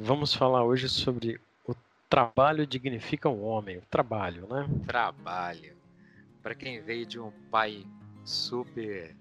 Vamos 0.00 0.32
falar 0.32 0.62
hoje 0.62 0.88
sobre 0.88 1.40
o 1.66 1.74
trabalho 2.08 2.64
dignifica 2.64 3.28
um 3.28 3.42
homem, 3.42 3.78
o 3.78 3.82
trabalho, 3.90 4.46
né? 4.46 4.64
Trabalho. 4.86 5.76
Para 6.40 6.54
quem 6.54 6.80
veio 6.80 7.04
de 7.04 7.18
um 7.18 7.32
pai 7.50 7.84
super 8.24 9.16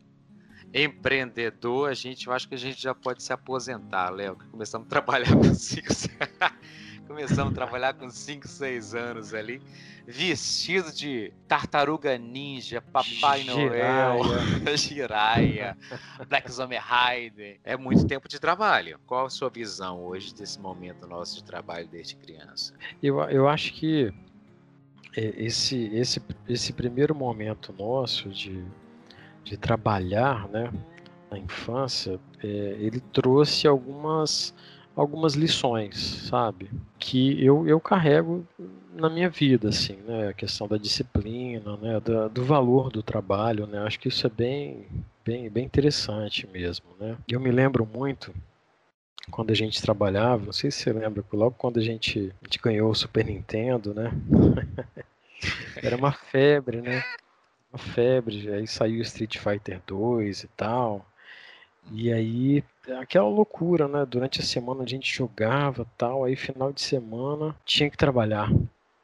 empreendedor, 0.72 1.90
a 1.90 1.96
gente, 1.96 2.28
eu 2.28 2.34
acho 2.34 2.48
que 2.48 2.54
a 2.54 2.60
gente 2.60 2.80
já 2.80 2.94
pode 2.94 3.24
se 3.24 3.34
aposentar, 3.34 4.12
Léo, 4.12 4.36
que 4.36 4.46
começamos 4.50 4.86
a 4.86 4.90
trabalhar 4.90 5.34
com 5.34 5.52
começamos 7.08 7.54
a 7.54 7.56
trabalhar 7.56 7.94
com 7.94 8.10
5, 8.10 8.48
6 8.48 8.94
anos 8.94 9.34
ali, 9.34 9.62
vestido 10.06 10.92
de 10.92 11.34
tartaruga 11.48 12.18
ninja, 12.18 12.82
Papai 12.82 13.44
Noel, 13.44 14.20
Jiraya, 14.76 15.78
Black 16.28 16.52
Zombie 16.52 16.78
Rider. 16.78 17.60
É 17.64 17.78
muito 17.78 18.06
tempo 18.06 18.28
de 18.28 18.40
trabalho. 18.40 19.00
Qual 19.08 19.26
a 19.26 19.30
sua 19.30 19.50
visão 19.50 20.04
hoje 20.04 20.36
desse 20.36 20.60
momento 20.60 21.08
nosso 21.08 21.38
de 21.38 21.44
trabalho 21.44 21.88
desde 21.88 22.16
criança? 22.16 22.74
Eu, 23.02 23.20
eu 23.30 23.48
acho 23.48 23.74
que 23.74 24.14
é, 25.16 25.34
esse, 25.38 25.86
esse, 25.96 26.22
esse 26.48 26.74
primeiro 26.74 27.16
momento 27.16 27.74
nosso 27.78 28.30
de 28.30 28.64
de 29.48 29.56
trabalhar, 29.58 30.48
né, 30.50 30.72
na 31.32 31.38
infância, 31.38 32.20
é, 32.44 32.48
ele 32.48 33.00
trouxe 33.00 33.68
algumas 33.68 34.54
algumas 34.98 35.36
lições, 35.36 35.96
sabe, 36.28 36.72
que 36.98 37.44
eu, 37.46 37.68
eu 37.68 37.80
carrego 37.80 38.44
na 38.96 39.08
minha 39.08 39.30
vida, 39.30 39.70
assim, 39.70 39.98
né, 39.98 40.30
a 40.30 40.34
questão 40.34 40.68
da 40.68 40.76
disciplina, 40.76 41.78
né, 41.78 42.00
da, 42.00 42.28
do 42.28 42.44
valor 42.44 42.90
do 42.90 43.04
trabalho, 43.04 43.68
né, 43.68 43.78
acho 43.84 44.00
que 44.00 44.08
isso 44.08 44.26
é 44.26 44.30
bem, 44.30 44.88
bem, 45.24 45.52
bem 45.52 45.66
interessante 45.66 46.48
mesmo, 46.48 46.88
né. 47.00 47.16
Eu 47.30 47.40
me 47.40 47.52
lembro 47.52 47.86
muito 47.86 48.34
quando 49.30 49.52
a 49.52 49.56
gente 49.56 49.80
trabalhava, 49.80 50.48
não 50.48 50.54
sei 50.54 50.72
se 50.72 50.80
você 50.80 50.92
lembra, 50.92 51.24
logo 51.32 51.56
quando 51.56 51.78
a 51.78 51.84
gente, 51.84 52.34
a 52.42 52.46
gente 52.46 52.60
ganhou 52.60 52.90
o 52.90 52.96
Super 52.96 53.24
Nintendo, 53.24 53.94
né, 53.94 54.12
era 55.78 55.96
uma 55.96 56.12
febre, 56.12 56.82
né, 56.82 57.04
uma 57.72 57.78
febre, 57.78 58.52
aí 58.52 58.66
saiu 58.66 59.00
Street 59.04 59.38
Fighter 59.38 59.80
2 59.86 60.44
e 60.44 60.48
tal. 60.48 61.06
E 61.92 62.12
aí, 62.12 62.64
aquela 62.96 63.28
loucura, 63.28 63.88
né? 63.88 64.06
Durante 64.06 64.40
a 64.40 64.44
semana 64.44 64.84
a 64.84 64.88
gente 64.88 65.16
jogava 65.16 65.86
tal, 65.98 66.24
aí 66.24 66.36
final 66.36 66.72
de 66.72 66.82
semana 66.82 67.56
tinha 67.66 67.90
que 67.90 67.98
trabalhar. 67.98 68.52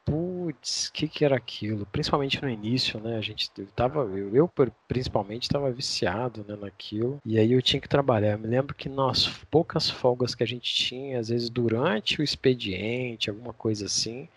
Putz, 0.04 0.88
o 0.88 0.92
que, 0.92 1.08
que 1.08 1.24
era 1.24 1.34
aquilo? 1.34 1.86
Principalmente 1.86 2.40
no 2.42 2.48
início, 2.48 3.00
né? 3.00 3.16
A 3.16 3.22
gente 3.22 3.50
tava, 3.74 4.00
eu, 4.00 4.36
eu 4.36 4.50
principalmente 4.86 5.44
estava 5.44 5.70
viciado 5.70 6.44
né, 6.46 6.56
naquilo. 6.60 7.18
E 7.24 7.38
aí 7.38 7.52
eu 7.52 7.62
tinha 7.62 7.80
que 7.80 7.88
trabalhar. 7.88 8.32
Eu 8.32 8.38
me 8.38 8.46
lembro 8.46 8.74
que 8.74 8.88
nas 8.88 9.26
poucas 9.50 9.88
folgas 9.88 10.34
que 10.34 10.42
a 10.42 10.46
gente 10.46 10.74
tinha, 10.74 11.18
às 11.18 11.30
vezes 11.30 11.48
durante 11.48 12.20
o 12.20 12.24
expediente, 12.24 13.30
alguma 13.30 13.54
coisa 13.54 13.86
assim, 13.86 14.28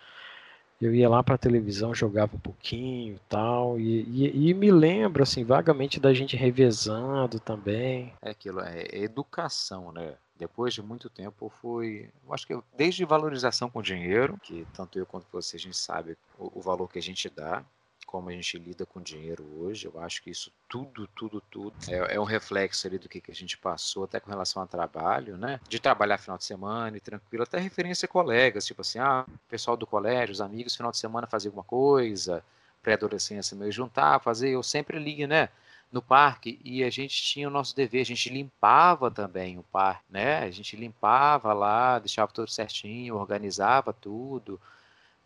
eu 0.81 0.93
ia 0.93 1.09
lá 1.09 1.23
para 1.23 1.35
a 1.35 1.39
televisão, 1.39 1.93
jogava 1.93 2.35
um 2.35 2.39
pouquinho 2.39 3.19
tal, 3.27 3.79
e, 3.79 4.03
e, 4.03 4.49
e, 4.49 4.53
me 4.53 4.71
lembro, 4.71 5.23
assim, 5.23 5.43
vagamente 5.43 5.99
da 5.99 6.13
gente 6.13 6.35
revezando 6.35 7.39
também. 7.39 8.13
É 8.21 8.29
aquilo, 8.29 8.61
é 8.61 8.85
educação, 8.91 9.91
né? 9.91 10.13
Depois 10.37 10.73
de 10.73 10.83
muito 10.83 11.09
tempo 11.09 11.51
foi, 11.61 12.11
eu 12.25 12.33
acho 12.33 12.45
que 12.45 12.57
desde 12.77 13.03
valorização 13.03 13.69
com 13.69 13.81
dinheiro, 13.81 14.37
que 14.43 14.67
tanto 14.71 14.99
eu 14.99 15.05
quanto 15.05 15.25
você 15.31 15.57
a 15.57 15.59
gente 15.59 15.75
sabe 15.75 16.15
o, 16.37 16.59
o 16.59 16.61
valor 16.61 16.87
que 16.87 16.99
a 16.99 17.01
gente 17.01 17.27
dá, 17.27 17.65
como 18.07 18.29
a 18.29 18.31
gente 18.31 18.57
lida 18.57 18.85
com 18.85 19.01
dinheiro 19.01 19.45
hoje. 19.59 19.85
Eu 19.85 19.99
acho 20.01 20.23
que 20.23 20.31
isso 20.31 20.51
tudo, 20.67 21.05
tudo, 21.07 21.41
tudo 21.51 21.75
é, 21.89 22.15
é 22.15 22.19
um 22.19 22.23
reflexo 22.23 22.87
ali 22.87 22.97
do 22.97 23.09
que, 23.09 23.19
que 23.19 23.29
a 23.29 23.35
gente 23.35 23.57
passou, 23.57 24.05
até 24.05 24.19
com 24.19 24.31
relação 24.31 24.61
ao 24.61 24.67
trabalho, 24.67 25.37
né? 25.37 25.59
De 25.67 25.79
trabalhar 25.79 26.17
final 26.17 26.37
de 26.37 26.45
semana 26.45 26.95
e 26.95 27.01
tranquilo, 27.01 27.43
até 27.43 27.59
referência 27.59 28.05
a 28.05 28.09
colegas, 28.09 28.65
tipo 28.65 28.81
assim, 28.81 28.97
ah, 28.97 29.25
pessoal 29.49 29.75
do 29.75 29.85
colégio, 29.85 30.31
os 30.31 30.41
amigos, 30.41 30.75
final 30.75 30.91
de 30.91 30.97
semana 30.97 31.27
fazer 31.27 31.49
alguma 31.49 31.65
coisa, 31.65 32.43
pré-adolescência 32.81 33.57
meio 33.57 33.71
juntar, 33.71 34.19
fazer, 34.21 34.49
eu 34.51 34.63
sempre 34.63 34.97
li, 34.97 35.27
né? 35.27 35.49
no 35.91 36.01
parque 36.01 36.59
e 36.63 36.83
a 36.83 36.89
gente 36.89 37.21
tinha 37.23 37.47
o 37.47 37.51
nosso 37.51 37.75
dever, 37.75 38.01
a 38.01 38.05
gente 38.05 38.29
limpava 38.29 39.09
também 39.09 39.57
o 39.57 39.63
parque, 39.63 40.03
né? 40.09 40.39
A 40.39 40.51
gente 40.51 40.75
limpava 40.75 41.53
lá, 41.53 41.97
deixava 41.97 42.31
tudo 42.31 42.49
certinho, 42.49 43.15
organizava 43.15 43.93
tudo, 43.93 44.59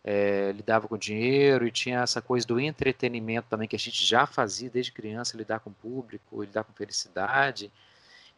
é, 0.03 0.51
lidava 0.55 0.87
com 0.87 0.97
dinheiro 0.97 1.65
e 1.65 1.71
tinha 1.71 2.01
essa 2.01 2.21
coisa 2.21 2.45
do 2.45 2.59
entretenimento 2.59 3.47
também 3.49 3.67
que 3.67 3.75
a 3.75 3.79
gente 3.79 4.03
já 4.03 4.25
fazia 4.25 4.69
desde 4.69 4.91
criança, 4.91 5.37
lidar 5.37 5.59
com 5.59 5.69
o 5.69 5.73
público, 5.73 6.41
lidar 6.41 6.63
com 6.63 6.73
felicidade. 6.73 7.71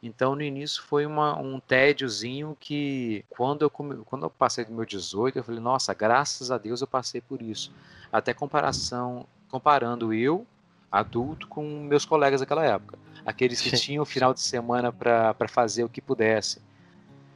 Então, 0.02 0.36
no 0.36 0.42
início 0.42 0.84
foi 0.84 1.06
uma, 1.06 1.40
um 1.40 1.62
tédiozinho 1.62 2.58
que, 2.60 3.24
quando 3.30 3.62
eu, 3.62 3.70
quando 3.70 4.24
eu 4.26 4.30
passei 4.30 4.66
do 4.66 4.74
meu 4.74 4.86
18, 4.86 5.38
eu 5.38 5.44
falei, 5.44 5.62
nossa, 5.62 5.94
graças 5.94 6.52
a 6.52 6.58
Deus 6.58 6.82
eu 6.82 6.88
passei 6.88 7.22
por 7.22 7.42
isso. 7.42 7.72
Até 8.12 8.34
comparação, 8.34 9.26
comparando 9.50 10.14
eu, 10.14 10.46
adulto, 10.92 11.48
com 11.48 11.64
meus 11.64 12.04
colegas 12.04 12.42
daquela 12.42 12.66
época. 12.66 13.00
Aqueles 13.26 13.62
que 13.62 13.70
Sim. 13.70 13.84
tinham 13.84 14.04
o 14.04 14.06
final 14.06 14.34
de 14.34 14.42
semana 14.42 14.92
para 14.92 15.48
fazer 15.48 15.86
o 15.86 15.90
que 15.90 16.02
pudesse. 16.02 16.62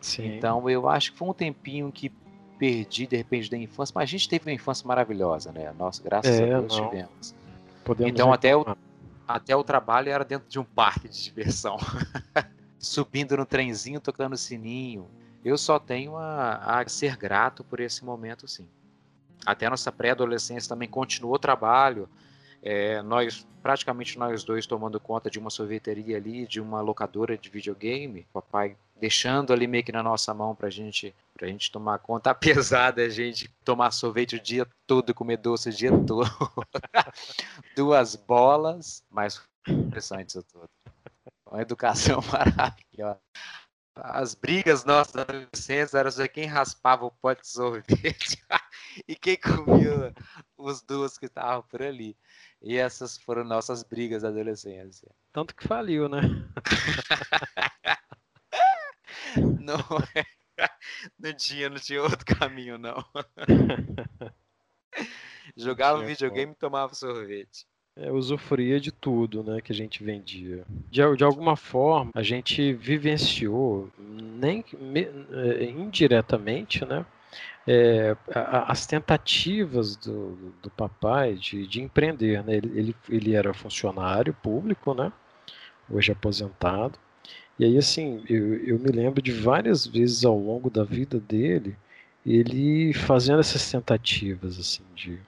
Sim. 0.02 0.36
Então, 0.36 0.70
eu 0.70 0.90
acho 0.90 1.14
que 1.14 1.18
foi 1.18 1.30
um 1.30 1.34
tempinho 1.34 1.90
que 1.90 2.12
perdi 2.58 3.08
de 3.08 3.16
repente 3.16 3.50
da 3.50 3.58
infância, 3.58 3.94
mas 3.96 4.04
a 4.04 4.12
gente 4.12 4.28
teve 4.28 4.50
uma 4.50 4.54
infância 4.54 4.88
maravilhosa, 4.88 5.52
né? 5.52 5.74
Nossa, 5.78 6.02
graças 6.04 6.40
é, 6.40 6.44
a 6.44 6.60
Deus 6.60 6.78
não. 6.78 6.90
tivemos. 6.90 7.36
Podemos 7.84 8.12
então 8.12 8.34
até 8.34 8.56
o, 8.56 8.66
até 9.28 9.56
o 9.56 9.64
trabalho 9.64 10.10
era 10.10 10.26
dentro 10.26 10.48
de 10.50 10.60
um 10.60 10.64
parque 10.64 11.08
de 11.08 11.24
diversão. 11.24 11.78
Subindo 12.80 13.36
no 13.38 13.46
trenzinho, 13.46 14.00
tocando 14.00 14.38
sininho. 14.38 15.08
Eu 15.44 15.58
só 15.58 15.80
tenho 15.80 16.16
a, 16.16 16.82
a 16.82 16.90
ser 16.90 17.16
grato 17.16 17.64
por 17.64 17.80
esse 17.80 18.04
momento, 18.04 18.48
sim. 18.48 18.68
Até 19.46 19.66
a 19.66 19.70
nossa 19.70 19.92
pré-adolescência 19.92 20.68
também 20.68 20.90
continuou 20.90 21.36
o 21.36 21.40
trabalho. 21.40 22.10
É, 22.62 23.02
nós, 23.02 23.48
praticamente 23.62 24.18
nós 24.18 24.44
dois, 24.44 24.66
tomando 24.66 25.00
conta 25.00 25.30
de 25.30 25.40
uma 25.40 25.50
sorveteria 25.50 26.18
ali, 26.18 26.48
de 26.48 26.60
uma 26.60 26.82
locadora 26.82 27.38
de 27.38 27.50
videogame. 27.50 28.28
Papai 28.34 28.76
deixando 29.00 29.54
ali 29.54 29.68
meio 29.68 29.84
que 29.84 29.92
na 29.92 30.02
nossa 30.04 30.34
mão 30.34 30.56
pra 30.56 30.70
gente, 30.70 31.14
pra 31.34 31.48
gente 31.48 31.72
tomar 31.72 32.00
conta. 32.00 32.32
Apesar 32.32 32.92
da 32.92 33.08
gente 33.10 33.50
tomar 33.64 33.92
sorvete 33.92 34.36
o 34.36 34.40
dia 34.40 34.68
todo, 34.86 35.14
comer 35.14 35.38
doce 35.38 35.70
o 35.70 35.74
dia 35.74 35.92
todo. 36.06 36.30
Duas 37.76 38.16
bolas, 38.16 39.04
mas 39.10 39.42
interessante 39.68 40.30
isso 40.30 40.44
tudo. 40.44 40.70
Uma 41.50 41.62
educação 41.62 42.20
maravilhosa. 42.32 43.20
As 43.96 44.36
brigas 44.36 44.86
nossas 44.86 45.16
adolescentes 45.16 45.94
eram 45.96 46.12
sobre 46.12 46.28
quem 46.28 46.46
raspava 46.46 47.06
o 47.06 47.12
pote 47.12 47.42
de 47.42 47.48
sorvete 47.48 48.38
e 49.08 49.16
quem 49.16 49.36
comia 49.38 50.14
os 50.56 50.82
doces 50.84 51.18
que 51.18 51.26
estavam 51.26 51.64
por 51.64 51.82
ali. 51.82 52.16
E 52.62 52.78
essas 52.78 53.18
foram 53.18 53.44
nossas 53.44 53.84
brigas 53.84 54.24
da 54.24 54.30
adolescência. 54.30 55.10
Tanto 55.32 55.56
que 55.56 55.68
faliu, 55.68 56.10
né? 56.10 56.22
Não, 59.38 59.78
não 61.20 61.34
tinha, 61.34 61.70
não 61.70 61.78
tinha 61.78 62.02
outro 62.02 62.26
caminho, 62.26 62.78
não. 62.78 63.06
Jogava 65.56 66.04
videogame 66.04 66.54
e 66.54 66.56
tomava 66.56 66.94
sorvete. 66.96 67.68
É, 67.96 68.12
usufruía 68.12 68.80
de 68.80 68.92
tudo 68.92 69.44
né, 69.44 69.60
que 69.60 69.72
a 69.72 69.76
gente 69.76 70.04
vendia. 70.04 70.66
De, 70.90 71.16
de 71.16 71.24
alguma 71.24 71.56
forma, 71.56 72.12
a 72.14 72.22
gente 72.22 72.74
vivenciou, 72.74 73.90
nem 73.98 74.64
me, 74.80 75.08
é, 75.32 75.64
indiretamente, 75.64 76.86
né, 76.86 77.06
é, 77.68 78.16
as 78.34 78.86
tentativas 78.86 79.96
do, 79.96 80.54
do 80.62 80.70
papai 80.70 81.36
de, 81.36 81.68
de 81.68 81.82
empreender. 81.82 82.44
Né? 82.44 82.56
Ele, 82.56 82.80
ele, 82.80 82.96
ele 83.10 83.36
era 83.36 83.54
funcionário 83.54 84.34
público, 84.34 84.94
né? 84.94 85.12
hoje 85.90 86.12
aposentado, 86.12 87.00
e 87.60 87.66
aí, 87.66 87.78
assim, 87.78 88.24
eu, 88.30 88.54
eu 88.66 88.80
me 88.80 88.92
lembro 88.92 89.22
de 89.22 89.32
várias 89.32 89.86
vezes 89.88 90.24
ao 90.24 90.38
longo 90.38 90.70
da 90.70 90.84
vida 90.84 91.20
dele, 91.20 91.76
ele 92.26 92.94
fazendo 92.94 93.40
essas 93.40 93.72
tentativas, 93.72 94.60
assim, 94.60 94.84
de, 94.96 95.20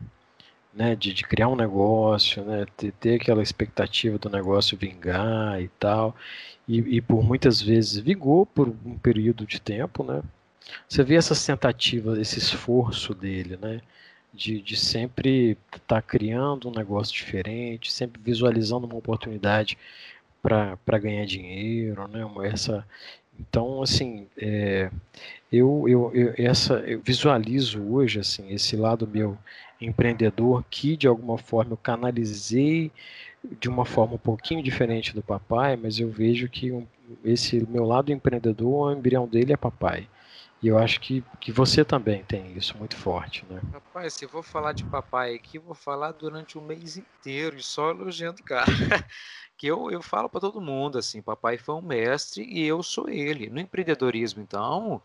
né, 0.73 0.95
de, 0.95 1.13
de 1.13 1.23
criar 1.23 1.47
um 1.47 1.55
negócio, 1.55 2.43
né, 2.45 2.65
ter, 2.77 2.91
ter 2.93 3.15
aquela 3.15 3.41
expectativa 3.41 4.19
do 4.19 4.29
negócio 4.29 4.77
vingar 4.77 5.59
e 5.61 5.69
tal, 5.79 6.15
e, 6.67 6.97
e 6.97 7.01
por 7.01 7.23
muitas 7.23 7.61
vezes 7.61 7.97
vingou 7.97 8.45
por 8.45 8.69
um 8.69 8.97
período 8.97 9.45
de 9.45 9.59
tempo, 9.59 10.03
né, 10.03 10.21
você 10.87 11.03
vê 11.03 11.15
essas 11.15 11.45
tentativas, 11.45 12.17
esse 12.17 12.39
esforço 12.39 13.13
dele, 13.13 13.57
né, 13.57 13.81
de, 14.33 14.61
de 14.61 14.77
sempre 14.77 15.57
estar 15.73 15.79
tá 15.87 16.01
criando 16.01 16.69
um 16.69 16.73
negócio 16.73 17.13
diferente, 17.13 17.91
sempre 17.91 18.21
visualizando 18.23 18.85
uma 18.85 18.97
oportunidade 18.97 19.77
para 20.41 20.99
ganhar 20.99 21.25
dinheiro, 21.25 22.07
né? 22.07 22.25
Essa, 22.47 22.85
então, 23.39 23.81
assim, 23.81 24.27
é, 24.37 24.91
eu, 25.51 25.85
eu, 25.87 26.11
eu, 26.13 26.33
essa, 26.37 26.75
eu 26.81 27.01
visualizo 27.01 27.81
hoje 27.81 28.19
assim, 28.19 28.51
esse 28.51 28.75
lado 28.75 29.07
meu 29.07 29.37
empreendedor 29.79 30.63
que, 30.69 30.97
de 30.97 31.07
alguma 31.07 31.37
forma, 31.37 31.73
eu 31.73 31.77
canalizei 31.77 32.91
de 33.59 33.69
uma 33.69 33.85
forma 33.85 34.15
um 34.15 34.19
pouquinho 34.19 34.61
diferente 34.61 35.15
do 35.15 35.21
papai, 35.21 35.77
mas 35.77 35.99
eu 35.99 36.09
vejo 36.09 36.49
que 36.49 36.71
um, 36.71 36.85
esse 37.23 37.65
meu 37.69 37.85
lado 37.85 38.11
empreendedor, 38.11 38.89
o 38.89 38.91
embrião 38.91 39.25
dele 39.25 39.53
é 39.53 39.57
papai. 39.57 40.07
E 40.61 40.67
eu 40.67 40.77
acho 40.77 40.99
que, 40.99 41.23
que 41.39 41.51
você 41.51 41.85
também 41.85 42.23
tem 42.23 42.51
isso 42.57 42.77
muito 42.77 42.95
forte, 42.97 43.45
né? 43.49 43.61
Rapaz, 43.71 44.13
se 44.13 44.25
eu 44.25 44.29
vou 44.29 44.43
falar 44.43 44.73
de 44.73 44.83
papai 44.83 45.33
aqui, 45.33 45.57
vou 45.57 45.73
falar 45.73 46.11
durante 46.11 46.57
o 46.57 46.61
mês 46.61 46.97
inteiro 46.97 47.57
e 47.57 47.63
só 47.63 47.91
elogiando 47.91 48.41
o 48.41 48.45
cara. 48.45 48.65
que 49.57 49.67
eu, 49.67 49.89
eu 49.89 50.01
falo 50.01 50.29
para 50.29 50.41
todo 50.41 50.59
mundo 50.61 50.97
assim, 50.97 51.21
papai 51.21 51.57
foi 51.57 51.75
um 51.75 51.81
mestre 51.81 52.43
e 52.43 52.65
eu 52.65 52.83
sou 52.83 53.09
ele. 53.09 53.49
No 53.49 53.59
empreendedorismo, 53.59 54.41
então, 54.41 55.01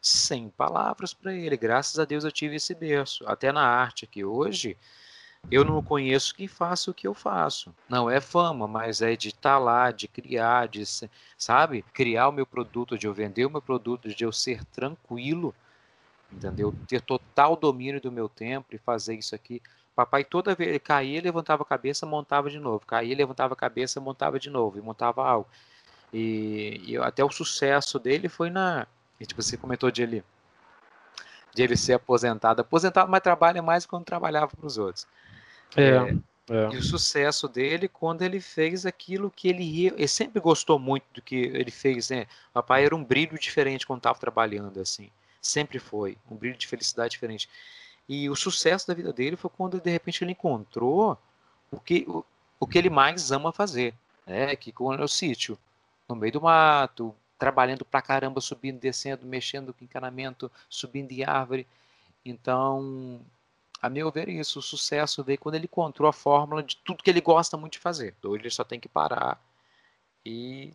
sem 0.00 0.48
palavras 0.48 1.14
para 1.14 1.34
ele. 1.34 1.56
Graças 1.56 1.98
a 1.98 2.04
Deus 2.04 2.24
eu 2.24 2.32
tive 2.32 2.56
esse 2.56 2.74
berço. 2.74 3.24
Até 3.28 3.52
na 3.52 3.62
arte 3.62 4.04
aqui 4.04 4.24
hoje, 4.24 4.76
eu 5.50 5.64
não 5.64 5.82
conheço 5.82 6.34
quem 6.34 6.46
faça 6.46 6.90
o 6.90 6.94
que 6.94 7.06
eu 7.06 7.14
faço. 7.14 7.74
Não 7.88 8.08
é 8.08 8.20
fama, 8.20 8.68
mas 8.68 9.02
é 9.02 9.16
de 9.16 9.28
estar 9.28 9.54
tá 9.54 9.58
lá, 9.58 9.90
de 9.90 10.06
criar, 10.06 10.68
de, 10.68 10.84
sabe? 11.36 11.84
Criar 11.92 12.28
o 12.28 12.32
meu 12.32 12.46
produto, 12.46 12.98
de 12.98 13.06
eu 13.06 13.14
vender 13.14 13.46
o 13.46 13.50
meu 13.50 13.60
produto, 13.60 14.08
de 14.08 14.24
eu 14.24 14.32
ser 14.32 14.64
tranquilo, 14.66 15.54
entendeu? 16.30 16.74
Ter 16.86 17.00
total 17.00 17.56
domínio 17.56 18.00
do 18.00 18.12
meu 18.12 18.28
tempo 18.28 18.74
e 18.74 18.78
fazer 18.78 19.14
isso 19.16 19.34
aqui. 19.34 19.60
Papai 19.94 20.24
toda 20.24 20.54
vez 20.54 20.70
ele 20.70 20.78
caía, 20.78 21.20
levantava 21.20 21.62
a 21.62 21.66
cabeça, 21.66 22.06
montava 22.06 22.48
de 22.48 22.58
novo. 22.58 22.86
Caía, 22.86 23.16
levantava 23.16 23.54
a 23.54 23.56
cabeça, 23.56 24.00
montava 24.00 24.38
de 24.38 24.50
novo 24.50 24.78
e 24.78 24.80
montava 24.80 25.26
algo. 25.26 25.48
E, 26.12 26.80
e 26.86 26.96
até 26.96 27.24
o 27.24 27.30
sucesso 27.30 27.98
dele 27.98 28.28
foi 28.28 28.50
na, 28.50 28.86
tipo, 29.20 29.42
você 29.42 29.56
comentou 29.56 29.90
de 29.90 30.02
ele 30.02 30.24
de 31.52 31.62
ele 31.62 31.76
ser 31.76 31.94
aposentado. 31.94 32.60
Aposentado, 32.60 33.10
mas 33.10 33.20
trabalha 33.20 33.60
mais 33.60 33.84
quando 33.84 34.04
trabalhava 34.04 34.48
para 34.48 34.66
os 34.66 34.78
outros. 34.78 35.06
É, 35.76 35.82
é, 35.82 36.14
é. 36.50 36.74
E 36.74 36.76
o 36.76 36.82
sucesso 36.82 37.48
dele 37.48 37.88
quando 37.88 38.22
ele 38.22 38.40
fez 38.40 38.84
aquilo 38.84 39.30
que 39.30 39.48
ele, 39.48 39.86
ele 39.86 40.08
sempre 40.08 40.40
gostou 40.40 40.78
muito 40.78 41.04
do 41.14 41.22
que 41.22 41.36
ele 41.36 41.70
fez, 41.70 42.10
né? 42.10 42.26
Papai 42.52 42.84
era 42.84 42.94
um 42.94 43.04
brilho 43.04 43.38
diferente 43.38 43.86
quando 43.86 44.00
estava 44.00 44.18
trabalhando, 44.18 44.80
assim. 44.80 45.10
Sempre 45.40 45.78
foi. 45.78 46.16
Um 46.30 46.36
brilho 46.36 46.56
de 46.56 46.66
felicidade 46.66 47.12
diferente. 47.12 47.48
E 48.08 48.28
o 48.28 48.34
sucesso 48.34 48.88
da 48.88 48.94
vida 48.94 49.12
dele 49.12 49.36
foi 49.36 49.50
quando, 49.56 49.80
de 49.80 49.90
repente, 49.90 50.24
ele 50.24 50.32
encontrou 50.32 51.16
o 51.70 51.78
que, 51.78 52.04
o, 52.08 52.24
o 52.58 52.66
que 52.66 52.76
ele 52.76 52.90
mais 52.90 53.30
ama 53.30 53.52
fazer, 53.52 53.94
né? 54.26 54.56
Que 54.56 54.72
quando 54.72 55.00
é 55.00 55.04
o 55.04 55.08
sítio, 55.08 55.56
no 56.08 56.16
meio 56.16 56.32
do 56.32 56.40
mato, 56.40 57.14
trabalhando 57.38 57.84
pra 57.84 58.02
caramba, 58.02 58.40
subindo, 58.40 58.80
descendo, 58.80 59.24
mexendo 59.24 59.72
com 59.72 59.84
encanamento, 59.84 60.50
subindo 60.68 61.12
em 61.12 61.24
árvore. 61.24 61.66
Então, 62.24 63.20
a 63.80 63.88
meu 63.88 64.10
ver, 64.10 64.28
isso, 64.28 64.58
o 64.58 64.62
sucesso 64.62 65.24
veio 65.24 65.38
quando 65.38 65.54
ele 65.54 65.64
encontrou 65.64 66.08
a 66.08 66.12
fórmula 66.12 66.62
de 66.62 66.76
tudo 66.76 67.02
que 67.02 67.10
ele 67.10 67.20
gosta 67.20 67.56
muito 67.56 67.74
de 67.74 67.78
fazer. 67.78 68.08
Hoje 68.08 68.16
então, 68.18 68.36
ele 68.36 68.50
só 68.50 68.62
tem 68.62 68.78
que 68.78 68.88
parar 68.88 69.42
e 70.24 70.74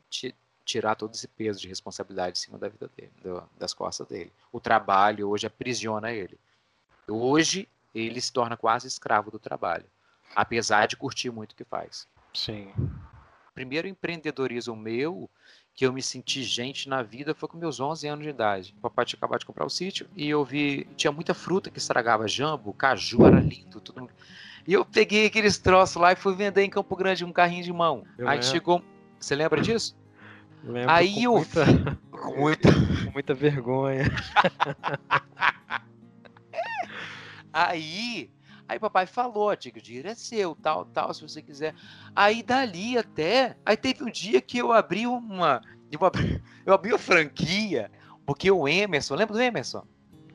tirar 0.66 0.96
todo 0.96 1.14
esse 1.14 1.28
peso 1.28 1.60
de 1.62 1.68
responsabilidade 1.68 2.40
em 2.40 2.42
cima 2.42 2.58
da 2.58 2.68
vida 2.68 2.90
dele, 2.98 3.12
das 3.58 3.74
costas 3.74 4.08
dele. 4.08 4.34
O 4.52 4.60
trabalho 4.60 5.30
hoje 5.30 5.46
aprisiona 5.46 6.12
ele. 6.12 6.40
Hoje 7.08 7.70
ele 7.94 8.20
se 8.20 8.34
torna 8.34 8.58
quase 8.58 8.88
escravo 8.88 9.30
do 9.30 9.38
trabalho, 9.38 9.86
apesar 10.36 10.88
de 10.88 10.98
curtir 10.98 11.30
muito 11.30 11.52
o 11.52 11.56
que 11.56 11.64
faz. 11.64 12.08
Sim. 12.34 12.74
Primeiro 13.54 13.88
empreendedorismo 13.88 14.76
meu 14.76 15.30
que 15.76 15.86
eu 15.86 15.92
me 15.92 16.02
senti 16.02 16.42
gente 16.42 16.88
na 16.88 17.04
vida 17.04 17.36
foi 17.36 17.50
com 17.50 17.58
meus 17.58 17.82
11 17.82 18.08
anos 18.08 18.24
de 18.24 18.30
idade. 18.30 18.74
O 18.78 18.82
papai 18.82 19.06
tinha 19.06 19.18
acabado 19.18 19.42
de 19.42 19.46
comprar 19.46 19.66
o 19.66 19.70
sítio 19.70 20.08
e 20.16 20.30
eu 20.30 20.44
vi, 20.46 20.88
tinha 20.96 21.12
muita 21.12 21.34
fruta 21.34 21.70
que 21.70 21.78
estragava, 21.78 22.28
jambo, 22.28 22.74
caju, 22.74 23.26
era 23.26 23.42
lindo, 23.42 23.82
tudo. 23.82 24.10
E 24.66 24.74
eu 24.74 24.86
peguei 24.86 25.26
aqueles 25.26 25.58
troços 25.58 25.98
lá 25.98 26.14
e 26.14 26.16
fui 26.16 26.34
vender 26.34 26.64
em 26.64 26.70
Campo 26.70 26.96
Grande 26.96 27.26
um 27.26 27.34
carrinho 27.34 27.64
de 27.64 27.74
mão. 27.74 28.06
Eu 28.18 28.28
Aí 28.28 28.38
lembro. 28.38 28.52
chegou, 28.52 28.82
você 29.20 29.36
lembra 29.36 29.62
disso? 29.62 29.98
Lembro 30.64 30.92
Aí 30.92 31.24
eu 31.24 31.34
muita, 31.34 31.66
com 32.10 32.36
muita, 32.40 32.70
com 33.06 33.12
muita 33.12 33.34
vergonha. 33.34 34.06
Aí 37.52 38.32
Aí 38.68 38.80
papai 38.80 39.06
falou, 39.06 39.56
Tico, 39.56 39.78
o 39.78 39.82
dinheiro 39.82 40.10
é 40.10 40.16
seu, 40.16 40.56
tal, 40.56 40.86
tal, 40.86 41.14
se 41.14 41.22
você 41.22 41.42
quiser. 41.42 41.76
Aí 42.16 42.42
dali 42.42 42.98
até, 42.98 43.56
aí 43.66 43.78
teve 43.78 44.04
um 44.04 44.10
dia 44.10 44.42
que 44.42 44.58
eu 44.58 44.72
abri 44.72 45.06
uma, 45.06 45.62
eu 45.92 46.04
abri, 46.06 46.42
eu 46.66 46.74
abri 46.74 46.92
uma 46.92 46.98
franquia, 47.00 47.92
porque 48.26 48.50
o 48.50 48.68
Emerson, 48.68 49.16
lembra 49.16 49.36
do 49.36 49.42
Emerson? 49.42 49.86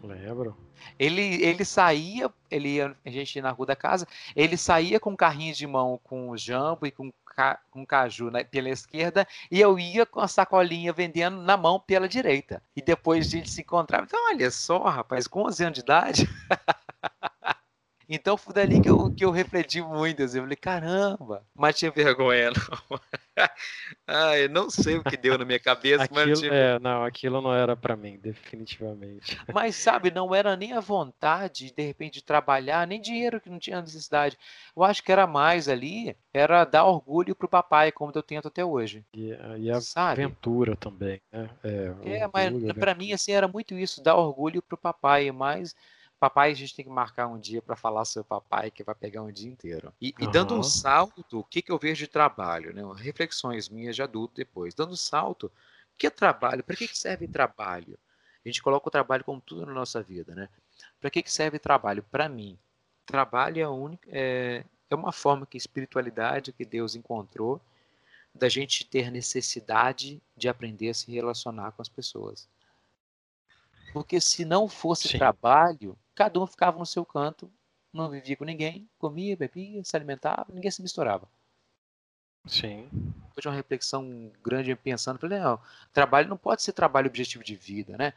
Lembro. 0.03 0.57
Ele, 0.99 1.43
ele 1.43 1.65
saía, 1.65 2.31
ele 2.51 2.77
ia, 2.77 2.97
a 3.05 3.11
gente 3.11 3.37
ia 3.37 3.43
na 3.43 3.51
rua 3.51 3.67
da 3.67 3.77
casa, 3.77 4.07
ele 4.35 4.57
saía 4.57 4.99
com 4.99 5.17
carrinho 5.17 5.55
de 5.55 5.67
mão 5.67 6.01
com 6.03 6.31
o 6.31 6.37
jambo 6.37 6.87
e 6.87 6.91
com, 6.91 7.13
com 7.71 7.87
caju 7.87 8.31
né, 8.31 8.45
pela 8.45 8.69
esquerda, 8.69 9.27
e 9.51 9.61
eu 9.61 9.79
ia 9.79 10.07
com 10.07 10.21
a 10.21 10.29
sacolinha 10.29 10.93
vendendo 10.93 11.43
na 11.43 11.57
mão 11.57 11.79
pela 11.81 12.09
direita. 12.09 12.63
E 12.75 12.81
depois 12.81 13.27
a 13.27 13.31
gente 13.31 13.51
se 13.51 13.61
encontrava. 13.61 14.05
Então, 14.05 14.21
olha 14.29 14.51
só, 14.51 14.83
rapaz, 14.85 15.27
com 15.27 15.47
11 15.47 15.65
anos 15.65 15.75
de 15.75 15.81
idade. 15.81 16.29
Então 18.13 18.37
foi 18.37 18.53
dali 18.53 18.81
que 18.81 18.91
eu, 18.91 19.09
que 19.15 19.25
eu 19.25 19.31
refleti 19.31 19.81
muito. 19.81 20.21
Assim, 20.21 20.39
eu 20.39 20.43
falei, 20.43 20.57
caramba, 20.57 21.45
mas 21.55 21.79
tinha 21.79 21.93
vergonha, 21.93 22.51
não. 22.91 23.01
ah, 24.05 24.37
eu 24.37 24.49
não 24.49 24.69
sei 24.69 24.97
o 24.97 25.05
que 25.05 25.17
deu 25.17 25.39
na 25.39 25.45
minha 25.45 25.61
cabeça, 25.61 26.03
aquilo, 26.03 26.27
mas. 26.27 26.41
Tinha... 26.41 26.53
É, 26.53 26.79
não, 26.81 27.05
aquilo 27.05 27.41
não 27.41 27.55
era 27.55 27.77
para 27.77 27.95
mim, 27.95 28.19
definitivamente. 28.19 29.39
Mas 29.55 29.77
sabe, 29.77 30.11
não 30.11 30.35
era 30.35 30.57
nem 30.57 30.73
a 30.73 30.81
vontade, 30.81 31.73
de 31.73 31.83
repente, 31.83 32.15
de 32.15 32.25
trabalhar, 32.25 32.87
nem 32.87 33.01
dinheiro 33.01 33.41
que 33.41 33.49
não 33.49 33.59
tinha 33.59 33.81
necessidade. 33.81 34.37
Eu 34.77 34.83
acho 34.83 35.03
que 35.03 35.13
era 35.13 35.27
mais 35.27 35.69
ali, 35.69 36.17
era 36.33 36.65
dar 36.65 36.85
orgulho 36.85 37.35
pro 37.35 37.49
papai, 37.49 37.93
como 37.93 38.11
eu 38.15 38.23
tento 38.23 38.49
até 38.49 38.65
hoje. 38.65 39.05
E, 39.15 39.37
e 39.59 39.71
a 39.71 39.81
sabe? 39.81 40.23
aventura 40.23 40.75
também, 40.75 41.21
né? 41.31 41.49
É, 41.63 42.23
é 42.23 42.31
mas 42.33 42.73
para 42.73 42.95
mim, 42.95 43.13
assim, 43.13 43.33
era 43.33 43.47
muito 43.47 43.75
isso, 43.75 44.03
dar 44.03 44.17
orgulho 44.17 44.63
pro 44.63 44.77
papai, 44.77 45.31
mas 45.31 45.77
Papai, 46.21 46.51
a 46.51 46.55
gente 46.55 46.75
tem 46.75 46.85
que 46.85 46.91
marcar 46.91 47.29
um 47.29 47.39
dia 47.39 47.63
para 47.63 47.75
falar 47.75 48.05
sobre 48.05 48.29
papai, 48.29 48.71
que 48.71 48.85
vai 48.85 48.95
pegar 48.95 49.23
um 49.23 49.33
dia 49.33 49.51
inteiro. 49.51 49.91
E, 49.99 50.15
uhum. 50.21 50.29
e 50.29 50.31
dando 50.31 50.55
um 50.55 50.63
salto, 50.63 51.25
o 51.39 51.43
que, 51.43 51.63
que 51.63 51.73
eu 51.73 51.79
vejo 51.79 52.05
de 52.05 52.09
trabalho? 52.09 52.75
Né? 52.75 52.83
Reflexões 53.03 53.71
minhas 53.71 53.97
de 53.97 54.03
adulto 54.03 54.35
depois. 54.37 54.75
Dando 54.75 54.93
um 54.93 54.97
salto, 54.97 55.47
o 55.47 55.97
que 55.97 56.07
é 56.07 56.11
trabalho? 56.11 56.63
Para 56.63 56.77
que, 56.77 56.87
que 56.87 56.99
serve 56.99 57.27
trabalho? 57.27 57.99
A 58.45 58.49
gente 58.49 58.63
coloca 58.63 58.87
o 58.87 58.91
trabalho 58.91 59.25
como 59.25 59.41
tudo 59.41 59.65
na 59.65 59.73
nossa 59.73 60.03
vida, 60.03 60.35
né? 60.35 60.51
Para 61.01 61.11
que, 61.11 61.23
que 61.23 61.33
serve 61.33 61.59
trabalho? 61.59 62.03
Para 62.03 62.29
mim, 62.29 62.59
trabalho 63.07 63.63
é, 63.63 63.69
única, 63.69 64.07
é, 64.13 64.63
é 64.91 64.95
uma 64.95 65.13
forma 65.13 65.47
que 65.47 65.57
espiritualidade 65.57 66.53
que 66.53 66.67
Deus 66.67 66.95
encontrou 66.95 67.61
da 68.35 68.49
gente 68.49 68.87
ter 68.87 69.11
necessidade 69.11 70.21
de 70.37 70.49
aprender 70.49 70.91
a 70.91 70.95
se 70.95 71.11
relacionar 71.11 71.73
com 71.73 71.81
as 71.81 71.89
pessoas. 71.89 72.47
Porque 73.93 74.21
se 74.21 74.45
não 74.45 74.69
fosse 74.69 75.09
Sim. 75.09 75.19
trabalho, 75.19 75.99
cada 76.21 76.39
um 76.39 76.47
ficava 76.47 76.79
no 76.79 76.85
seu 76.85 77.03
canto, 77.03 77.51
não 77.91 78.11
vivia 78.11 78.37
com 78.37 78.45
ninguém, 78.45 78.87
comia, 78.99 79.35
bebia, 79.35 79.83
se 79.83 79.97
alimentava, 79.97 80.49
ninguém 80.53 80.71
se 80.71 80.83
misturava. 80.83 81.27
Sim. 82.45 82.91
De 83.41 83.49
uma 83.49 83.55
reflexão 83.55 84.31
grande 84.45 84.77
pensando, 84.77 85.19
falei, 85.19 85.39
não, 85.39 85.59
trabalho 85.95 86.29
não 86.29 86.37
pode 86.37 86.63
ser 86.63 86.75
trabalho 86.75 87.07
objetivo 87.07 87.43
de 87.43 87.57
vida, 87.57 87.97
né? 87.97 88.13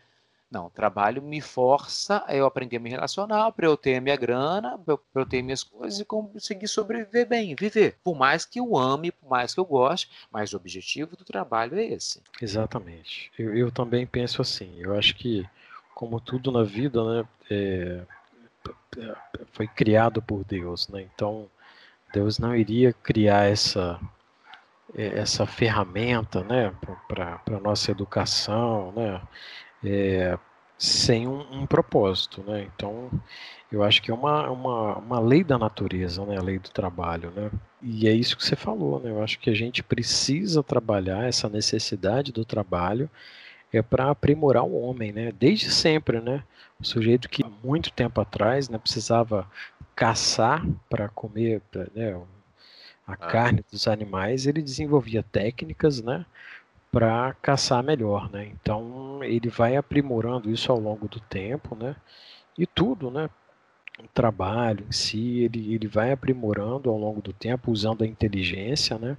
Não, 0.51 0.69
trabalho 0.69 1.21
me 1.21 1.39
força 1.39 2.21
a 2.27 2.35
eu 2.35 2.45
aprender 2.45 2.75
a 2.75 2.79
me 2.81 2.89
relacionar, 2.89 3.53
para 3.53 3.67
eu 3.67 3.77
ter 3.77 3.95
a 3.95 4.01
minha 4.01 4.17
grana, 4.17 4.77
para 4.77 4.99
eu 5.15 5.25
ter 5.25 5.41
minhas 5.41 5.63
coisas 5.63 6.01
e 6.01 6.03
conseguir 6.03 6.67
sobreviver 6.67 7.25
bem, 7.25 7.55
viver. 7.55 7.97
Por 8.03 8.17
mais 8.17 8.43
que 8.43 8.59
eu 8.59 8.77
ame, 8.77 9.13
por 9.13 9.29
mais 9.29 9.53
que 9.53 9.61
eu 9.61 9.65
goste, 9.65 10.11
mas 10.29 10.51
o 10.51 10.57
objetivo 10.57 11.15
do 11.15 11.23
trabalho 11.23 11.79
é 11.79 11.85
esse. 11.85 12.21
Exatamente. 12.41 13.31
Eu, 13.39 13.55
eu 13.55 13.71
também 13.71 14.05
penso 14.05 14.41
assim. 14.41 14.77
Eu 14.77 14.93
acho 14.93 15.15
que 15.15 15.47
como 15.95 16.19
tudo 16.19 16.51
na 16.51 16.63
vida, 16.63 17.03
né, 17.03 17.25
é, 17.49 18.01
foi 19.51 19.67
criado 19.67 20.21
por 20.21 20.43
Deus, 20.43 20.87
né? 20.87 21.07
Então 21.13 21.47
Deus 22.13 22.37
não 22.39 22.55
iria 22.55 22.93
criar 22.93 23.49
essa 23.49 23.99
é, 24.95 25.19
essa 25.19 25.45
ferramenta, 25.45 26.43
né, 26.43 26.73
para 27.07 27.59
nossa 27.59 27.91
educação, 27.91 28.91
né, 28.95 29.21
é, 29.83 30.37
sem 30.77 31.27
um, 31.27 31.61
um, 31.61 31.65
propósito, 31.65 32.43
né? 32.43 32.67
Então 32.75 33.09
eu 33.71 33.83
acho 33.83 34.01
que 34.01 34.11
é 34.11 34.13
uma, 34.13 34.49
uma, 34.51 34.97
uma 34.97 35.19
lei 35.19 35.43
da 35.43 35.57
natureza, 35.57 36.23
né, 36.25 36.37
a 36.37 36.41
lei 36.41 36.59
do 36.59 36.69
trabalho, 36.69 37.31
né? 37.31 37.51
E 37.81 38.07
é 38.07 38.11
isso 38.13 38.37
que 38.37 38.45
você 38.45 38.55
falou, 38.55 38.99
né? 38.99 39.09
Eu 39.09 39.23
acho 39.23 39.39
que 39.39 39.49
a 39.49 39.53
gente 39.53 39.83
precisa 39.83 40.63
trabalhar 40.63 41.27
essa 41.27 41.49
necessidade 41.49 42.31
do 42.31 42.45
trabalho 42.45 43.09
é 43.73 43.81
para 43.81 44.09
aprimorar 44.09 44.63
o 44.63 44.79
homem, 44.79 45.11
né? 45.11 45.31
Desde 45.31 45.71
sempre, 45.71 46.21
né? 46.21 46.43
O 46.79 46.85
sujeito 46.85 47.29
que 47.29 47.43
muito 47.63 47.91
tempo 47.91 48.21
atrás 48.21 48.69
né, 48.69 48.77
precisava 48.77 49.49
caçar 49.95 50.65
para 50.89 51.09
comer 51.09 51.61
né, 51.95 52.13
a 53.07 53.13
ah. 53.13 53.15
carne 53.17 53.63
dos 53.71 53.87
animais, 53.87 54.45
ele 54.45 54.61
desenvolvia 54.61 55.23
técnicas, 55.23 56.01
né? 56.01 56.25
Para 56.91 57.33
caçar 57.41 57.83
melhor, 57.83 58.29
né? 58.31 58.45
Então 58.45 59.23
ele 59.23 59.49
vai 59.49 59.75
aprimorando 59.75 60.51
isso 60.51 60.71
ao 60.71 60.79
longo 60.79 61.07
do 61.07 61.19
tempo, 61.19 61.75
né? 61.75 61.95
E 62.57 62.67
tudo, 62.67 63.09
né? 63.09 63.29
O 63.99 64.07
trabalho 64.07 64.85
em 64.87 64.91
si, 64.91 65.43
ele, 65.43 65.73
ele 65.73 65.87
vai 65.87 66.11
aprimorando 66.11 66.89
ao 66.89 66.97
longo 66.97 67.21
do 67.21 67.33
tempo, 67.33 67.71
usando 67.71 68.03
a 68.03 68.07
inteligência, 68.07 68.97
né? 68.97 69.17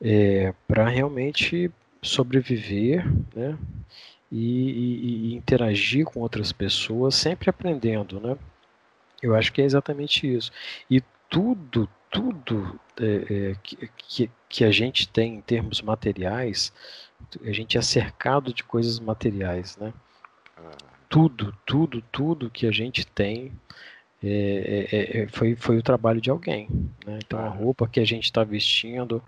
É, 0.00 0.52
para 0.68 0.88
realmente 0.88 1.70
sobreviver, 2.06 3.06
né? 3.34 3.58
e, 4.30 4.70
e, 4.70 5.32
e 5.32 5.34
interagir 5.34 6.04
com 6.04 6.20
outras 6.20 6.52
pessoas, 6.52 7.14
sempre 7.14 7.50
aprendendo, 7.50 8.20
né? 8.20 8.36
Eu 9.22 9.34
acho 9.34 9.52
que 9.52 9.62
é 9.62 9.64
exatamente 9.64 10.32
isso. 10.32 10.50
E 10.90 11.02
tudo, 11.28 11.88
tudo 12.10 12.78
é, 13.00 13.52
é, 13.52 13.88
que, 13.96 14.30
que 14.48 14.64
a 14.64 14.70
gente 14.70 15.08
tem 15.08 15.36
em 15.36 15.40
termos 15.40 15.80
materiais, 15.80 16.72
a 17.44 17.52
gente 17.52 17.78
é 17.78 17.82
cercado 17.82 18.52
de 18.52 18.62
coisas 18.62 19.00
materiais, 19.00 19.76
né? 19.76 19.92
Tudo, 21.08 21.56
tudo, 21.64 22.02
tudo 22.12 22.50
que 22.50 22.66
a 22.66 22.72
gente 22.72 23.06
tem 23.06 23.52
é, 24.22 24.88
é, 24.90 25.22
é, 25.22 25.28
foi, 25.28 25.54
foi 25.54 25.78
o 25.78 25.82
trabalho 25.82 26.20
de 26.20 26.30
alguém. 26.30 26.68
Né? 27.06 27.18
Então, 27.24 27.38
a 27.38 27.48
roupa 27.48 27.86
que 27.86 28.00
a 28.00 28.04
gente 28.04 28.24
está 28.24 28.42
vestindo 28.42 29.22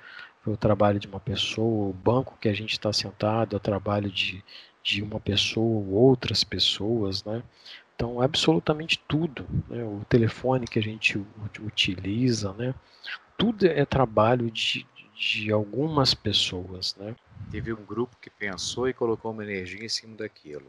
o 0.49 0.57
trabalho 0.57 0.99
de 0.99 1.07
uma 1.07 1.21
pessoa, 1.21 1.91
o 1.91 1.93
banco 1.93 2.37
que 2.41 2.49
a 2.49 2.53
gente 2.53 2.73
está 2.73 2.93
sentado 2.93 3.55
é 3.55 3.57
o 3.57 3.61
trabalho 3.61 4.11
de, 4.11 4.45
de 4.83 5.03
uma 5.03 5.21
pessoa 5.21 5.65
ou 5.65 5.93
outras 5.93 6.45
pessoas. 6.45 7.25
Né? 7.25 7.43
Então, 7.95 8.21
absolutamente 8.21 8.99
tudo. 9.07 9.47
Né? 9.69 9.83
O 9.85 10.05
telefone 10.09 10.67
que 10.67 10.79
a 10.79 10.83
gente 10.83 11.25
utiliza, 11.61 12.53
né? 12.55 12.75
tudo 13.37 13.67
é 13.67 13.85
trabalho 13.85 14.51
de, 14.51 14.87
de 15.15 15.53
algumas 15.53 16.15
pessoas. 16.15 16.97
Né? 16.97 17.15
Teve 17.51 17.73
um 17.73 17.85
grupo 17.85 18.17
que 18.21 18.31
pensou 18.31 18.89
e 18.89 18.93
colocou 18.93 19.33
uma 19.33 19.45
energia 19.45 19.85
em 19.85 19.89
cima 19.89 20.17
daquilo. 20.17 20.67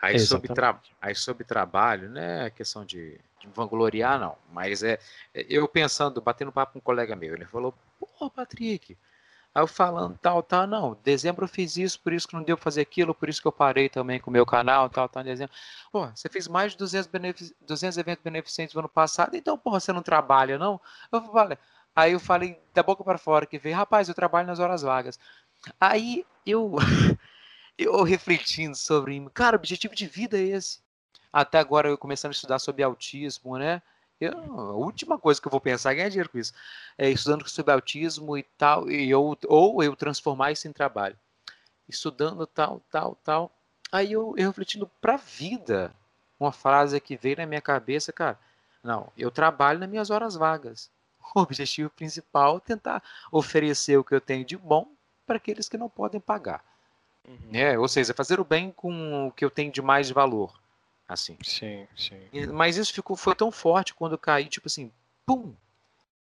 Aí 0.00 0.18
sobre, 0.18 0.52
tra... 0.54 0.80
aí 1.00 1.14
sobre 1.14 1.44
trabalho, 1.44 2.08
né, 2.08 2.46
é 2.46 2.50
questão 2.50 2.84
de 2.84 3.20
vangloriar, 3.48 4.18
não, 4.18 4.36
mas 4.52 4.82
é, 4.82 4.98
é 5.34 5.46
eu 5.48 5.66
pensando, 5.68 6.20
batendo 6.20 6.52
papo 6.52 6.74
com 6.74 6.78
um 6.78 6.82
colega 6.82 7.16
meu, 7.16 7.34
ele 7.34 7.44
falou, 7.46 7.74
pô, 7.98 8.30
Patrick, 8.30 8.96
aí 9.54 9.62
eu 9.62 9.66
falando 9.66 10.18
tal, 10.18 10.42
tal, 10.42 10.66
não, 10.66 10.96
dezembro 11.02 11.44
eu 11.44 11.48
fiz 11.48 11.76
isso, 11.76 12.00
por 12.00 12.12
isso 12.12 12.28
que 12.28 12.34
não 12.34 12.42
deu 12.42 12.56
pra 12.56 12.64
fazer 12.64 12.80
aquilo, 12.82 13.14
por 13.14 13.28
isso 13.28 13.40
que 13.40 13.48
eu 13.48 13.52
parei 13.52 13.88
também 13.88 14.20
com 14.20 14.30
o 14.30 14.32
meu 14.32 14.46
canal, 14.46 14.88
tal, 14.88 15.08
tal, 15.08 15.22
em 15.22 15.26
dezembro. 15.26 15.54
Pô, 15.92 16.06
você 16.06 16.28
fez 16.28 16.48
mais 16.48 16.72
de 16.72 16.78
200, 16.78 17.06
benefic... 17.08 17.54
200 17.60 17.98
eventos 17.98 18.22
beneficentes 18.22 18.74
no 18.74 18.80
ano 18.80 18.88
passado, 18.88 19.34
então, 19.36 19.58
porra, 19.58 19.80
você 19.80 19.92
não 19.92 20.02
trabalha, 20.02 20.58
não? 20.58 20.80
Eu 21.12 21.22
falei, 21.22 21.58
aí 21.94 22.12
eu 22.12 22.20
falei 22.20 22.60
da 22.74 22.82
boca 22.82 23.04
para 23.04 23.18
fora 23.18 23.46
que 23.46 23.58
veio, 23.58 23.76
rapaz, 23.76 24.08
eu 24.08 24.14
trabalho 24.14 24.46
nas 24.46 24.58
horas 24.58 24.82
vagas. 24.82 25.18
Aí 25.80 26.24
eu 26.46 26.74
eu 27.78 28.02
refletindo 28.02 28.76
sobre, 28.76 29.20
cara, 29.32 29.56
objetivo 29.56 29.94
de 29.94 30.06
vida 30.06 30.38
é 30.38 30.42
esse. 30.42 30.80
Até 31.32 31.58
agora 31.58 31.88
eu 31.88 31.98
começando 31.98 32.30
a 32.30 32.34
estudar 32.34 32.58
sobre 32.58 32.82
autismo, 32.82 33.56
né? 33.56 33.82
Eu, 34.20 34.32
a 34.32 34.72
última 34.74 35.18
coisa 35.18 35.40
que 35.40 35.48
eu 35.48 35.50
vou 35.50 35.60
pensar 35.60 35.92
é 35.92 35.94
ganhar 35.94 36.08
dinheiro 36.10 36.28
com 36.28 36.38
isso. 36.38 36.52
É 36.98 37.08
estudando 37.08 37.48
sobre 37.48 37.72
autismo 37.72 38.36
e 38.36 38.42
tal, 38.42 38.90
e 38.90 39.08
eu, 39.08 39.36
ou 39.48 39.82
eu 39.82 39.96
transformar 39.96 40.52
isso 40.52 40.68
em 40.68 40.72
trabalho. 40.72 41.16
Estudando 41.88 42.46
tal, 42.46 42.82
tal, 42.90 43.16
tal. 43.24 43.50
Aí 43.90 44.12
eu, 44.12 44.34
eu 44.36 44.48
refletindo 44.48 44.90
pra 45.00 45.16
vida, 45.16 45.94
uma 46.38 46.52
frase 46.52 47.00
que 47.00 47.16
veio 47.16 47.38
na 47.38 47.46
minha 47.46 47.62
cabeça, 47.62 48.12
cara. 48.12 48.38
Não, 48.82 49.10
eu 49.16 49.30
trabalho 49.30 49.78
nas 49.78 49.88
minhas 49.88 50.10
horas 50.10 50.34
vagas. 50.34 50.90
O 51.32 51.42
objetivo 51.42 51.88
principal 51.90 52.56
é 52.56 52.60
tentar 52.60 53.02
oferecer 53.30 53.96
o 53.96 54.02
que 54.02 54.14
eu 54.14 54.20
tenho 54.20 54.44
de 54.44 54.56
bom 54.56 54.88
para 55.24 55.36
aqueles 55.36 55.68
que 55.68 55.78
não 55.78 55.88
podem 55.88 56.20
pagar. 56.20 56.64
Uhum. 57.28 57.38
Né? 57.52 57.78
Ou 57.78 57.86
seja, 57.86 58.12
fazer 58.12 58.40
o 58.40 58.44
bem 58.44 58.72
com 58.72 59.28
o 59.28 59.30
que 59.30 59.44
eu 59.44 59.50
tenho 59.50 59.70
de 59.70 59.80
mais 59.80 60.10
valor. 60.10 60.58
Assim. 61.10 61.36
Sim, 61.42 61.88
sim. 61.96 62.46
Mas 62.52 62.76
isso 62.76 62.94
ficou, 62.94 63.16
foi 63.16 63.34
tão 63.34 63.50
forte 63.50 63.92
quando 63.92 64.12
eu 64.12 64.18
caí, 64.18 64.46
tipo 64.46 64.68
assim, 64.68 64.92
pum! 65.26 65.52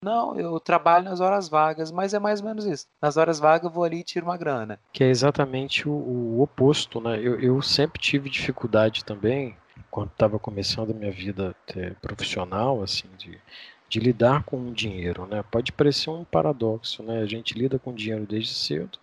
Não, 0.00 0.38
eu 0.38 0.60
trabalho 0.60 1.04
nas 1.04 1.20
horas 1.20 1.48
vagas, 1.48 1.90
mas 1.90 2.14
é 2.14 2.20
mais 2.20 2.40
ou 2.40 2.46
menos 2.46 2.64
isso. 2.64 2.86
Nas 3.02 3.16
horas 3.16 3.40
vagas 3.40 3.64
eu 3.64 3.70
vou 3.70 3.82
ali 3.82 3.98
e 3.98 4.04
tiro 4.04 4.26
uma 4.26 4.36
grana. 4.36 4.78
Que 4.92 5.02
é 5.02 5.08
exatamente 5.08 5.88
o, 5.88 5.92
o 5.92 6.40
oposto, 6.40 7.00
né? 7.00 7.18
Eu, 7.18 7.40
eu 7.40 7.60
sempre 7.60 8.00
tive 8.00 8.30
dificuldade 8.30 9.04
também, 9.04 9.56
quando 9.90 10.10
estava 10.10 10.38
começando 10.38 10.90
a 10.90 10.94
minha 10.94 11.10
vida 11.10 11.56
é, 11.74 11.90
profissional, 12.00 12.80
assim, 12.80 13.08
de, 13.18 13.40
de 13.88 13.98
lidar 13.98 14.44
com 14.44 14.68
o 14.68 14.72
dinheiro, 14.72 15.26
né? 15.26 15.42
Pode 15.50 15.72
parecer 15.72 16.10
um 16.10 16.24
paradoxo, 16.24 17.02
né? 17.02 17.20
A 17.20 17.26
gente 17.26 17.58
lida 17.58 17.76
com 17.76 17.92
dinheiro 17.92 18.24
desde 18.24 18.54
cedo, 18.54 18.98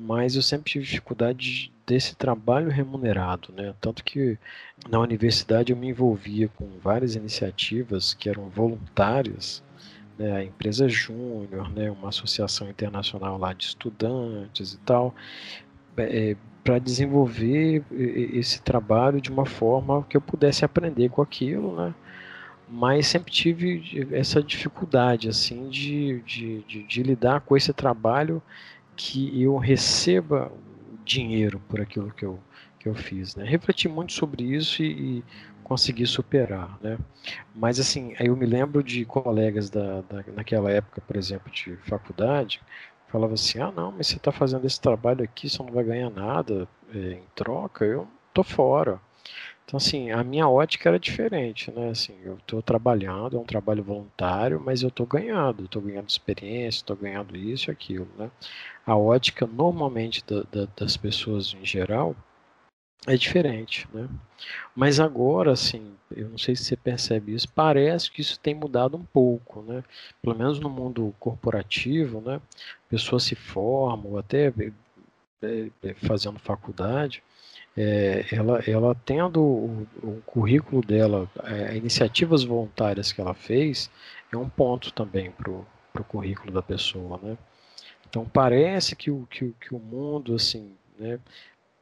mas 0.00 0.36
eu 0.36 0.42
sempre 0.42 0.70
tive 0.70 0.84
dificuldade 0.84 1.72
desse 1.84 2.14
trabalho 2.14 2.70
remunerado, 2.70 3.52
né? 3.52 3.74
Tanto 3.80 4.04
que 4.04 4.38
na 4.88 5.00
universidade 5.00 5.72
eu 5.72 5.76
me 5.76 5.88
envolvia 5.88 6.48
com 6.48 6.68
várias 6.80 7.16
iniciativas 7.16 8.14
que 8.14 8.28
eram 8.28 8.48
voluntárias, 8.48 9.60
né? 10.16 10.36
A 10.36 10.44
empresa 10.44 10.88
Júnior, 10.88 11.68
né? 11.72 11.90
Uma 11.90 12.10
associação 12.10 12.70
internacional 12.70 13.36
lá 13.38 13.52
de 13.52 13.64
estudantes 13.64 14.74
e 14.74 14.78
tal, 14.78 15.12
é, 15.96 16.36
para 16.62 16.78
desenvolver 16.78 17.82
esse 17.90 18.62
trabalho 18.62 19.20
de 19.20 19.30
uma 19.30 19.46
forma 19.46 20.06
que 20.08 20.16
eu 20.16 20.20
pudesse 20.20 20.64
aprender 20.64 21.08
com 21.08 21.22
aquilo, 21.22 21.74
né? 21.74 21.92
Mas 22.70 23.08
sempre 23.08 23.32
tive 23.32 24.06
essa 24.12 24.40
dificuldade, 24.42 25.28
assim, 25.28 25.68
de, 25.70 26.20
de, 26.20 26.62
de, 26.64 26.82
de 26.84 27.02
lidar 27.02 27.40
com 27.40 27.56
esse 27.56 27.72
trabalho 27.72 28.40
que 28.98 29.40
eu 29.40 29.56
receba 29.56 30.50
dinheiro 31.04 31.62
por 31.68 31.80
aquilo 31.80 32.10
que 32.10 32.24
eu, 32.24 32.38
que 32.80 32.88
eu 32.88 32.94
fiz. 32.94 33.36
Né? 33.36 33.44
Refleti 33.44 33.88
muito 33.88 34.12
sobre 34.12 34.42
isso 34.42 34.82
e, 34.82 35.18
e 35.18 35.24
consegui 35.62 36.04
superar. 36.04 36.76
Né? 36.82 36.98
Mas 37.54 37.78
assim, 37.78 38.14
eu 38.18 38.36
me 38.36 38.44
lembro 38.44 38.82
de 38.82 39.04
colegas 39.04 39.70
da, 39.70 40.00
da, 40.02 40.24
naquela 40.34 40.70
época, 40.72 41.00
por 41.00 41.16
exemplo, 41.16 41.50
de 41.52 41.76
faculdade, 41.88 42.60
falava 43.06 43.34
assim, 43.34 43.60
ah 43.60 43.70
não, 43.70 43.92
mas 43.92 44.08
você 44.08 44.16
está 44.16 44.32
fazendo 44.32 44.66
esse 44.66 44.80
trabalho 44.80 45.22
aqui, 45.22 45.48
você 45.48 45.62
não 45.62 45.72
vai 45.72 45.84
ganhar 45.84 46.10
nada 46.10 46.68
é, 46.92 47.12
em 47.12 47.24
troca, 47.36 47.84
eu 47.84 48.06
tô 48.34 48.42
fora. 48.42 49.00
Então, 49.68 49.76
assim, 49.76 50.10
a 50.10 50.24
minha 50.24 50.48
ótica 50.48 50.88
era 50.88 50.98
diferente, 50.98 51.70
né? 51.70 51.90
Assim, 51.90 52.18
eu 52.24 52.38
estou 52.38 52.62
trabalhando, 52.62 53.36
é 53.36 53.38
um 53.38 53.44
trabalho 53.44 53.84
voluntário, 53.84 54.58
mas 54.58 54.82
eu 54.82 54.88
estou 54.88 55.04
ganhando, 55.04 55.66
estou 55.66 55.82
ganhando 55.82 56.08
experiência, 56.08 56.78
estou 56.78 56.96
ganhando 56.96 57.36
isso 57.36 57.70
e 57.70 57.72
aquilo, 57.72 58.08
né? 58.16 58.30
A 58.86 58.96
ótica, 58.96 59.46
normalmente, 59.46 60.24
da, 60.24 60.42
da, 60.50 60.66
das 60.74 60.96
pessoas 60.96 61.52
em 61.52 61.66
geral, 61.66 62.16
é 63.06 63.14
diferente, 63.14 63.86
né? 63.92 64.08
Mas 64.74 64.98
agora, 65.00 65.52
assim, 65.52 65.94
eu 66.16 66.30
não 66.30 66.38
sei 66.38 66.56
se 66.56 66.64
você 66.64 66.76
percebe 66.76 67.34
isso, 67.34 67.48
parece 67.50 68.10
que 68.10 68.22
isso 68.22 68.40
tem 68.40 68.54
mudado 68.54 68.96
um 68.96 69.04
pouco, 69.04 69.60
né? 69.60 69.84
Pelo 70.22 70.34
menos 70.34 70.58
no 70.58 70.70
mundo 70.70 71.14
corporativo, 71.20 72.22
né? 72.22 72.40
Pessoas 72.88 73.24
se 73.24 73.34
formam, 73.34 74.16
até 74.16 74.50
é, 75.42 75.70
é, 75.82 75.94
fazendo 75.94 76.38
faculdade, 76.38 77.22
é, 77.80 78.26
ela, 78.32 78.58
ela 78.66 78.94
tendo 79.06 79.40
o, 79.40 79.86
o 80.02 80.20
currículo 80.26 80.82
dela, 80.82 81.30
é, 81.44 81.76
iniciativas 81.76 82.42
voluntárias 82.42 83.12
que 83.12 83.20
ela 83.20 83.34
fez, 83.34 83.88
é 84.32 84.36
um 84.36 84.48
ponto 84.48 84.92
também 84.92 85.30
para 85.30 85.52
o 85.52 86.04
currículo 86.08 86.50
da 86.50 86.60
pessoa, 86.60 87.20
né? 87.22 87.38
Então 88.08 88.24
parece 88.24 88.96
que 88.96 89.12
o, 89.12 89.26
que, 89.30 89.54
que 89.60 89.72
o 89.72 89.78
mundo, 89.78 90.34
assim, 90.34 90.76
né, 90.98 91.20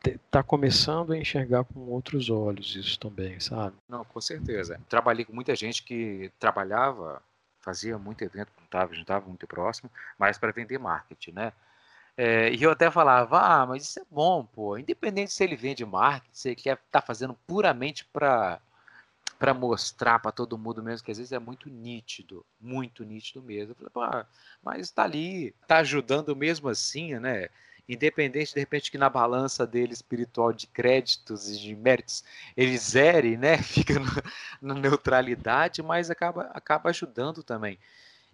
está 0.05 0.43
começando 0.43 1.15
a 1.15 1.19
enxergar 1.19 1.65
com 1.65 1.81
outros 1.89 2.29
olhos 2.29 2.77
isso 2.77 2.99
também, 3.01 3.41
sabe? 3.41 3.75
Não, 3.89 4.05
com 4.05 4.21
certeza. 4.21 4.79
Trabalhei 4.91 5.25
com 5.25 5.33
muita 5.33 5.57
gente 5.57 5.83
que 5.83 6.31
trabalhava, 6.39 7.23
fazia 7.61 7.97
muito 7.97 8.23
evento, 8.23 8.53
juntava, 8.61 8.95
juntava 8.95 9.27
muito 9.27 9.47
próximo, 9.47 9.91
mas 10.19 10.37
para 10.37 10.53
vender 10.53 10.79
marketing, 10.79 11.33
né? 11.33 11.53
É, 12.17 12.51
e 12.53 12.63
eu 12.63 12.71
até 12.71 12.91
falava, 12.91 13.39
ah, 13.41 13.67
mas 13.67 13.85
isso 13.85 14.01
é 14.01 14.05
bom, 14.11 14.45
pô. 14.45 14.79
Independente 14.79 15.33
se 15.33 15.45
ele 15.45 15.55
vende 15.55 15.85
marketing, 15.85 16.31
se 16.33 16.49
ele 16.49 16.57
quer 16.57 16.79
tá 16.91 17.01
fazendo 17.01 17.35
puramente 17.47 18.05
para 18.07 18.61
para 19.39 19.53
mostrar 19.53 20.19
para 20.19 20.33
todo 20.33 20.57
mundo 20.57 20.83
mesmo, 20.83 21.05
que 21.05 21.11
às 21.11 21.19
vezes 21.19 21.33
é 21.33 21.39
muito 21.39 21.69
nítido, 21.69 22.45
muito 22.59 23.05
nítido 23.05 23.43
mesmo. 23.43 23.73
Eu 23.73 23.91
falei, 23.91 23.91
pô, 23.93 24.27
mas 24.63 24.81
está 24.87 25.05
ali, 25.05 25.55
está 25.63 25.79
ajudando 25.79 26.35
mesmo 26.35 26.69
assim, 26.71 27.19
né? 27.19 27.49
Independente, 27.89 28.55
de 28.55 28.61
repente, 28.61 28.91
que 28.91 28.99
na 28.99 29.09
balança 29.09 29.67
dele 29.67 29.93
espiritual 29.93 30.53
de 30.53 30.67
créditos 30.67 31.49
e 31.49 31.59
de 31.61 31.77
méritos 31.77 32.25
ele 32.57 32.77
zere, 32.79 33.37
né? 33.37 33.59
Fica 33.63 33.95
na 34.61 34.75
neutralidade, 34.75 35.83
mas 35.83 36.11
acaba, 36.11 36.51
acaba 36.55 36.91
ajudando 36.91 37.43
também. 37.43 37.79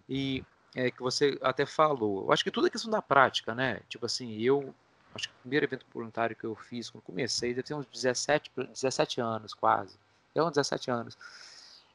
E 0.09 0.43
é, 0.75 0.91
que 0.91 1.01
você 1.01 1.37
até 1.41 1.65
falou. 1.65 2.23
Eu 2.25 2.31
acho 2.31 2.43
que 2.43 2.51
tudo 2.51 2.67
é 2.67 2.69
questão 2.69 2.91
da 2.91 3.01
prática, 3.01 3.53
né? 3.53 3.81
Tipo 3.89 4.05
assim, 4.05 4.39
eu 4.41 4.73
acho 5.13 5.29
que 5.29 5.35
o 5.35 5.41
primeiro 5.41 5.65
evento 5.65 5.85
voluntário 5.93 6.35
que 6.35 6.43
eu 6.43 6.55
fiz, 6.55 6.89
quando 6.89 7.03
comecei, 7.03 7.53
deve 7.53 7.63
ter 7.63 7.73
uns 7.73 7.85
17, 7.85 8.51
17 8.55 9.21
anos 9.21 9.53
quase. 9.53 9.97
É 10.33 10.41
uns 10.41 10.51
17 10.51 10.89
anos. 10.89 11.17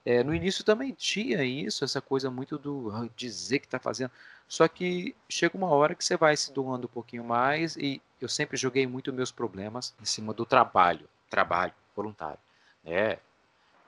É, 0.04 0.22
no 0.22 0.34
início 0.34 0.64
também 0.64 0.92
tinha 0.92 1.44
isso, 1.44 1.84
essa 1.84 2.00
coisa 2.00 2.30
muito 2.30 2.56
do 2.56 2.90
ah, 2.92 3.08
dizer 3.16 3.58
que 3.58 3.66
está 3.66 3.78
fazendo. 3.78 4.10
Só 4.48 4.66
que 4.66 5.14
chega 5.28 5.56
uma 5.56 5.68
hora 5.68 5.94
que 5.94 6.04
você 6.04 6.16
vai 6.16 6.36
se 6.36 6.52
doando 6.52 6.86
um 6.86 6.90
pouquinho 6.90 7.24
mais 7.24 7.76
e 7.76 8.00
eu 8.20 8.28
sempre 8.28 8.56
joguei 8.56 8.86
muito 8.86 9.12
meus 9.12 9.30
problemas 9.30 9.94
em 10.00 10.04
cima 10.04 10.32
do 10.32 10.46
trabalho, 10.46 11.06
trabalho 11.28 11.74
voluntário. 11.94 12.38
Né? 12.82 13.18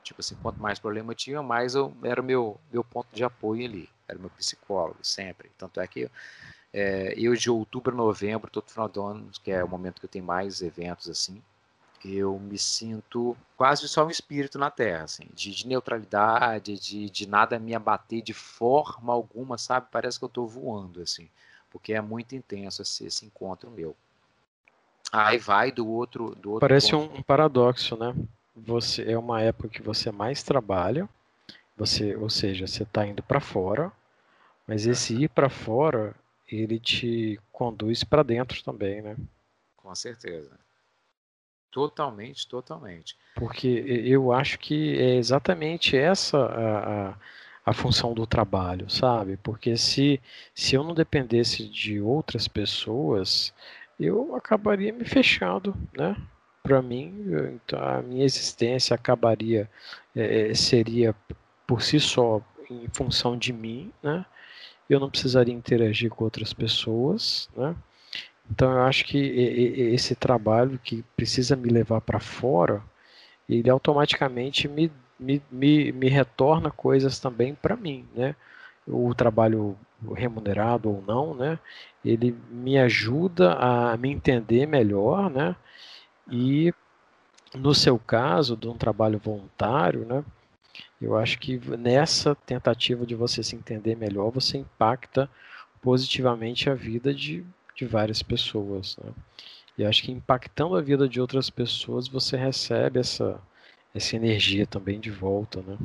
Tipo 0.02 0.21
assim, 0.21 0.37
quanto 0.42 0.61
mais 0.61 0.78
problema 0.78 1.12
eu 1.12 1.16
tinha, 1.16 1.42
mais 1.42 1.75
eu, 1.75 1.95
era 2.02 2.21
o 2.21 2.25
meu, 2.25 2.61
meu 2.73 2.83
ponto 2.83 3.09
de 3.14 3.23
apoio 3.23 3.64
ali 3.66 3.88
era 4.11 4.19
meu 4.19 4.30
psicólogo 4.30 4.99
sempre. 5.02 5.50
Tanto 5.57 5.80
é 5.80 5.87
que 5.87 6.11
É, 6.73 7.14
eu 7.16 7.35
de 7.35 7.50
outubro 7.50 7.92
a 7.92 7.97
novembro, 7.97 8.50
todo 8.50 8.71
final 8.71 8.88
do 8.88 9.02
ano, 9.02 9.28
que 9.42 9.50
é 9.50 9.64
o 9.64 9.69
momento 9.69 9.99
que 9.99 10.07
eu 10.07 10.11
tenho 10.11 10.25
mais 10.25 10.62
eventos 10.62 11.09
assim, 11.09 11.42
eu 12.04 12.38
me 12.38 12.57
sinto 12.59 13.37
quase 13.57 13.88
só 13.88 14.07
um 14.07 14.11
espírito 14.11 14.57
na 14.57 14.71
Terra, 14.71 15.04
assim, 15.04 15.26
de, 15.35 15.52
de 15.52 15.66
neutralidade, 15.66 16.78
de, 16.78 17.11
de 17.11 17.28
nada 17.28 17.59
me 17.59 17.75
abater 17.75 18.23
de 18.23 18.33
forma 18.33 19.12
alguma, 19.12 19.59
sabe? 19.59 19.88
Parece 19.90 20.19
que 20.19 20.25
eu 20.25 20.28
estou 20.28 20.47
voando, 20.47 21.02
assim, 21.02 21.28
porque 21.71 21.92
é 21.92 22.00
muito 22.00 22.37
intenso 22.37 22.83
esse, 22.83 23.04
esse 23.04 23.26
encontro 23.26 23.69
meu. 23.71 23.97
Aí 25.12 25.38
vai 25.38 25.73
do 25.73 25.88
outro. 25.88 26.37
Do 26.37 26.52
outro 26.52 26.69
Parece 26.69 26.95
um, 26.95 27.02
um, 27.16 27.23
paradoxo, 27.23 27.97
né? 27.97 28.14
Você 28.71 29.03
é 29.11 29.19
uma 29.19 29.43
época 29.43 29.69
que 29.69 29.83
você 29.83 30.12
mais 30.12 30.45
trabalha, 30.45 31.09
você, 31.77 32.15
ou 32.15 32.31
seja, 32.31 32.69
você 32.69 32.85
está 32.85 33.05
indo 33.05 33.21
para 33.21 33.41
fora, 33.41 33.91
mas 34.65 34.87
esse 34.87 35.25
ir 35.25 35.29
para 35.29 35.50
fora 35.50 36.15
ele 36.47 36.79
te 36.79 37.41
conduz 37.50 38.05
para 38.05 38.23
dentro 38.23 38.62
também, 38.62 39.03
né? 39.03 39.17
Com 39.77 39.93
certeza. 39.93 40.57
Totalmente, 41.69 42.47
totalmente. 42.47 43.17
Porque 43.35 43.67
eu 43.67 44.33
acho 44.33 44.57
que 44.61 44.97
é 44.97 45.17
exatamente 45.17 45.97
essa 45.97 46.39
a, 46.39 47.09
a, 47.11 47.15
a, 47.67 47.73
função 47.73 48.15
do 48.15 48.25
trabalho, 48.25 48.89
sabe? 48.89 49.37
Porque 49.37 49.77
se, 49.77 50.21
se 50.55 50.77
eu 50.77 50.85
não 50.85 50.95
dependesse 50.95 51.69
de 51.69 52.00
outras 52.00 52.47
pessoas, 52.47 53.53
eu 53.99 54.37
acabaria 54.37 54.93
me 54.93 55.05
fechando, 55.05 55.75
né? 55.93 56.15
Para 56.62 56.83
mim, 56.83 57.25
então 57.55 57.83
a 57.83 58.02
minha 58.02 58.25
existência 58.25 58.95
acabaria, 58.95 59.69
é, 60.14 60.50
é, 60.50 60.55
seria 60.55 61.14
por 61.67 61.83
si 61.83 61.99
só 61.99 62.43
em 62.71 62.87
função 62.93 63.37
de 63.37 63.52
mim, 63.52 63.93
né? 64.02 64.25
Eu 64.88 65.00
não 65.00 65.11
precisaria 65.11 65.55
interagir 65.55 66.11
com 66.11 66.25
outras 66.25 66.52
pessoas, 66.52 67.49
né? 67.57 67.75
Então 68.50 68.73
eu 68.73 68.83
acho 68.83 69.05
que 69.05 69.17
esse 69.19 70.14
trabalho 70.14 70.79
que 70.83 71.05
precisa 71.17 71.55
me 71.55 71.69
levar 71.69 72.00
para 72.00 72.19
fora, 72.19 72.83
ele 73.49 73.71
automaticamente 73.71 74.69
me, 74.69 74.90
me, 75.19 75.40
me, 75.50 75.93
me 75.93 76.09
retorna 76.09 76.71
coisas 76.71 77.19
também 77.21 77.55
para 77.55 77.76
mim, 77.76 78.07
né? 78.14 78.35
O 78.87 79.14
trabalho 79.14 79.79
remunerado 80.14 80.90
ou 80.90 81.05
não, 81.07 81.35
né? 81.35 81.59
Ele 82.05 82.37
me 82.50 82.79
ajuda 82.79 83.55
a 83.55 83.97
me 83.97 84.11
entender 84.11 84.67
melhor, 84.67 85.31
né? 85.31 85.55
E 86.31 86.73
no 87.55 87.75
seu 87.75 87.99
caso, 87.99 88.57
de 88.57 88.69
um 88.69 88.77
trabalho 88.77 89.19
voluntário, 89.19 90.07
né? 90.07 90.25
Eu 91.01 91.17
acho 91.17 91.39
que 91.39 91.59
nessa 91.77 92.35
tentativa 92.35 93.05
de 93.05 93.15
você 93.15 93.43
se 93.43 93.57
entender 93.57 93.97
melhor, 93.97 94.31
você 94.31 94.59
impacta 94.59 95.29
positivamente 95.83 96.71
a 96.71 96.75
vida 96.75 97.13
de 97.13 97.45
de 97.81 97.87
várias 97.87 98.23
pessoas. 98.23 98.97
Né? 98.99 99.13
E 99.79 99.85
acho 99.85 100.03
que 100.03 100.13
impactando 100.13 100.77
a 100.77 100.83
vida 100.83 101.09
de 101.09 101.21
outras 101.21 101.49
pessoas, 101.49 102.07
você 102.07 102.37
recebe 102.37 103.01
essa, 103.01 103.41
essa 103.95 104.17
energia 104.17 104.67
também 104.67 105.01
de 105.01 105.11
volta. 105.11 105.63
Né? 105.63 105.79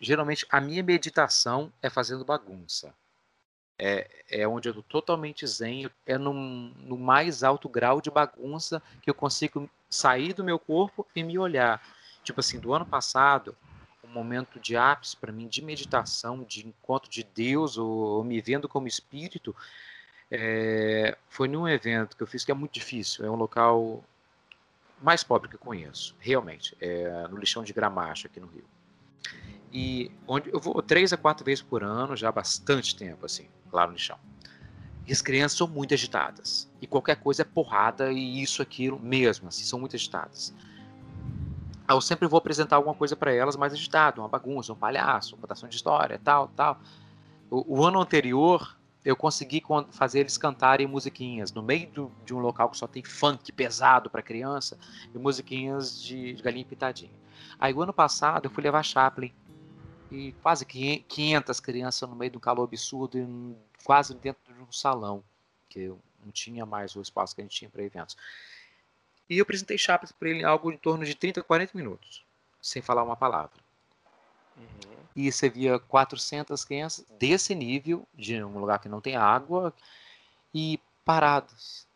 Geralmente, 0.00 0.46
a 0.50 0.60
minha 0.60 0.82
meditação 0.82 1.70
é 1.82 1.90
fazendo 1.90 2.24
bagunça. 2.24 2.94
É, 3.84 4.08
é 4.30 4.46
onde 4.46 4.68
eu 4.68 4.70
estou 4.70 4.84
totalmente 4.84 5.44
zen, 5.44 5.90
é 6.06 6.16
no, 6.16 6.32
no 6.32 6.96
mais 6.96 7.42
alto 7.42 7.68
grau 7.68 8.00
de 8.00 8.12
bagunça 8.12 8.80
que 9.00 9.10
eu 9.10 9.14
consigo 9.14 9.68
sair 9.90 10.32
do 10.32 10.44
meu 10.44 10.56
corpo 10.56 11.04
e 11.16 11.24
me 11.24 11.36
olhar. 11.36 11.82
Tipo 12.22 12.38
assim, 12.38 12.60
do 12.60 12.72
ano 12.72 12.86
passado, 12.86 13.56
um 14.04 14.08
momento 14.08 14.60
de 14.60 14.76
ápice 14.76 15.16
para 15.16 15.32
mim, 15.32 15.48
de 15.48 15.60
meditação, 15.62 16.44
de 16.44 16.64
encontro 16.64 17.10
de 17.10 17.24
Deus, 17.24 17.76
ou, 17.76 17.90
ou 17.90 18.24
me 18.24 18.40
vendo 18.40 18.68
como 18.68 18.86
espírito, 18.86 19.54
é, 20.30 21.18
foi 21.28 21.48
num 21.48 21.66
evento 21.66 22.16
que 22.16 22.22
eu 22.22 22.26
fiz 22.28 22.44
que 22.44 22.52
é 22.52 22.54
muito 22.54 22.72
difícil. 22.72 23.24
É 23.24 23.30
um 23.30 23.34
local 23.34 24.04
mais 25.00 25.24
pobre 25.24 25.48
que 25.48 25.56
eu 25.56 25.60
conheço, 25.60 26.14
realmente. 26.20 26.76
É 26.80 27.26
no 27.26 27.36
lixão 27.36 27.64
de 27.64 27.72
Gramacho, 27.72 28.28
aqui 28.28 28.38
no 28.38 28.46
Rio. 28.46 28.64
E 29.72 30.10
onde 30.26 30.50
eu 30.52 30.60
vou 30.60 30.82
três 30.82 31.12
a 31.12 31.16
quatro 31.16 31.44
vezes 31.44 31.62
por 31.62 31.82
ano, 31.82 32.14
já 32.16 32.28
há 32.28 32.32
bastante 32.32 32.94
tempo, 32.94 33.24
assim, 33.24 33.48
lá 33.72 33.86
no 33.86 33.94
lixão. 33.94 34.18
E 35.06 35.12
as 35.12 35.22
crianças 35.22 35.56
são 35.56 35.66
muito 35.66 35.94
agitadas. 35.94 36.70
E 36.80 36.86
qualquer 36.86 37.16
coisa 37.16 37.42
é 37.42 37.44
porrada 37.44 38.12
e 38.12 38.42
isso, 38.42 38.60
aquilo 38.60 39.00
mesmo, 39.00 39.48
assim, 39.48 39.64
são 39.64 39.80
muito 39.80 39.96
agitadas. 39.96 40.54
Eu 41.88 42.00
sempre 42.00 42.28
vou 42.28 42.38
apresentar 42.38 42.76
alguma 42.76 42.94
coisa 42.94 43.16
para 43.16 43.32
elas 43.32 43.56
mais 43.56 43.72
agitado, 43.72 44.20
uma 44.20 44.28
bagunça, 44.28 44.72
um 44.72 44.76
palhaço, 44.76 45.34
uma 45.34 45.40
contação 45.40 45.68
de 45.68 45.74
história, 45.74 46.20
tal, 46.22 46.48
tal. 46.48 46.80
O, 47.50 47.78
o 47.78 47.84
ano 47.84 48.00
anterior, 48.00 48.76
eu 49.04 49.16
consegui 49.16 49.62
fazer 49.90 50.20
eles 50.20 50.38
cantarem 50.38 50.86
musiquinhas 50.86 51.52
no 51.52 51.62
meio 51.62 51.90
do, 51.90 52.12
de 52.24 52.32
um 52.32 52.38
local 52.38 52.70
que 52.70 52.76
só 52.76 52.86
tem 52.86 53.02
funk 53.02 53.50
pesado 53.52 54.08
para 54.08 54.22
criança 54.22 54.78
e 55.14 55.18
musiquinhas 55.18 56.00
de, 56.00 56.34
de 56.34 56.42
galinha 56.42 56.64
pitadinha. 56.64 57.10
Aí 57.58 57.74
o 57.74 57.82
ano 57.82 57.92
passado 57.92 58.46
eu 58.46 58.50
fui 58.50 58.62
levar 58.62 58.82
Chaplin 58.82 59.32
e 60.12 60.32
quase 60.42 60.64
500 60.64 61.60
crianças 61.60 62.08
no 62.08 62.14
meio 62.14 62.30
de 62.30 62.36
um 62.36 62.40
calor 62.40 62.64
absurdo 62.64 63.18
e 63.18 63.56
quase 63.84 64.14
dentro 64.14 64.52
de 64.52 64.60
um 64.60 64.70
salão 64.70 65.24
que 65.68 65.88
não 66.24 66.30
tinha 66.32 66.66
mais 66.66 66.94
o 66.94 67.00
espaço 67.00 67.34
que 67.34 67.40
a 67.40 67.44
gente 67.44 67.56
tinha 67.56 67.70
para 67.70 67.82
eventos. 67.82 68.16
E 69.28 69.38
eu 69.38 69.42
apresentei 69.42 69.78
Chaplin 69.78 70.10
para 70.18 70.28
ele 70.28 70.44
algo 70.44 70.70
em 70.70 70.76
torno 70.76 71.04
de 71.04 71.14
30, 71.14 71.42
40 71.42 71.76
minutos, 71.76 72.22
sem 72.60 72.82
falar 72.82 73.02
uma 73.02 73.16
palavra. 73.16 73.58
Uhum 74.56 75.02
e 75.14 75.30
você 75.30 75.48
via 75.48 75.78
400 75.78 76.64
crianças 76.64 77.04
desse 77.18 77.54
nível, 77.54 78.06
de 78.14 78.42
um 78.42 78.58
lugar 78.58 78.78
que 78.78 78.88
não 78.88 79.00
tem 79.00 79.16
água, 79.16 79.72
e 80.54 80.80
parados, 81.04 81.86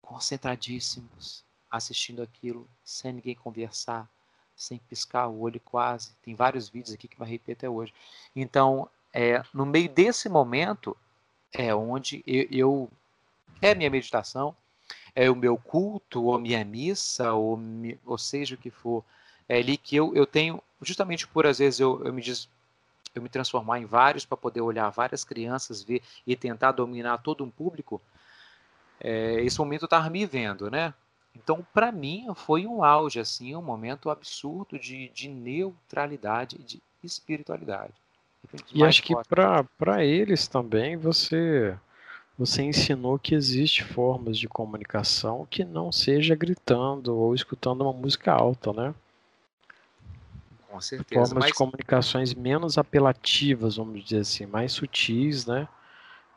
concentradíssimos, 0.00 1.44
assistindo 1.70 2.22
aquilo, 2.22 2.68
sem 2.84 3.12
ninguém 3.12 3.34
conversar, 3.34 4.08
sem 4.62 4.78
piscar 4.88 5.26
o 5.28 5.40
olho 5.40 5.60
quase. 5.60 6.12
Tem 6.22 6.34
vários 6.34 6.68
vídeos 6.68 6.94
aqui 6.94 7.08
que 7.08 7.18
vai 7.18 7.28
repetir 7.28 7.54
até 7.54 7.68
hoje. 7.68 7.92
Então, 8.34 8.88
é, 9.12 9.42
no 9.52 9.66
meio 9.66 9.88
desse 9.88 10.28
momento, 10.28 10.96
é 11.52 11.74
onde 11.74 12.22
eu, 12.26 12.46
eu 12.50 12.90
é 13.60 13.72
a 13.72 13.74
minha 13.74 13.90
meditação, 13.90 14.54
é 15.14 15.30
o 15.30 15.36
meu 15.36 15.56
culto, 15.56 16.24
ou 16.24 16.38
minha 16.38 16.64
missa, 16.64 17.32
ou, 17.32 17.58
ou 18.06 18.16
seja 18.16 18.54
o 18.54 18.58
que 18.58 18.70
for, 18.70 19.04
é 19.48 19.58
ali 19.58 19.76
que 19.76 19.96
eu, 19.96 20.14
eu 20.14 20.26
tenho 20.26 20.62
justamente 20.80 21.26
por 21.26 21.46
às 21.46 21.58
vezes 21.58 21.78
eu, 21.78 22.02
eu 22.04 22.12
me 22.12 22.22
diz, 22.22 22.48
eu 23.14 23.22
me 23.22 23.28
transformar 23.28 23.78
em 23.78 23.84
vários 23.84 24.24
para 24.24 24.36
poder 24.36 24.60
olhar 24.60 24.88
várias 24.90 25.24
crianças, 25.24 25.82
ver 25.82 26.02
e 26.26 26.34
tentar 26.34 26.72
dominar 26.72 27.18
todo 27.18 27.44
um 27.44 27.50
público, 27.50 28.00
é, 29.00 29.42
esse 29.42 29.58
momento 29.58 29.82
eu 29.82 29.86
estava 29.86 30.08
me 30.08 30.24
vendo, 30.24 30.70
né? 30.70 30.94
Então, 31.34 31.66
para 31.72 31.90
mim, 31.90 32.26
foi 32.34 32.66
um 32.66 32.84
auge, 32.84 33.18
assim, 33.18 33.54
um 33.56 33.62
momento 33.62 34.10
absurdo 34.10 34.78
de, 34.78 35.08
de 35.08 35.28
neutralidade 35.28 36.56
e 36.56 36.62
de 36.62 36.82
espiritualidade. 37.02 37.92
E 38.74 38.84
acho 38.84 39.02
que 39.02 39.14
para 39.28 40.04
eles 40.04 40.46
também 40.46 40.96
você 40.96 41.76
você 42.36 42.62
ensinou 42.62 43.18
que 43.18 43.34
existe 43.34 43.84
formas 43.84 44.36
de 44.38 44.48
comunicação 44.48 45.46
que 45.48 45.64
não 45.64 45.92
seja 45.92 46.34
gritando 46.34 47.16
ou 47.16 47.34
escutando 47.34 47.82
uma 47.82 47.92
música 47.92 48.32
alta, 48.32 48.72
né? 48.72 48.94
Com 50.68 50.80
certeza. 50.80 51.26
Formas 51.26 51.44
mas... 51.44 51.46
de 51.48 51.52
comunicações 51.52 52.34
menos 52.34 52.78
apelativas, 52.78 53.76
vamos 53.76 54.02
dizer 54.02 54.20
assim, 54.20 54.46
mais 54.46 54.72
sutis, 54.72 55.46
né? 55.46 55.68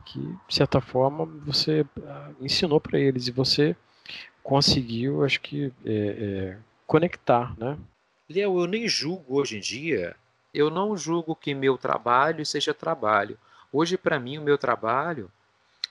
Que, 0.05 0.19
de 0.19 0.53
certa 0.53 0.79
forma, 0.79 1.25
você 1.45 1.85
ah, 2.05 2.31
ensinou 2.39 2.79
para 2.79 2.99
eles 2.99 3.27
e 3.27 3.31
você 3.31 3.75
conseguiu, 4.45 5.25
acho 5.25 5.41
que, 5.41 5.73
é, 5.83 5.91
é, 5.91 6.57
conectar, 6.85 7.57
né? 7.57 7.75
Léo, 8.29 8.59
eu 8.59 8.67
nem 8.67 8.87
julgo 8.87 9.39
hoje 9.39 9.57
em 9.57 9.59
dia, 9.59 10.15
eu 10.53 10.69
não 10.69 10.95
julgo 10.95 11.35
que 11.35 11.55
meu 11.55 11.79
trabalho 11.79 12.45
seja 12.45 12.71
trabalho. 12.71 13.39
Hoje, 13.73 13.97
para 13.97 14.19
mim, 14.19 14.37
o 14.37 14.43
meu 14.43 14.55
trabalho 14.55 15.31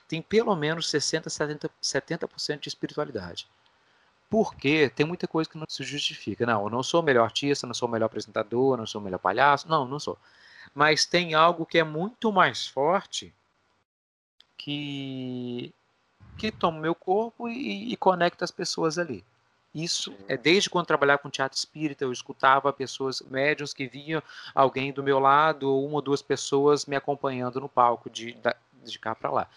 tem 0.07 0.21
pelo 0.21 0.55
menos 0.55 0.89
60, 0.89 1.29
70%, 1.29 1.69
70 1.81 2.29
de 2.57 2.69
espiritualidade. 2.69 3.45
Porque 4.29 4.89
tem 4.89 5.05
muita 5.05 5.27
coisa 5.27 5.49
que 5.49 5.57
não 5.57 5.65
se 5.67 5.83
justifica. 5.83 6.45
Não, 6.45 6.63
eu 6.63 6.69
não 6.69 6.81
sou 6.81 7.01
o 7.01 7.03
melhor 7.03 7.25
artista, 7.25 7.67
não 7.67 7.73
sou 7.73 7.89
o 7.89 7.91
melhor 7.91 8.05
apresentador, 8.05 8.77
não 8.77 8.87
sou 8.87 9.01
o 9.01 9.03
melhor 9.03 9.19
palhaço. 9.19 9.67
Não, 9.67 9.85
não 9.85 9.99
sou. 9.99 10.17
Mas 10.73 11.05
tem 11.05 11.33
algo 11.33 11.65
que 11.65 11.77
é 11.77 11.83
muito 11.83 12.31
mais 12.31 12.65
forte 12.65 13.33
que, 14.57 15.73
que 16.37 16.51
toma 16.51 16.77
o 16.77 16.81
meu 16.81 16.95
corpo 16.95 17.49
e, 17.49 17.91
e 17.91 17.97
conecta 17.97 18.43
as 18.43 18.51
pessoas 18.51 18.97
ali. 18.97 19.23
Isso 19.73 20.15
é 20.29 20.37
desde 20.37 20.69
quando 20.69 20.85
trabalhava 20.85 21.19
com 21.19 21.29
teatro 21.29 21.57
espírita, 21.57 22.05
eu 22.05 22.11
escutava 22.11 22.71
pessoas 22.71 23.21
médiums 23.21 23.73
que 23.73 23.87
viam 23.87 24.23
alguém 24.53 24.93
do 24.93 25.03
meu 25.03 25.19
lado, 25.19 25.69
ou 25.69 25.85
uma 25.85 25.95
ou 25.95 26.01
duas 26.01 26.21
pessoas 26.21 26.85
me 26.85 26.95
acompanhando 26.95 27.59
no 27.59 27.67
palco 27.67 28.09
de, 28.09 28.37
de 28.83 28.99
cá 28.99 29.13
para 29.13 29.29
lá. 29.29 29.49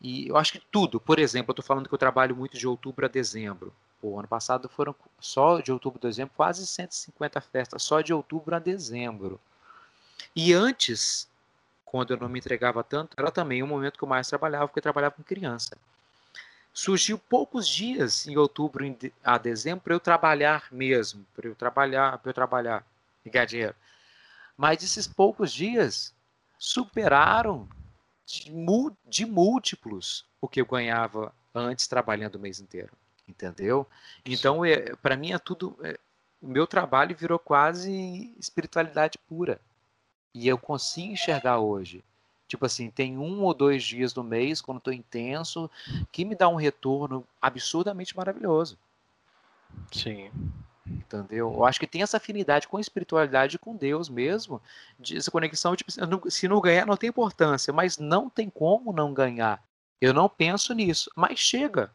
E 0.00 0.28
eu 0.28 0.36
acho 0.36 0.52
que 0.52 0.62
tudo, 0.70 1.00
por 1.00 1.18
exemplo, 1.18 1.50
eu 1.50 1.52
estou 1.54 1.64
falando 1.64 1.88
que 1.88 1.94
eu 1.94 1.98
trabalho 1.98 2.36
muito 2.36 2.56
de 2.56 2.68
outubro 2.68 3.06
a 3.06 3.08
dezembro. 3.08 3.72
O 4.00 4.18
ano 4.18 4.28
passado 4.28 4.68
foram 4.68 4.94
só 5.18 5.60
de 5.60 5.72
outubro 5.72 5.98
a 6.00 6.06
dezembro 6.06 6.32
quase 6.36 6.64
150 6.64 7.40
festas, 7.40 7.82
só 7.82 8.00
de 8.00 8.12
outubro 8.12 8.54
a 8.54 8.60
dezembro. 8.60 9.40
E 10.36 10.52
antes, 10.52 11.26
quando 11.94 12.10
eu 12.10 12.16
não 12.16 12.28
me 12.28 12.40
entregava 12.40 12.82
tanto, 12.82 13.14
era 13.16 13.30
também 13.30 13.62
o 13.62 13.68
momento 13.68 13.96
que 13.96 14.02
eu 14.02 14.08
mais 14.08 14.26
trabalhava, 14.26 14.66
porque 14.66 14.80
eu 14.80 14.82
trabalhava 14.82 15.14
com 15.14 15.22
criança. 15.22 15.78
Surgiu 16.72 17.16
poucos 17.16 17.68
dias 17.68 18.26
em 18.26 18.36
outubro 18.36 18.84
a 19.22 19.38
dezembro 19.38 19.84
para 19.84 19.94
eu 19.94 20.00
trabalhar 20.00 20.66
mesmo, 20.72 21.24
para 21.36 21.46
eu 21.46 21.54
trabalhar, 21.54 22.18
para 22.18 22.30
eu 22.30 22.34
trabalhar 22.34 22.84
e 23.24 23.30
ganhar 23.30 23.44
dinheiro. 23.44 23.76
Mas 24.56 24.82
esses 24.82 25.06
poucos 25.06 25.52
dias 25.52 26.12
superaram 26.58 27.68
de, 28.26 28.50
de 29.06 29.24
múltiplos 29.24 30.26
o 30.40 30.48
que 30.48 30.60
eu 30.60 30.66
ganhava 30.66 31.32
antes 31.54 31.86
trabalhando 31.86 32.34
o 32.34 32.40
mês 32.40 32.58
inteiro, 32.58 32.90
entendeu? 33.28 33.86
Então, 34.24 34.64
é, 34.64 34.96
para 34.96 35.16
mim 35.16 35.30
é 35.30 35.38
tudo, 35.38 35.78
é, 35.80 35.96
o 36.42 36.48
meu 36.48 36.66
trabalho 36.66 37.14
virou 37.14 37.38
quase 37.38 38.34
espiritualidade 38.36 39.16
pura. 39.28 39.60
E 40.34 40.48
eu 40.48 40.58
consigo 40.58 41.12
enxergar 41.12 41.60
hoje. 41.60 42.04
Tipo 42.46 42.66
assim, 42.66 42.90
tem 42.90 43.16
um 43.16 43.42
ou 43.42 43.54
dois 43.54 43.82
dias 43.82 44.12
do 44.12 44.22
mês, 44.22 44.60
quando 44.60 44.78
estou 44.78 44.92
intenso, 44.92 45.70
que 46.12 46.24
me 46.24 46.34
dá 46.34 46.48
um 46.48 46.56
retorno 46.56 47.26
absurdamente 47.40 48.16
maravilhoso. 48.16 48.76
Sim. 49.90 50.30
Entendeu? 50.86 51.52
Eu 51.54 51.64
acho 51.64 51.80
que 51.80 51.86
tem 51.86 52.02
essa 52.02 52.18
afinidade 52.18 52.68
com 52.68 52.76
a 52.76 52.80
espiritualidade 52.80 53.58
com 53.58 53.74
Deus 53.74 54.08
mesmo, 54.08 54.60
de 54.98 55.16
essa 55.16 55.30
conexão, 55.30 55.74
tipo, 55.74 55.90
se 56.30 56.46
não 56.46 56.60
ganhar 56.60 56.86
não 56.86 56.96
tem 56.96 57.08
importância, 57.08 57.72
mas 57.72 57.96
não 57.96 58.28
tem 58.28 58.50
como 58.50 58.92
não 58.92 59.14
ganhar. 59.14 59.62
Eu 60.00 60.12
não 60.12 60.28
penso 60.28 60.74
nisso, 60.74 61.10
mas 61.16 61.38
chega. 61.38 61.90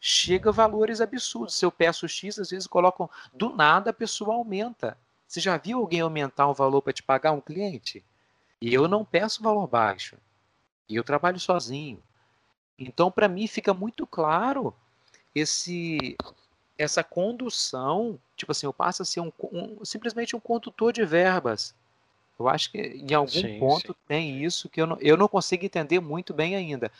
Chega 0.00 0.50
valores 0.50 1.00
absurdos. 1.00 1.54
Se 1.54 1.64
eu 1.64 1.70
peço 1.70 2.08
X, 2.08 2.36
às 2.38 2.50
vezes 2.50 2.66
colocam 2.66 3.08
do 3.32 3.54
nada 3.54 3.90
a 3.90 3.94
pessoa 3.94 4.34
aumenta. 4.34 4.98
Você 5.32 5.40
já 5.40 5.56
viu 5.56 5.78
alguém 5.78 6.00
aumentar 6.00 6.46
um 6.46 6.52
valor 6.52 6.82
para 6.82 6.92
te 6.92 7.02
pagar 7.02 7.32
um 7.32 7.40
cliente? 7.40 8.04
E 8.60 8.74
eu 8.74 8.86
não 8.86 9.02
peço 9.02 9.42
valor 9.42 9.66
baixo. 9.66 10.18
E 10.86 10.94
eu 10.94 11.02
trabalho 11.02 11.40
sozinho. 11.40 12.02
Então, 12.78 13.10
para 13.10 13.28
mim, 13.28 13.46
fica 13.46 13.72
muito 13.72 14.06
claro 14.06 14.74
esse 15.34 16.18
essa 16.76 17.02
condução. 17.02 18.20
Tipo 18.36 18.52
assim, 18.52 18.66
eu 18.66 18.74
passo 18.74 19.00
a 19.00 19.06
ser 19.06 19.20
um, 19.20 19.32
um 19.50 19.82
simplesmente 19.86 20.36
um 20.36 20.40
condutor 20.40 20.92
de 20.92 21.02
verbas. 21.02 21.74
Eu 22.38 22.46
acho 22.46 22.70
que 22.70 22.78
em 22.78 23.14
algum 23.14 23.30
sim, 23.30 23.58
ponto 23.58 23.94
sim. 23.94 23.98
tem 24.06 24.44
isso 24.44 24.68
que 24.68 24.82
eu 24.82 24.86
não, 24.86 24.98
eu 25.00 25.16
não 25.16 25.28
consigo 25.28 25.64
entender 25.64 25.98
muito 25.98 26.34
bem 26.34 26.54
ainda. 26.54 26.92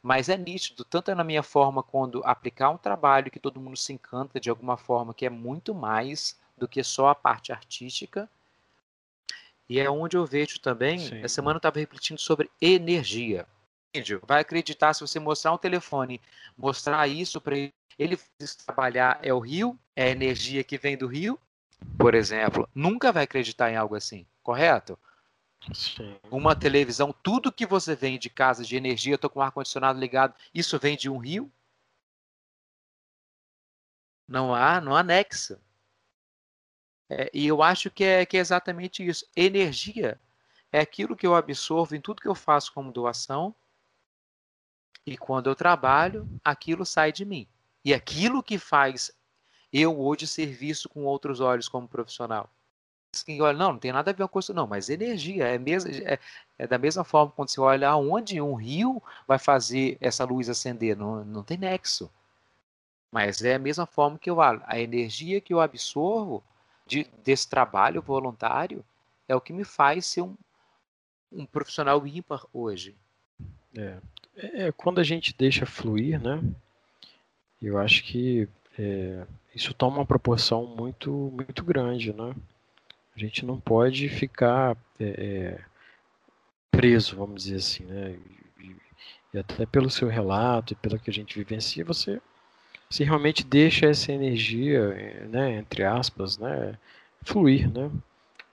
Mas 0.00 0.28
é 0.28 0.36
nítido, 0.36 0.84
tanto 0.84 1.12
na 1.12 1.24
minha 1.24 1.42
forma 1.42 1.82
quando 1.82 2.22
aplicar 2.24 2.70
um 2.70 2.78
trabalho 2.78 3.32
que 3.32 3.40
todo 3.40 3.60
mundo 3.60 3.76
se 3.76 3.92
encanta 3.92 4.38
de 4.38 4.48
alguma 4.48 4.76
forma, 4.76 5.12
que 5.12 5.26
é 5.26 5.30
muito 5.30 5.74
mais 5.74 6.38
do 6.60 6.68
que 6.68 6.84
só 6.84 7.08
a 7.08 7.14
parte 7.14 7.50
artística. 7.50 8.28
E 9.68 9.80
é 9.80 9.90
onde 9.90 10.16
eu 10.16 10.26
vejo 10.26 10.60
também, 10.60 10.98
Sim. 10.98 11.18
essa 11.22 11.36
semana 11.36 11.56
eu 11.56 11.58
estava 11.58 11.78
refletindo 11.78 12.20
sobre 12.20 12.50
energia. 12.60 13.46
Vai 14.24 14.40
acreditar 14.42 14.94
se 14.94 15.00
você 15.00 15.18
mostrar 15.18 15.52
um 15.52 15.58
telefone, 15.58 16.20
mostrar 16.56 17.08
isso 17.08 17.40
para 17.40 17.56
ele, 17.56 17.72
ele 17.98 18.18
trabalhar 18.64 19.18
é 19.22 19.32
o 19.32 19.40
rio, 19.40 19.76
é 19.96 20.04
a 20.04 20.10
energia 20.10 20.62
que 20.62 20.78
vem 20.78 20.96
do 20.96 21.06
rio, 21.06 21.38
por 21.98 22.14
exemplo, 22.14 22.68
nunca 22.74 23.10
vai 23.10 23.24
acreditar 23.24 23.70
em 23.70 23.76
algo 23.76 23.96
assim, 23.96 24.26
correto? 24.42 24.98
Sim. 25.72 26.16
Uma 26.30 26.54
televisão, 26.54 27.12
tudo 27.22 27.52
que 27.52 27.66
você 27.66 27.96
vem 27.96 28.18
de 28.18 28.30
casa 28.30 28.64
de 28.64 28.76
energia, 28.76 29.16
estou 29.16 29.30
com 29.30 29.40
o 29.40 29.42
ar-condicionado 29.42 29.98
ligado, 29.98 30.34
isso 30.54 30.78
vem 30.78 30.96
de 30.96 31.08
um 31.08 31.18
rio? 31.18 31.50
Não 34.26 34.54
há, 34.54 34.80
não 34.80 34.94
anexa. 34.94 35.60
É, 37.10 37.30
e 37.34 37.46
eu 37.46 37.62
acho 37.62 37.90
que 37.90 38.04
é, 38.04 38.24
que 38.24 38.36
é 38.36 38.40
exatamente 38.40 39.06
isso. 39.06 39.26
Energia 39.36 40.18
é 40.72 40.80
aquilo 40.80 41.16
que 41.16 41.26
eu 41.26 41.34
absorvo 41.34 41.94
em 41.96 42.00
tudo 42.00 42.22
que 42.22 42.28
eu 42.28 42.34
faço 42.34 42.72
como 42.72 42.92
doação, 42.92 43.54
e 45.04 45.16
quando 45.16 45.50
eu 45.50 45.56
trabalho, 45.56 46.28
aquilo 46.44 46.86
sai 46.86 47.10
de 47.10 47.24
mim. 47.24 47.48
E 47.84 47.92
aquilo 47.92 48.42
que 48.42 48.58
faz 48.58 49.10
eu 49.72 49.98
hoje 50.00 50.26
ser 50.26 50.46
visto 50.46 50.88
com 50.88 51.04
outros 51.04 51.40
olhos 51.40 51.68
como 51.68 51.88
profissional 51.88 52.48
olha, 53.40 53.58
não, 53.58 53.72
não 53.72 53.78
tem 53.78 53.92
nada 53.92 54.10
a 54.10 54.14
ver 54.14 54.28
com 54.28 54.38
isso, 54.38 54.54
não, 54.54 54.66
mas 54.66 54.88
energia 54.88 55.46
é, 55.48 55.58
mesmo, 55.58 55.90
é, 55.90 56.18
é, 56.58 56.66
da 56.66 56.78
mesma 56.78 57.04
forma 57.04 57.32
quando 57.32 57.48
você 57.48 57.60
olha 57.60 57.88
aonde 57.88 58.40
um 58.40 58.54
rio 58.54 59.02
vai 59.26 59.38
fazer 59.38 59.96
essa 60.00 60.24
luz 60.24 60.48
acender, 60.48 60.96
não, 60.96 61.24
não 61.24 61.42
tem 61.42 61.56
nexo. 61.58 62.10
Mas 63.10 63.42
é 63.42 63.54
a 63.54 63.58
mesma 63.58 63.86
forma 63.86 64.18
que 64.18 64.30
eu 64.30 64.36
falo, 64.36 64.62
a 64.64 64.78
energia 64.78 65.40
que 65.40 65.52
eu 65.52 65.60
absorvo 65.60 66.42
de, 66.90 67.06
desse 67.22 67.48
trabalho 67.48 68.02
voluntário 68.02 68.84
é 69.28 69.36
o 69.36 69.40
que 69.40 69.52
me 69.52 69.62
faz 69.62 70.06
ser 70.06 70.22
um, 70.22 70.36
um 71.30 71.46
profissional 71.46 72.04
ímpar 72.04 72.44
hoje. 72.52 72.96
É. 73.76 73.96
é, 74.36 74.62
é 74.66 74.72
quando 74.72 74.98
a 74.98 75.04
gente 75.04 75.32
deixa 75.32 75.64
fluir, 75.64 76.20
né? 76.20 76.42
Eu 77.62 77.78
acho 77.78 78.02
que 78.02 78.48
é, 78.76 79.24
isso 79.54 79.72
toma 79.72 79.98
uma 79.98 80.06
proporção 80.06 80.66
muito, 80.66 81.12
muito 81.32 81.62
grande, 81.62 82.12
né? 82.12 82.34
A 83.14 83.18
gente 83.18 83.46
não 83.46 83.60
pode 83.60 84.08
ficar 84.08 84.76
é, 84.98 85.04
é, 85.04 85.64
preso, 86.72 87.16
vamos 87.16 87.44
dizer 87.44 87.56
assim, 87.56 87.84
né? 87.84 88.18
E, 88.58 88.76
e, 89.32 89.38
até 89.38 89.64
pelo 89.64 89.88
seu 89.88 90.08
relato 90.08 90.72
e 90.72 90.76
pelo 90.76 90.98
que 90.98 91.10
a 91.10 91.12
gente 91.12 91.38
vivencia, 91.38 91.84
você, 91.84 92.20
você 92.90 93.04
realmente 93.04 93.44
deixa 93.44 93.86
essa 93.86 94.12
energia, 94.12 94.80
é, 94.80 95.24
né, 95.26 95.56
entre 95.58 95.84
aspas, 95.84 96.36
né, 96.36 96.76
fluir, 97.24 97.70
né? 97.72 97.90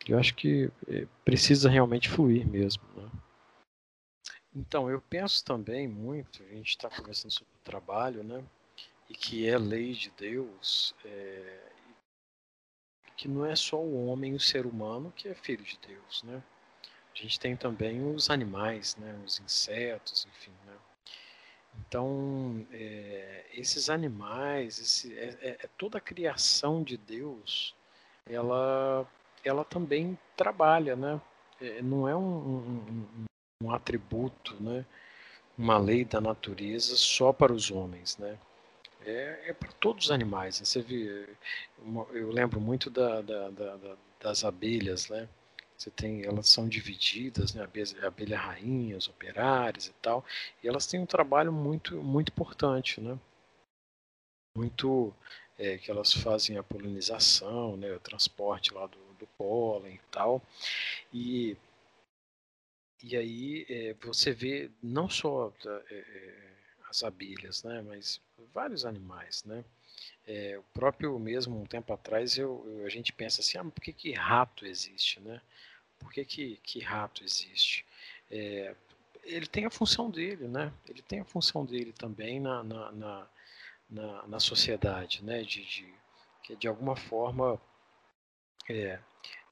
Eu 0.08 0.18
acho 0.18 0.36
que 0.36 0.72
é, 0.88 1.06
precisa 1.26 1.70
realmente 1.70 2.08
fluir 2.08 2.48
mesmo, 2.48 2.84
né? 2.96 3.10
Então, 4.56 4.90
eu 4.90 5.02
penso 5.02 5.44
também 5.44 5.88
muito, 5.88 6.42
a 6.44 6.56
gente 6.56 6.70
está 6.70 6.90
conversando 6.90 7.32
sobre 7.32 7.54
o 7.54 7.64
trabalho, 7.64 8.24
né? 8.24 8.44
E 9.10 9.14
que 9.14 9.48
é 9.48 9.58
lei 9.58 9.94
de 9.94 10.12
Deus, 10.12 10.96
é, 11.04 11.60
que 13.16 13.28
não 13.28 13.46
é 13.46 13.56
só 13.56 13.82
o 13.82 14.08
homem, 14.08 14.34
o 14.34 14.40
ser 14.40 14.66
humano, 14.66 15.12
que 15.16 15.28
é 15.28 15.34
filho 15.34 15.64
de 15.64 15.80
Deus, 15.86 16.24
né? 16.24 16.42
A 17.14 17.18
gente 17.22 17.40
tem 17.40 17.56
também 17.56 18.14
os 18.14 18.30
animais, 18.30 18.96
né? 18.98 19.20
Os 19.26 19.40
insetos, 19.40 20.28
enfim? 20.30 20.52
Então, 21.80 22.66
é, 22.72 23.46
esses 23.54 23.90
animais, 23.90 24.80
esse, 24.80 25.18
é, 25.18 25.38
é, 25.42 25.50
é, 25.64 25.70
toda 25.78 25.98
a 25.98 26.02
criação 26.02 26.84
de 26.84 26.98
Deus, 26.98 27.76
ela, 28.26 29.06
ela 29.44 29.64
também 29.64 30.18
trabalha, 30.36 30.96
né? 30.96 31.22
É, 31.62 31.82
não 31.82 32.08
é 32.08 32.16
um, 32.16 32.22
um, 32.22 33.26
um, 33.64 33.72
atributo, 33.72 34.56
né? 34.62 34.86
Uma 35.58 35.78
lei 35.78 36.06
da 36.06 36.22
natureza 36.22 36.96
só 36.96 37.34
para 37.34 37.54
os 37.54 37.72
homens, 37.72 38.18
né? 38.18 38.38
é, 39.08 39.50
é 39.50 39.54
para 39.54 39.72
todos 39.80 40.06
os 40.06 40.12
animais. 40.12 40.60
Né? 40.60 40.66
Você 40.66 40.82
vê, 40.82 41.28
eu 42.14 42.30
lembro 42.30 42.60
muito 42.60 42.90
da, 42.90 43.22
da, 43.22 43.50
da, 43.50 43.78
das 44.20 44.44
abelhas, 44.44 45.10
né? 45.10 45.28
Você 45.78 45.92
tem, 45.92 46.24
elas 46.26 46.50
são 46.50 46.68
divididas, 46.68 47.54
né? 47.54 47.64
Abelha, 48.04 48.38
rainhas, 48.38 49.08
operárias 49.08 49.88
e 49.88 49.94
tal, 50.02 50.26
e 50.64 50.68
elas 50.68 50.88
têm 50.88 51.00
um 51.00 51.06
trabalho 51.06 51.52
muito, 51.54 52.02
muito 52.04 52.30
importante, 52.32 53.00
né? 53.00 53.18
Muito 54.56 55.14
é, 55.58 55.78
que 55.78 55.92
elas 55.92 56.12
fazem 56.14 56.58
a 56.58 56.64
polinização, 56.64 57.78
né? 57.78 57.94
O 57.94 58.00
transporte 58.00 58.74
lá 58.74 58.88
do, 58.88 58.98
do 59.20 59.28
pólen 59.38 59.96
e 59.96 60.02
tal, 60.12 60.42
e 61.14 61.56
e 63.04 63.16
aí 63.16 63.66
é, 63.70 63.94
você 64.02 64.32
vê 64.34 64.72
não 64.82 65.10
só 65.10 65.54
é, 65.66 65.96
é 65.96 66.48
as 66.90 67.04
abelhas, 67.04 67.64
né? 67.64 67.82
Mas 67.82 68.20
vários 68.54 68.86
animais, 68.86 69.44
né? 69.44 69.64
É, 70.26 70.58
o 70.58 70.64
próprio 70.74 71.18
mesmo 71.20 71.60
um 71.60 71.66
tempo 71.66 71.94
atrás 71.94 72.38
eu, 72.38 72.64
eu, 72.68 72.86
a 72.86 72.90
gente 72.90 73.14
pensa 73.14 73.42
assim, 73.42 73.58
ah, 73.58 73.64
por 73.64 73.82
que, 73.82 73.94
que 73.94 74.12
rato 74.14 74.66
existe, 74.66 75.20
né? 75.20 75.42
Por 76.00 76.12
que, 76.12 76.24
que, 76.26 76.60
que 76.64 76.80
rato 76.80 77.24
existe? 77.24 77.86
É, 78.30 78.76
ele 79.24 79.48
tem 79.48 79.66
a 79.66 79.70
função 79.70 80.10
dele, 80.10 80.48
né? 80.48 80.72
Ele 80.88 81.02
tem 81.02 81.20
a 81.20 81.26
função 81.26 81.66
dele 81.66 81.92
também 81.92 82.40
na, 82.40 82.64
na, 82.64 82.92
na, 82.92 83.28
na, 83.90 84.28
na 84.28 84.40
sociedade, 84.40 85.24
né? 85.24 85.42
De, 85.44 85.64
de, 85.66 85.94
que 86.44 86.56
de 86.56 86.68
alguma 86.68 86.96
forma 86.96 87.60
é, 88.70 89.00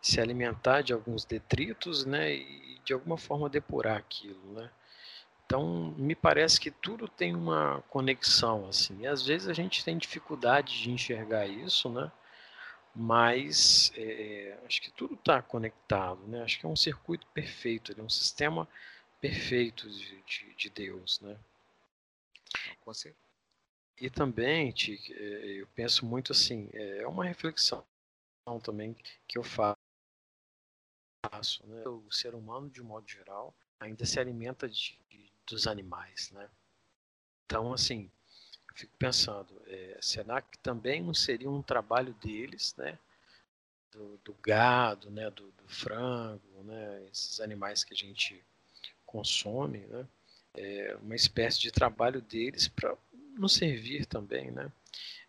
se 0.01 0.21
alimentar 0.21 0.81
de 0.81 0.93
alguns 0.93 1.25
detritos, 1.25 2.05
né? 2.05 2.34
E 2.34 2.79
de 2.86 2.93
alguma 2.93 3.17
forma 3.17 3.49
depurar 3.49 3.97
aquilo, 3.97 4.53
né? 4.53 4.69
Então, 5.45 5.93
me 5.97 6.15
parece 6.15 6.60
que 6.60 6.71
tudo 6.71 7.08
tem 7.08 7.36
uma 7.36 7.84
conexão, 7.89 8.67
assim. 8.67 9.01
E 9.01 9.08
às 9.08 9.25
vezes 9.25 9.47
a 9.47 9.53
gente 9.53 9.86
tem 9.86 9.97
dificuldade 9.97 10.81
de 10.81 10.89
enxergar 10.89 11.45
isso, 11.45 11.88
né? 11.89 12.12
Mas 12.95 13.91
é, 13.95 14.58
acho 14.65 14.81
que 14.81 14.89
tudo 14.91 15.15
está 15.15 15.41
conectado, 15.41 16.25
né? 16.27 16.41
Acho 16.43 16.60
que 16.60 16.65
é 16.65 16.69
um 16.69 16.75
circuito 16.75 17.27
perfeito, 17.27 17.93
é 17.97 18.01
um 18.01 18.10
sistema 18.10 18.67
perfeito 19.19 19.89
de, 19.89 20.21
de, 20.21 20.55
de 20.55 20.69
Deus, 20.69 21.19
né? 21.19 21.38
Com 22.81 22.93
certeza. 22.93 23.25
E 23.99 24.10
também, 24.10 24.71
Tic, 24.71 25.10
é, 25.10 25.62
eu 25.62 25.67
penso 25.67 26.05
muito 26.05 26.31
assim, 26.31 26.69
é, 26.73 26.99
é 26.99 27.08
uma 27.08 27.25
reflexão 27.25 27.86
também 28.63 28.95
que 29.27 29.38
eu 29.38 29.43
faço, 29.43 29.75
né? 31.65 31.84
O 31.88 32.10
ser 32.12 32.34
humano, 32.34 32.69
de 32.69 32.81
modo 32.81 33.10
geral, 33.10 33.53
ainda 33.79 34.05
se 34.05 34.19
alimenta 34.19 34.69
de, 34.69 34.97
dos 35.45 35.67
animais, 35.67 36.31
né? 36.31 36.49
Então, 37.45 37.73
assim, 37.73 38.10
fico 38.75 38.93
pensando, 38.99 39.49
é, 39.67 39.97
que 40.51 40.57
também 40.59 41.01
não 41.01 41.13
seria 41.13 41.49
um 41.49 41.61
trabalho 41.61 42.13
deles, 42.21 42.75
né? 42.77 42.99
Do, 43.91 44.19
do 44.23 44.35
gado, 44.43 45.09
né? 45.09 45.29
Do, 45.31 45.45
do, 45.45 45.67
frango, 45.67 46.63
né? 46.63 47.03
Esses 47.11 47.39
animais 47.39 47.83
que 47.83 47.93
a 47.93 47.97
gente 47.97 48.43
consome, 49.05 49.79
né? 49.79 50.05
É 50.53 50.97
uma 51.01 51.15
espécie 51.15 51.59
de 51.59 51.71
trabalho 51.71 52.21
deles 52.21 52.67
para 52.67 52.95
nos 53.38 53.53
servir 53.53 54.05
também, 54.05 54.51
né? 54.51 54.71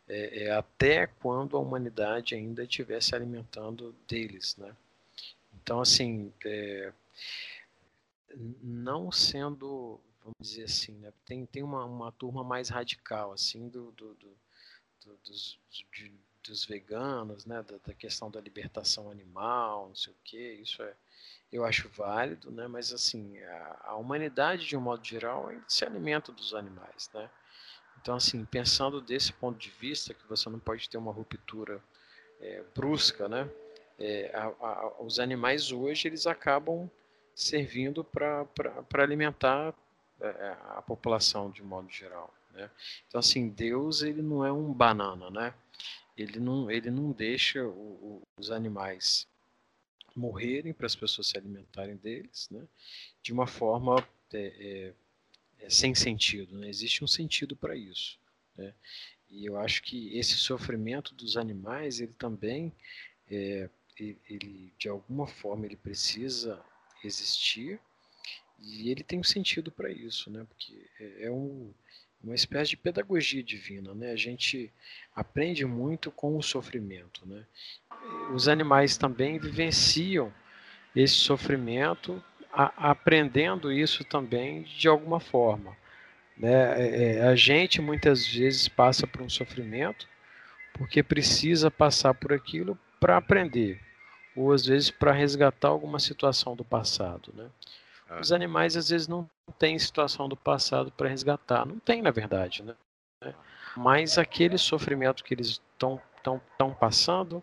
É, 0.09 0.45
é, 0.45 0.51
até 0.53 1.07
quando 1.07 1.57
a 1.57 1.61
humanidade 1.61 2.35
ainda 2.35 2.65
estivesse 2.65 3.15
alimentando 3.15 3.95
deles, 4.07 4.57
né? 4.57 4.75
Então, 5.55 5.81
assim, 5.81 6.33
é, 6.45 6.93
não 8.63 9.11
sendo, 9.11 10.01
vamos 10.27 10.51
dizer 10.51 10.65
assim, 10.65 10.93
né? 10.99 11.13
tem, 11.25 11.47
tem 11.47 11.63
uma, 11.63 11.85
uma 11.85 12.11
turma 12.11 12.43
mais 12.43 12.69
radical, 12.69 13.33
assim, 13.33 13.69
do, 13.69 13.93
do, 13.93 14.15
do, 14.15 14.37
do 15.05 15.17
dos, 15.25 15.57
de, 15.71 16.13
dos 16.43 16.65
veganos, 16.65 17.47
né? 17.47 17.63
Da, 17.63 17.77
da, 17.79 17.95
questão 17.95 18.29
da 18.29 18.41
libertação 18.41 19.09
animal, 19.09 19.89
não 19.89 19.95
sei 19.95 20.13
o 20.13 20.17
que, 20.25 20.55
isso 20.55 20.83
é, 20.83 20.95
eu 21.53 21.65
acho 21.65 21.89
válido, 21.91 22.51
né? 22.51 22.67
Mas, 22.67 22.93
assim, 22.93 23.39
a, 23.39 23.81
a 23.85 23.95
humanidade, 23.95 24.67
de 24.67 24.77
um 24.77 24.81
modo 24.81 25.05
geral, 25.05 25.49
se 25.69 25.85
alimenta 25.85 26.33
dos 26.33 26.55
animais, 26.55 27.09
né? 27.15 27.31
Então, 28.01 28.17
assim, 28.17 28.45
pensando 28.45 29.01
desse 29.01 29.33
ponto 29.33 29.57
de 29.57 29.71
vista, 29.71 30.13
que 30.13 30.27
você 30.27 30.49
não 30.49 30.59
pode 30.59 30.91
ter 30.91 30.99
uma 30.99 31.13
ruptura 31.13 31.81
é, 32.41 32.65
brusca, 32.75 33.29
né? 33.29 33.49
É, 33.97 34.35
a, 34.35 34.47
a, 34.47 35.03
os 35.03 35.21
animais 35.21 35.71
hoje 35.71 36.09
eles 36.09 36.27
acabam 36.27 36.91
servindo 37.33 38.03
para 38.03 38.47
alimentar 38.95 39.73
a 40.21 40.83
população 40.83 41.51
de 41.51 41.63
modo 41.63 41.91
geral. 41.91 42.33
Né? 42.53 42.71
Então, 43.07 43.19
assim, 43.19 43.49
Deus 43.49 44.03
ele 44.03 44.23
não 44.23 44.45
é 44.45 44.53
um 44.53 44.73
banana, 44.73 45.31
né? 45.31 45.55
Ele 46.17 46.41
não, 46.41 46.71
ele 46.71 46.91
não 46.91 47.13
deixa 47.13 47.63
o, 47.63 47.69
o, 47.69 48.23
os 48.39 48.51
animais 48.51 49.27
morrerem 50.15 50.73
para 50.73 50.87
as 50.87 50.97
pessoas 50.97 51.29
se 51.29 51.37
alimentarem 51.37 51.97
deles, 51.97 52.49
né? 52.51 52.67
De 53.23 53.33
uma 53.33 53.47
forma 53.47 54.07
é, 54.33 54.95
é, 55.59 55.65
é 55.67 55.71
sem 55.71 55.95
sentido, 55.95 56.57
né? 56.57 56.69
Existe 56.69 57.05
um 57.05 57.07
sentido 57.07 57.55
para 57.55 57.77
isso, 57.77 58.19
né? 58.57 58.73
E 59.29 59.45
eu 59.45 59.59
acho 59.59 59.83
que 59.83 60.17
esse 60.17 60.37
sofrimento 60.37 61.15
dos 61.15 61.37
animais, 61.37 62.01
ele 62.01 62.15
também, 62.15 62.73
é, 63.29 63.69
ele, 63.99 64.73
de 64.79 64.89
alguma 64.89 65.27
forma, 65.27 65.67
ele 65.67 65.77
precisa 65.77 66.63
existir 67.05 67.81
e 68.59 68.91
ele 68.91 69.03
tem 69.03 69.19
um 69.19 69.25
sentido 69.25 69.71
para 69.71 69.91
isso, 69.91 70.31
né? 70.31 70.45
Porque 70.49 70.75
é, 71.01 71.27
é 71.27 71.31
um, 71.31 71.73
uma 72.23 72.35
espécie 72.35 72.71
de 72.71 72.77
pedagogia 72.77 73.43
divina, 73.43 73.95
né? 73.95 74.11
A 74.13 74.17
gente 74.17 74.73
aprende 75.15 75.65
muito 75.65 76.11
com 76.11 76.37
o 76.37 76.43
sofrimento, 76.43 77.27
né? 77.27 77.45
Os 78.33 78.49
animais 78.49 78.97
também 78.97 79.39
vivenciam 79.39 80.33
esse 80.95 81.15
sofrimento, 81.15 82.23
a, 82.53 82.91
aprendendo 82.91 83.71
isso 83.71 84.05
também 84.05 84.63
de 84.63 84.89
alguma 84.89 85.21
forma. 85.21 85.77
Né? 86.37 86.53
É, 86.53 87.19
é, 87.19 87.23
a 87.23 87.35
gente 87.35 87.81
muitas 87.81 88.27
vezes 88.27 88.69
passa 88.69 89.07
por 89.07 89.23
um 89.23 89.29
sofrimento 89.29 90.07
porque 90.75 91.03
precisa 91.03 91.71
passar 91.71 92.13
por 92.13 92.33
aquilo 92.33 92.79
para 93.01 93.17
aprender 93.17 93.81
ou 94.35 94.53
às 94.53 94.67
vezes 94.67 94.91
para 94.91 95.13
resgatar 95.13 95.69
alguma 95.69 95.99
situação 95.99 96.55
do 96.55 96.63
passado, 96.65 97.33
né? 97.35 97.49
Ah. 98.09 98.21
Os 98.21 98.33
animais 98.33 98.77
às 98.77 98.89
vezes 98.89 99.09
não 99.09 99.29
têm 99.59 99.79
situação 99.79 100.29
do 100.29 100.37
passado 100.37 100.91
para 100.91 101.09
resgatar, 101.09 101.67
não 101.67 101.79
tem 101.79 102.03
na 102.03 102.11
verdade, 102.11 102.63
né? 102.63 102.75
Mas 103.77 104.17
aquele 104.17 104.57
sofrimento 104.57 105.23
que 105.23 105.35
eles 105.35 105.49
estão 105.49 106.01
tão, 106.23 106.41
tão 106.57 106.73
passando 106.73 107.43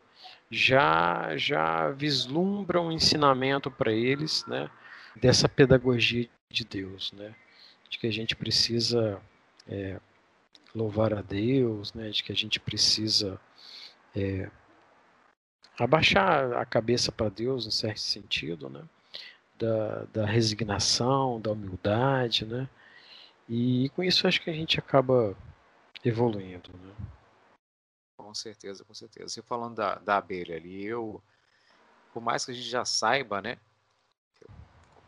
já 0.49 1.35
já 1.37 1.89
vislumbra 1.91 2.81
um 2.81 2.91
ensinamento 2.91 3.69
para 3.69 3.91
eles, 3.91 4.45
né? 4.47 4.69
Dessa 5.15 5.47
pedagogia 5.47 6.29
de 6.51 6.65
Deus, 6.65 7.11
né? 7.13 7.35
De 7.89 7.99
que 7.99 8.07
a 8.07 8.11
gente 8.11 8.35
precisa 8.35 9.21
é, 9.67 9.99
louvar 10.73 11.13
a 11.13 11.21
Deus, 11.21 11.93
né? 11.93 12.09
De 12.09 12.23
que 12.23 12.31
a 12.31 12.35
gente 12.35 12.59
precisa 12.59 13.39
é, 14.15 14.49
abaixar 15.77 16.53
a 16.53 16.65
cabeça 16.65 17.11
para 17.11 17.29
Deus, 17.29 17.65
em 17.65 17.71
certo 17.71 17.99
sentido, 17.99 18.69
né? 18.69 18.81
Da, 19.55 20.05
da 20.11 20.25
resignação, 20.25 21.39
da 21.39 21.51
humildade, 21.51 22.45
né? 22.45 22.67
E 23.47 23.89
com 23.95 24.03
isso 24.03 24.27
acho 24.27 24.41
que 24.41 24.49
a 24.49 24.53
gente 24.53 24.79
acaba 24.79 25.35
evoluindo, 26.03 26.71
né? 26.73 26.93
Com 28.17 28.33
certeza, 28.33 28.83
com 28.83 28.93
certeza. 28.93 29.29
Você 29.29 29.41
falando 29.41 29.75
da, 29.75 29.95
da 29.95 30.17
abelha 30.17 30.55
ali, 30.55 30.85
eu, 30.85 31.21
por 32.13 32.21
mais 32.21 32.45
que 32.45 32.51
a 32.51 32.53
gente 32.53 32.67
já 32.67 32.83
saiba, 32.83 33.41
né? 33.41 33.57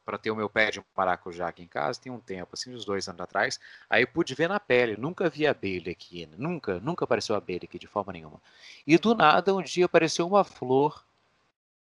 para 0.05 0.19
ter 0.19 0.29
o 0.29 0.35
meu 0.35 0.47
pé 0.47 0.69
de 0.69 0.81
maracujá 0.95 1.47
aqui 1.47 1.63
em 1.63 1.67
casa, 1.67 1.99
tem 1.99 2.11
um 2.11 2.19
tempo, 2.19 2.51
assim, 2.53 2.73
uns 2.73 2.85
dois 2.85 3.09
anos 3.09 3.21
atrás. 3.21 3.59
Aí 3.89 4.05
pude 4.05 4.35
ver 4.35 4.47
na 4.47 4.59
pele, 4.59 4.95
nunca 4.95 5.27
vi 5.29 5.47
abelha 5.47 5.91
aqui, 5.91 6.27
nunca, 6.37 6.79
nunca 6.79 7.03
apareceu 7.03 7.35
abelha 7.35 7.63
aqui 7.63 7.79
de 7.79 7.87
forma 7.87 8.13
nenhuma. 8.13 8.39
E 8.85 8.97
do 8.97 9.15
nada, 9.15 9.53
um 9.53 9.63
dia 9.63 9.85
apareceu 9.85 10.27
uma 10.27 10.43
flor, 10.43 11.03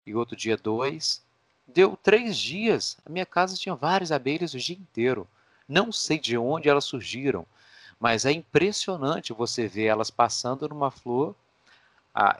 e 0.06 0.13
outro 0.13 0.36
dia 0.36 0.58
dois. 0.58 1.26
Deu 1.74 1.96
três 1.96 2.38
dias, 2.38 2.98
a 3.06 3.10
minha 3.10 3.26
casa 3.26 3.56
tinha 3.56 3.76
várias 3.76 4.12
abelhas 4.12 4.54
o 4.54 4.58
dia 4.58 4.76
inteiro. 4.76 5.28
Não 5.68 5.92
sei 5.92 6.18
de 6.18 6.38
onde 6.38 6.68
elas 6.68 6.86
surgiram, 6.86 7.46
mas 8.00 8.26
é 8.26 8.32
impressionante 8.32 9.34
você 9.34 9.68
ver 9.68 9.86
elas 9.86 10.10
passando 10.10 10.68
numa 10.68 10.90
flor, 10.90 11.36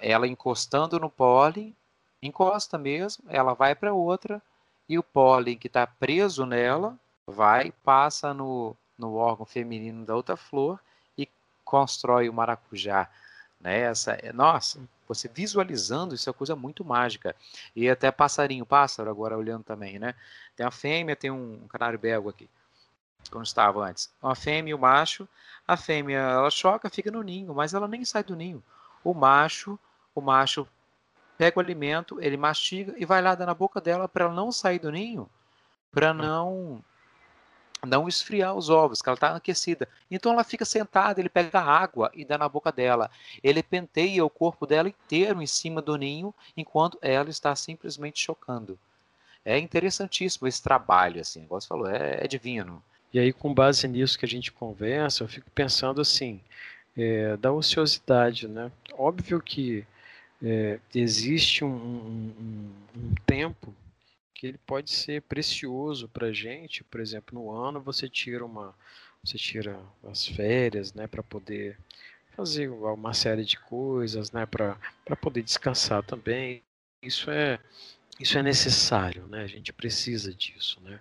ela 0.02 0.28
encostando 0.28 1.00
no 1.00 1.10
pólen, 1.10 1.76
encosta 2.22 2.78
mesmo, 2.78 3.24
ela 3.28 3.54
vai 3.54 3.76
para 3.76 3.94
outra, 3.94 4.42
e 4.88 4.98
o 4.98 5.04
pólen 5.04 5.58
que 5.58 5.68
está 5.68 5.86
preso 5.86 6.46
nela 6.46 6.98
vai, 7.28 7.72
passa 7.84 8.34
no, 8.34 8.76
no 8.98 9.16
órgão 9.16 9.46
feminino 9.46 10.04
da 10.06 10.16
outra 10.16 10.36
flor 10.36 10.80
e 11.16 11.30
constrói 11.64 12.28
o 12.28 12.34
maracujá. 12.34 13.08
Né? 13.60 13.82
Essa, 13.82 14.14
é, 14.14 14.34
nossa, 14.34 14.80
você 15.10 15.28
visualizando 15.28 16.14
isso 16.14 16.30
é 16.30 16.34
coisa 16.34 16.56
muito 16.56 16.86
mágica. 16.86 17.36
E 17.76 17.90
até 17.90 18.12
passarinho, 18.12 18.64
pássaro, 18.64 19.10
agora 19.10 19.36
olhando 19.36 19.64
também, 19.64 19.98
né? 19.98 20.14
Tem 20.56 20.64
a 20.64 20.70
fêmea, 20.70 21.16
tem 21.16 21.32
um 21.32 21.68
canário 21.68 21.98
belga 21.98 22.30
aqui, 22.30 22.48
como 23.32 23.44
estava 23.44 23.84
antes. 23.84 24.14
Uma 24.22 24.36
fêmea 24.36 24.70
e 24.70 24.74
o 24.76 24.80
macho. 24.80 25.28
A 25.68 25.76
fêmea, 25.76 26.20
ela 26.20 26.52
choca, 26.52 26.90
fica 26.92 27.10
no 27.10 27.24
ninho, 27.24 27.56
mas 27.56 27.74
ela 27.74 27.88
nem 27.88 28.06
sai 28.06 28.24
do 28.24 28.36
ninho. 28.36 28.64
O 29.04 29.16
macho, 29.16 29.80
o 30.14 30.22
macho 30.22 30.68
pega 31.40 31.58
o 31.58 31.62
alimento, 31.62 32.22
ele 32.22 32.38
mastiga 32.38 32.94
e 32.96 33.04
vai 33.04 33.22
lá 33.22 33.34
dar 33.34 33.48
na 33.48 33.54
boca 33.54 33.82
dela 33.82 34.08
para 34.08 34.26
ela 34.26 34.34
não 34.34 34.52
sair 34.52 34.78
do 34.78 34.92
ninho, 34.92 35.28
para 35.92 36.14
não 36.14 36.84
não 37.86 38.08
esfriar 38.08 38.56
os 38.56 38.70
ovos, 38.70 39.02
que 39.02 39.10
ela 39.10 39.16
está 39.16 39.36
aquecida. 39.36 39.88
Então 40.10 40.32
ela 40.34 40.44
fica 40.44 40.66
sentada, 40.66 41.20
ele 41.20 41.30
pega 41.30 41.60
água 41.60 42.12
e 42.14 42.26
dá 42.26 42.38
na 42.38 42.50
boca 42.50 42.72
dela. 42.72 43.10
Ele 43.44 43.64
penteia 43.64 44.24
o 44.26 44.30
corpo 44.30 44.66
dela 44.66 44.90
inteiro 44.90 45.42
em 45.42 45.48
cima 45.48 45.82
do 45.82 45.96
ninho, 45.96 46.34
enquanto 46.56 46.98
ela 47.02 47.30
está 47.30 47.56
simplesmente 47.56 48.20
chocando. 48.20 48.78
É 49.44 49.58
interessantíssimo 49.58 50.48
esse 50.48 50.62
trabalho, 50.62 51.22
assim, 51.22 51.44
igual 51.44 51.62
você 51.62 51.68
falou, 51.68 51.90
é, 51.90 52.24
é 52.24 52.28
divino. 52.28 52.84
E 53.14 53.20
aí, 53.20 53.34
com 53.34 53.54
base 53.54 53.88
nisso 53.88 54.20
que 54.20 54.26
a 54.26 54.28
gente 54.28 54.52
conversa, 54.52 55.24
eu 55.24 55.28
fico 55.28 55.50
pensando 55.52 56.00
assim, 56.02 56.40
é, 56.96 57.36
da 57.38 57.52
ociosidade, 57.52 58.48
né? 58.48 58.72
Óbvio 58.94 59.42
que 59.42 59.86
é, 60.44 60.80
existe 60.94 61.64
um, 61.64 61.70
um, 61.70 62.72
um, 62.96 63.16
tempo 63.26 63.74
que 64.40 64.48
ele 64.48 64.58
pode 64.60 64.90
ser 64.90 65.22
precioso 65.24 66.08
para 66.08 66.28
a 66.28 66.32
gente. 66.32 66.82
Por 66.86 67.02
exemplo, 67.02 67.38
no 67.38 67.52
ano 67.52 67.82
você 67.82 68.08
tira 68.08 68.46
uma, 68.46 68.74
você 69.22 69.38
tira 69.38 69.78
as 70.10 70.26
férias, 70.26 70.94
né, 70.94 71.08
para 71.08 71.22
poder 71.22 71.78
fazer 72.38 72.70
uma 72.70 73.14
série 73.14 73.44
de 73.44 73.60
coisas, 73.60 74.32
né, 74.32 74.46
para 74.46 74.78
poder 75.20 75.44
descansar 75.44 76.02
também. 76.04 76.64
Isso 77.04 77.30
é 77.30 77.60
isso 78.18 78.38
é 78.38 78.44
necessário, 78.44 79.28
né? 79.28 79.44
A 79.44 79.48
gente 79.48 79.72
precisa 79.74 80.34
disso, 80.34 80.80
né? 80.82 81.00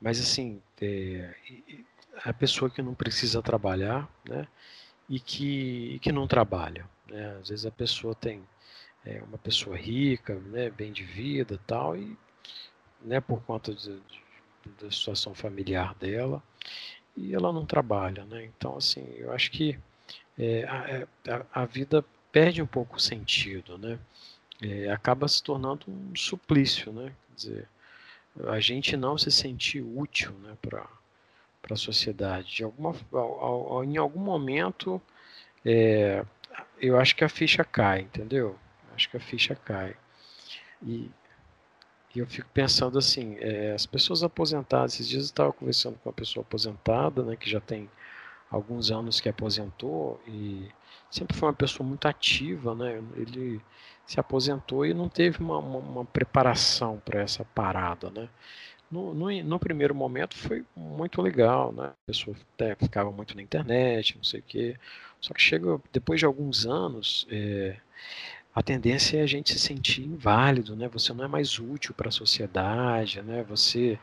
Mas 0.00 0.18
assim, 0.20 0.62
é, 0.80 1.34
a 2.24 2.32
pessoa 2.32 2.70
que 2.70 2.82
não 2.82 2.94
precisa 2.94 3.42
trabalhar, 3.42 4.08
né? 4.26 4.48
E 5.08 5.20
que, 5.20 5.98
que 6.00 6.10
não 6.12 6.26
trabalha, 6.26 6.88
né? 7.06 7.36
Às 7.38 7.50
vezes 7.50 7.66
a 7.66 7.70
pessoa 7.70 8.14
tem 8.14 8.42
é 9.04 9.22
uma 9.22 9.38
pessoa 9.38 9.76
rica, 9.76 10.36
né, 10.36 10.70
bem 10.70 10.92
de 10.92 11.02
vida 11.04 11.58
tal, 11.66 11.96
e 11.96 12.16
né, 13.04 13.20
por 13.20 13.42
conta 13.42 13.74
de, 13.74 13.94
de, 14.00 14.22
da 14.80 14.90
situação 14.90 15.34
familiar 15.34 15.94
dela, 15.94 16.42
e 17.16 17.34
ela 17.34 17.52
não 17.52 17.66
trabalha. 17.66 18.24
Né? 18.24 18.44
Então, 18.56 18.76
assim, 18.76 19.06
eu 19.16 19.32
acho 19.32 19.50
que 19.50 19.78
é, 20.38 20.64
a, 20.64 20.90
é, 20.90 21.06
a, 21.32 21.62
a, 21.62 21.64
vida 21.64 22.04
perde 22.30 22.62
um 22.62 22.66
pouco 22.66 22.96
o 22.96 23.00
sentido, 23.00 23.76
né? 23.76 23.98
É, 24.62 24.90
acaba 24.90 25.26
se 25.28 25.42
tornando 25.42 25.86
um 25.88 26.14
suplício, 26.16 26.92
né? 26.92 27.12
Quer 27.28 27.34
dizer, 27.34 27.68
a 28.48 28.60
gente 28.60 28.96
não 28.96 29.18
se 29.18 29.30
sentir 29.30 29.82
útil 29.82 30.32
né, 30.42 30.56
para 30.62 30.86
a 31.70 31.76
sociedade. 31.76 32.56
De 32.56 32.64
alguma, 32.64 32.94
ao, 33.12 33.72
ao, 33.74 33.84
em 33.84 33.96
algum 33.96 34.20
momento, 34.20 35.00
é, 35.64 36.24
eu 36.80 36.98
acho 36.98 37.14
que 37.14 37.24
a 37.24 37.28
ficha 37.28 37.64
cai, 37.64 38.00
entendeu? 38.00 38.58
Acho 38.94 39.10
que 39.10 39.16
a 39.16 39.20
ficha 39.20 39.54
cai. 39.54 39.96
E, 40.82 41.10
e 42.14 42.18
eu 42.18 42.26
fico 42.26 42.48
pensando 42.52 42.98
assim, 42.98 43.36
é, 43.38 43.72
as 43.72 43.86
pessoas 43.86 44.22
aposentadas, 44.22 44.94
esses 44.94 45.08
dias 45.08 45.24
eu 45.24 45.26
estava 45.26 45.52
conversando 45.52 45.98
com 45.98 46.08
uma 46.08 46.14
pessoa 46.14 46.42
aposentada, 46.42 47.22
né, 47.22 47.36
que 47.36 47.48
já 47.50 47.60
tem 47.60 47.88
alguns 48.50 48.90
anos 48.90 49.18
que 49.20 49.28
aposentou 49.28 50.20
e 50.26 50.68
sempre 51.10 51.36
foi 51.36 51.48
uma 51.48 51.54
pessoa 51.54 51.86
muito 51.86 52.06
ativa, 52.06 52.74
né? 52.74 53.02
Ele 53.16 53.60
se 54.06 54.20
aposentou 54.20 54.84
e 54.84 54.92
não 54.92 55.08
teve 55.08 55.38
uma, 55.42 55.58
uma, 55.58 55.78
uma 55.78 56.04
preparação 56.04 57.00
para 57.04 57.20
essa 57.20 57.44
parada, 57.44 58.10
né? 58.10 58.28
No, 58.90 59.14
no, 59.14 59.30
no, 59.42 59.58
primeiro 59.58 59.94
momento 59.94 60.36
foi 60.36 60.64
muito 60.76 61.22
legal, 61.22 61.72
né? 61.72 61.86
A 61.86 62.06
pessoa 62.06 62.36
até 62.54 62.74
ficava 62.74 63.10
muito 63.10 63.34
na 63.34 63.42
internet, 63.42 64.16
não 64.16 64.24
sei 64.24 64.40
o 64.40 64.42
quê. 64.42 64.76
Só 65.20 65.32
que 65.32 65.40
chega 65.40 65.80
depois 65.92 66.20
de 66.20 66.26
alguns 66.26 66.66
anos, 66.66 67.26
é, 67.30 67.76
a 68.54 68.62
tendência 68.62 69.18
é 69.18 69.22
a 69.22 69.26
gente 69.26 69.52
se 69.52 69.58
sentir 69.58 70.04
inválido, 70.04 70.76
né? 70.76 70.88
Você 70.88 71.12
não 71.12 71.24
é 71.24 71.28
mais 71.28 71.58
útil 71.58 71.94
para 71.94 72.08
a 72.08 72.12
sociedade, 72.12 73.22
né? 73.22 73.44
Você, 73.48 73.98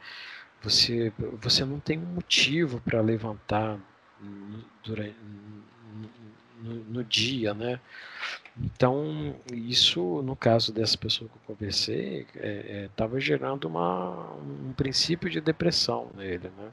você, 0.62 1.13
você 1.39 1.63
não 1.63 1.79
tem 1.79 1.99
um 1.99 2.05
motivo 2.05 2.81
para 2.81 2.99
levantar 2.99 3.79
durante, 4.83 5.15
no, 6.62 6.75
no, 6.85 7.03
dia, 7.03 7.53
né? 7.53 7.79
Então, 8.57 9.35
isso, 9.53 10.21
no 10.23 10.35
caso 10.35 10.73
dessa 10.73 10.97
pessoa 10.97 11.29
que 11.29 11.35
eu 11.35 11.55
conversei, 11.55 12.25
estava 12.85 13.15
é, 13.15 13.17
é, 13.17 13.21
gerando 13.21 13.65
uma, 13.65 14.33
um 14.33 14.73
princípio 14.73 15.29
de 15.29 15.39
depressão 15.39 16.09
nele, 16.15 16.51
né? 16.57 16.71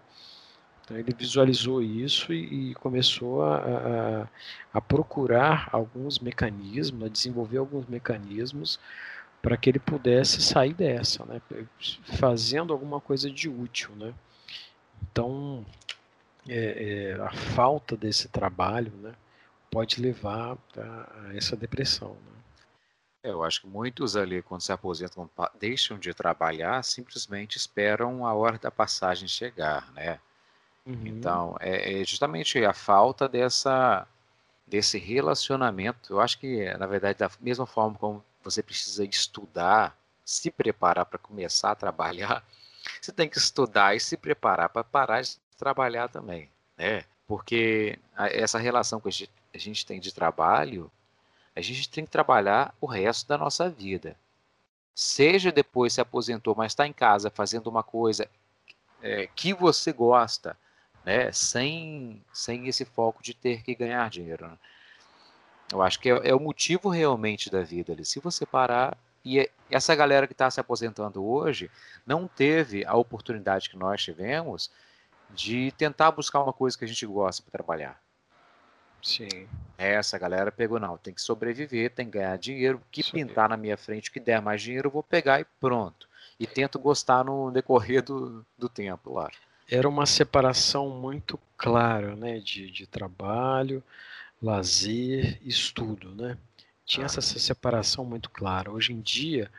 Então, 0.86 0.96
ele 0.96 1.12
visualizou 1.12 1.82
isso 1.82 2.32
e, 2.32 2.70
e 2.70 2.74
começou 2.76 3.42
a, 3.42 3.56
a, 3.56 4.28
a, 4.74 4.80
procurar 4.80 5.68
alguns 5.72 6.20
mecanismos, 6.20 7.02
a 7.02 7.08
desenvolver 7.08 7.58
alguns 7.58 7.86
mecanismos 7.86 8.78
para 9.42 9.56
que 9.56 9.68
ele 9.68 9.80
pudesse 9.80 10.40
sair 10.40 10.74
dessa, 10.74 11.24
né? 11.24 11.42
Fazendo 12.04 12.72
alguma 12.72 13.00
coisa 13.00 13.28
de 13.28 13.48
útil, 13.48 13.90
né? 13.96 14.14
Então, 15.10 15.66
é, 16.48 17.16
é, 17.16 17.20
a 17.20 17.32
falta 17.32 17.96
desse 17.96 18.28
trabalho, 18.28 18.92
né? 19.02 19.12
pode 19.68 20.00
levar 20.00 20.56
a, 20.76 21.26
a 21.26 21.36
essa 21.36 21.56
depressão. 21.56 22.10
Né? 22.10 22.32
É, 23.24 23.30
eu 23.30 23.42
acho 23.42 23.62
que 23.62 23.66
muitos 23.66 24.16
ali, 24.16 24.40
quando 24.40 24.60
se 24.60 24.70
aposentam, 24.70 25.28
deixam 25.58 25.98
de 25.98 26.14
trabalhar, 26.14 26.84
simplesmente 26.84 27.56
esperam 27.56 28.24
a 28.24 28.32
hora 28.32 28.56
da 28.56 28.70
passagem 28.70 29.26
chegar, 29.26 29.92
né? 29.92 30.20
Uhum. 30.86 31.06
Então, 31.06 31.56
é, 31.58 32.00
é, 32.00 32.04
justamente 32.04 32.64
a 32.64 32.72
falta 32.72 33.28
dessa, 33.28 34.06
desse 34.66 34.98
relacionamento. 34.98 36.12
Eu 36.12 36.20
acho 36.20 36.38
que, 36.38 36.72
na 36.76 36.86
verdade, 36.86 37.18
da 37.18 37.30
mesma 37.40 37.66
forma 37.66 37.98
como 37.98 38.24
você 38.42 38.62
precisa 38.62 39.04
estudar, 39.04 39.98
se 40.24 40.50
preparar 40.50 41.04
para 41.06 41.18
começar 41.18 41.72
a 41.72 41.74
trabalhar, 41.74 42.44
você 43.02 43.10
tem 43.10 43.28
que 43.28 43.38
estudar 43.38 43.96
e 43.96 44.00
se 44.00 44.16
preparar 44.16 44.68
para 44.68 44.84
parar 44.84 45.22
de 45.22 45.36
trabalhar 45.58 46.08
também, 46.08 46.48
né? 46.76 47.04
Porque 47.26 47.98
essa 48.16 48.58
relação 48.58 49.00
que 49.00 49.08
a 49.08 49.12
gente, 49.12 49.32
a 49.52 49.58
gente 49.58 49.84
tem 49.84 49.98
de 49.98 50.14
trabalho, 50.14 50.90
a 51.56 51.60
gente 51.60 51.88
tem 51.88 52.04
que 52.04 52.10
trabalhar 52.10 52.72
o 52.80 52.86
resto 52.86 53.26
da 53.26 53.36
nossa 53.36 53.68
vida. 53.68 54.16
Seja 54.94 55.50
depois 55.50 55.94
se 55.94 56.00
aposentou, 56.00 56.54
mas 56.54 56.72
está 56.72 56.86
em 56.86 56.92
casa 56.92 57.30
fazendo 57.30 57.66
uma 57.66 57.82
coisa 57.82 58.28
é, 59.02 59.26
que 59.34 59.52
você 59.52 59.92
gosta, 59.92 60.56
né? 61.06 61.30
sem, 61.30 62.20
sem 62.32 62.66
esse 62.66 62.84
foco 62.84 63.22
de 63.22 63.32
ter 63.32 63.62
que 63.62 63.74
ganhar 63.76 64.10
dinheiro. 64.10 64.48
Né? 64.48 64.58
Eu 65.72 65.80
acho 65.80 66.00
que 66.00 66.10
é, 66.10 66.28
é, 66.28 66.34
o 66.34 66.40
motivo 66.40 66.88
realmente 66.88 67.48
da 67.48 67.62
vida 67.62 67.92
ali. 67.92 68.04
Se 68.04 68.18
você 68.18 68.44
parar. 68.44 68.98
E 69.24 69.40
é, 69.40 69.50
essa 69.70 69.94
galera 69.94 70.26
que 70.26 70.32
está 70.32 70.48
se 70.50 70.60
aposentando 70.60 71.24
hoje 71.24 71.70
não 72.06 72.28
teve 72.28 72.84
a 72.84 72.94
oportunidade 72.94 73.70
que 73.70 73.76
nós 73.76 74.02
tivemos 74.02 74.70
de 75.30 75.72
tentar 75.72 76.12
buscar 76.12 76.42
uma 76.42 76.52
coisa 76.52 76.78
que 76.78 76.84
a 76.84 76.88
gente 76.88 77.04
gosta 77.04 77.42
para 77.42 77.50
trabalhar. 77.50 78.00
Sim. 79.02 79.48
Essa 79.76 80.16
galera 80.18 80.52
pegou, 80.52 80.78
não, 80.78 80.96
tem 80.96 81.12
que 81.12 81.20
sobreviver, 81.20 81.90
tem 81.90 82.06
que 82.06 82.18
ganhar 82.18 82.36
dinheiro, 82.38 82.78
o 82.78 82.90
que 82.90 83.02
Sim. 83.02 83.12
pintar 83.12 83.48
na 83.48 83.56
minha 83.56 83.76
frente, 83.76 84.10
o 84.10 84.12
que 84.12 84.20
der 84.20 84.40
mais 84.40 84.62
dinheiro, 84.62 84.86
eu 84.86 84.92
vou 84.92 85.02
pegar 85.02 85.40
e 85.40 85.44
pronto. 85.60 86.08
E 86.38 86.46
tento 86.46 86.78
gostar 86.78 87.24
no 87.24 87.50
decorrer 87.50 88.02
do, 88.02 88.46
do 88.56 88.68
tempo, 88.68 89.12
lá. 89.12 89.28
Era 89.68 89.88
uma 89.88 90.06
separação 90.06 90.90
muito 90.90 91.38
clara, 91.56 92.14
né, 92.14 92.38
de, 92.38 92.70
de 92.70 92.86
trabalho, 92.86 93.82
lazer, 94.40 95.40
estudo, 95.42 96.14
né? 96.14 96.38
Tinha 96.84 97.04
ah. 97.04 97.06
essa 97.06 97.20
separação 97.20 98.04
muito 98.04 98.30
clara. 98.30 98.70
Hoje 98.70 98.92
em 98.92 99.00
dia, 99.00 99.50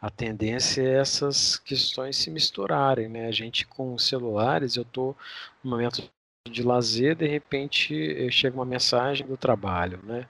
a 0.00 0.10
tendência 0.10 0.82
é 0.82 1.00
essas 1.00 1.56
questões 1.56 2.16
se 2.16 2.30
misturarem, 2.30 3.08
né? 3.08 3.26
A 3.28 3.32
gente 3.32 3.66
com 3.66 3.96
celulares, 3.98 4.76
eu 4.76 4.82
estou 4.82 5.16
no 5.64 5.70
momento 5.70 6.10
de 6.50 6.62
lazer, 6.62 7.16
de 7.16 7.26
repente 7.26 7.94
eh, 7.94 8.30
chega 8.30 8.56
uma 8.56 8.64
mensagem 8.64 9.26
do 9.26 9.36
trabalho, 9.36 10.00
né? 10.04 10.28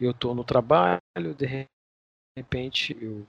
Eu 0.00 0.12
estou 0.12 0.34
no 0.34 0.44
trabalho, 0.44 1.00
de 1.36 1.68
repente 2.36 2.96
eu, 3.00 3.26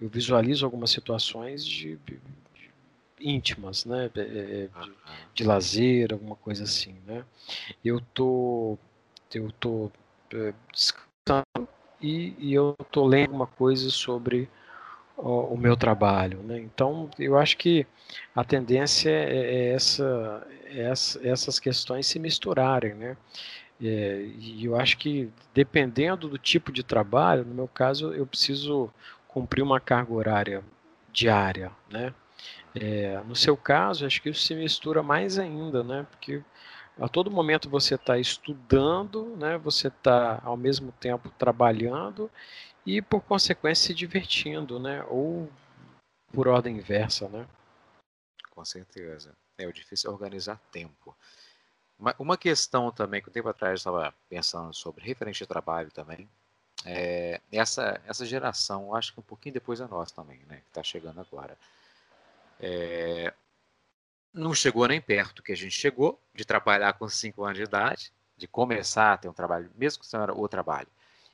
eu 0.00 0.08
visualizo 0.08 0.64
algumas 0.64 0.90
situações 0.90 1.64
de, 1.64 1.96
de 1.96 2.20
íntimas, 3.20 3.84
né? 3.84 4.10
De, 4.12 4.20
eh, 4.20 4.68
de, 4.82 4.92
de, 5.34 5.44
lazer, 5.44 6.12
alguma 6.12 6.36
coisa 6.36 6.64
assim, 6.64 6.94
né? 7.06 7.24
Eu 7.84 8.00
tô, 8.14 8.78
eu 9.34 9.50
tô 9.52 9.90
é, 10.32 10.52
descansando 10.72 11.68
e, 12.00 12.34
e 12.38 12.54
eu 12.54 12.76
tô 12.90 13.06
lendo 13.06 13.28
alguma 13.28 13.46
coisa 13.46 13.90
sobre 13.90 14.48
o, 15.16 15.54
o 15.54 15.58
meu 15.58 15.76
trabalho. 15.76 16.38
Né? 16.42 16.58
Então, 16.58 17.10
eu 17.18 17.36
acho 17.36 17.56
que 17.56 17.86
a 18.34 18.44
tendência 18.44 19.10
é, 19.10 19.36
é 19.36 19.74
essa, 19.74 20.46
é 20.64 20.80
essa, 20.82 21.28
essas 21.28 21.58
questões 21.58 22.06
se 22.06 22.18
misturarem. 22.18 22.94
Né? 22.94 23.16
É, 23.82 24.26
e 24.38 24.64
eu 24.64 24.76
acho 24.76 24.96
que, 24.96 25.30
dependendo 25.52 26.28
do 26.28 26.38
tipo 26.38 26.72
de 26.72 26.82
trabalho, 26.82 27.44
no 27.44 27.54
meu 27.54 27.68
caso, 27.68 28.12
eu 28.12 28.26
preciso 28.26 28.90
cumprir 29.26 29.62
uma 29.62 29.80
carga 29.80 30.12
horária 30.12 30.64
diária. 31.12 31.70
Né? 31.90 32.14
É, 32.80 33.20
no 33.24 33.34
seu 33.34 33.56
caso, 33.56 34.06
acho 34.06 34.22
que 34.22 34.28
isso 34.28 34.42
se 34.42 34.54
mistura 34.54 35.02
mais 35.02 35.38
ainda, 35.38 35.82
né? 35.82 36.06
porque 36.10 36.42
a 36.98 37.08
todo 37.08 37.30
momento 37.30 37.68
você 37.68 37.94
está 37.94 38.18
estudando, 38.18 39.36
né? 39.36 39.58
você 39.58 39.88
está 39.88 40.40
ao 40.44 40.56
mesmo 40.56 40.92
tempo 40.92 41.28
trabalhando 41.30 42.30
e 42.86 43.02
por 43.02 43.20
consequência 43.22 43.88
se 43.88 43.94
divertindo, 43.94 44.78
né? 44.78 45.04
Ou 45.08 45.50
por 46.32 46.48
ordem 46.48 46.76
inversa, 46.78 47.28
né? 47.28 47.46
Com 48.50 48.64
certeza. 48.64 49.34
É 49.58 49.66
o 49.66 49.72
difícil 49.72 50.10
é 50.10 50.12
organizar 50.12 50.58
tempo. 50.72 51.14
Uma, 52.18 52.38
questão 52.38 52.90
também 52.92 53.20
que 53.20 53.28
um 53.28 53.32
tempo 53.32 53.48
atrás 53.48 53.72
eu 53.72 53.74
estava 53.76 54.14
pensando 54.28 54.72
sobre 54.72 55.04
referente 55.04 55.42
ao 55.42 55.48
trabalho 55.48 55.90
também. 55.90 56.28
É, 56.84 57.40
essa, 57.52 58.00
essa 58.06 58.24
geração, 58.24 58.94
acho 58.94 59.12
que 59.12 59.20
um 59.20 59.22
pouquinho 59.22 59.54
depois 59.54 59.80
da 59.80 59.88
nossa 59.88 60.14
também, 60.14 60.38
né? 60.46 60.58
Que 60.58 60.68
está 60.68 60.82
chegando 60.82 61.20
agora. 61.20 61.58
É, 62.60 63.32
não 64.32 64.54
chegou 64.54 64.86
nem 64.86 65.00
perto 65.00 65.42
que 65.42 65.52
a 65.52 65.56
gente 65.56 65.74
chegou 65.74 66.20
de 66.34 66.44
trabalhar 66.44 66.92
com 66.94 67.08
5 67.08 67.44
anos 67.44 67.58
de 67.58 67.64
idade, 67.64 68.12
de 68.36 68.46
começar 68.46 69.12
a 69.12 69.16
ter 69.16 69.28
um 69.28 69.32
trabalho, 69.32 69.70
mesmo 69.76 70.00
que 70.00 70.06
seja 70.06 70.32
o 70.32 70.48
trabalho 70.48 70.88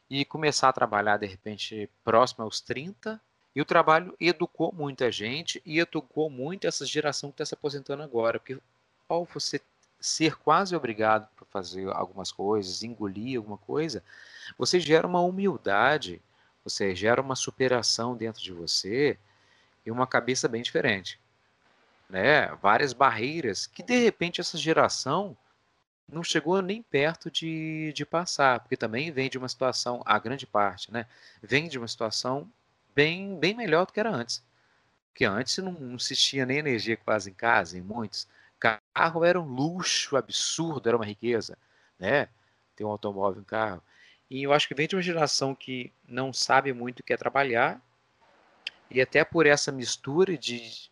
e 0.08 0.24
começar 0.24 0.68
a 0.68 0.72
trabalhar 0.72 1.16
de 1.16 1.26
repente 1.26 1.88
próximo 2.04 2.44
aos 2.44 2.60
30. 2.60 3.20
E 3.54 3.60
o 3.60 3.64
trabalho 3.64 4.16
educou 4.20 4.72
muita 4.72 5.12
gente 5.12 5.62
e 5.64 5.78
educou 5.78 6.28
muito 6.28 6.66
essa 6.66 6.84
geração 6.84 7.30
que 7.30 7.34
está 7.34 7.46
se 7.46 7.54
aposentando 7.54 8.02
agora, 8.02 8.38
porque 8.38 8.58
ao 9.08 9.24
você 9.24 9.60
ser 10.00 10.36
quase 10.36 10.74
obrigado 10.74 11.28
para 11.36 11.46
fazer 11.46 11.88
algumas 11.92 12.30
coisas, 12.32 12.82
engolir 12.82 13.38
alguma 13.38 13.56
coisa, 13.56 14.02
você 14.58 14.78
gera 14.78 15.06
uma 15.06 15.20
humildade, 15.20 16.20
você 16.64 16.94
gera 16.94 17.22
uma 17.22 17.36
superação 17.36 18.16
dentro 18.16 18.42
de 18.42 18.52
você 18.52 19.16
e 19.84 19.90
uma 19.90 20.06
cabeça 20.06 20.48
bem 20.48 20.62
diferente. 20.62 21.20
Né? 22.08 22.48
Várias 22.56 22.92
barreiras 22.92 23.66
que 23.66 23.82
de 23.82 23.98
repente 23.98 24.40
essa 24.40 24.56
geração 24.56 25.36
não 26.08 26.22
chegou 26.22 26.60
nem 26.60 26.82
perto 26.82 27.30
de, 27.30 27.92
de 27.94 28.04
passar, 28.04 28.60
porque 28.60 28.76
também 28.76 29.10
vem 29.10 29.30
de 29.30 29.38
uma 29.38 29.48
situação, 29.48 30.02
a 30.04 30.18
grande 30.18 30.46
parte, 30.46 30.92
né? 30.92 31.06
Vem 31.42 31.68
de 31.68 31.78
uma 31.78 31.88
situação 31.88 32.50
bem, 32.94 33.38
bem 33.38 33.54
melhor 33.54 33.86
do 33.86 33.92
que 33.92 34.00
era 34.00 34.10
antes. 34.10 34.44
Porque 35.10 35.24
antes 35.24 35.56
não, 35.58 35.94
existia 35.94 36.44
nem 36.44 36.58
energia 36.58 36.96
quase 36.96 37.30
em 37.30 37.34
casa, 37.34 37.78
em 37.78 37.80
muitos. 37.80 38.28
Carro 38.58 39.24
era 39.24 39.40
um 39.40 39.46
luxo 39.46 40.16
absurdo, 40.16 40.88
era 40.88 40.96
uma 40.96 41.06
riqueza, 41.06 41.56
né? 41.98 42.28
Ter 42.76 42.84
um 42.84 42.90
automóvel, 42.90 43.40
um 43.42 43.44
carro. 43.44 43.82
E 44.30 44.42
eu 44.42 44.52
acho 44.52 44.66
que 44.66 44.74
vem 44.74 44.88
de 44.88 44.96
uma 44.96 45.02
geração 45.02 45.54
que 45.54 45.92
não 46.06 46.32
sabe 46.32 46.72
muito 46.72 47.00
o 47.00 47.02
que 47.02 47.12
é 47.12 47.16
trabalhar, 47.16 47.80
e 48.90 49.00
até 49.00 49.24
por 49.24 49.46
essa 49.46 49.72
mistura 49.72 50.36
de 50.36 50.90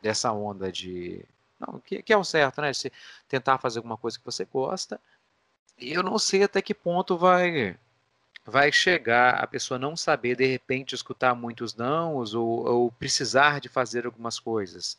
dessa 0.00 0.32
onda 0.32 0.70
de 0.70 1.24
não, 1.58 1.80
que, 1.80 2.02
que 2.02 2.12
é 2.12 2.16
o 2.16 2.24
certo, 2.24 2.60
né? 2.60 2.70
De 2.70 2.92
tentar 3.28 3.58
fazer 3.58 3.80
alguma 3.80 3.96
coisa 3.96 4.18
que 4.18 4.24
você 4.24 4.44
gosta. 4.44 5.00
E 5.78 5.92
eu 5.92 6.02
não 6.02 6.18
sei 6.18 6.44
até 6.44 6.62
que 6.62 6.74
ponto 6.74 7.16
vai 7.16 7.76
vai 8.44 8.72
chegar 8.72 9.34
a 9.34 9.46
pessoa 9.46 9.78
não 9.78 9.94
saber 9.96 10.34
de 10.36 10.46
repente 10.46 10.94
escutar 10.94 11.34
muitos 11.34 11.74
nãos 11.74 12.32
ou, 12.34 12.66
ou 12.66 12.92
precisar 12.92 13.60
de 13.60 13.68
fazer 13.68 14.06
algumas 14.06 14.38
coisas. 14.40 14.98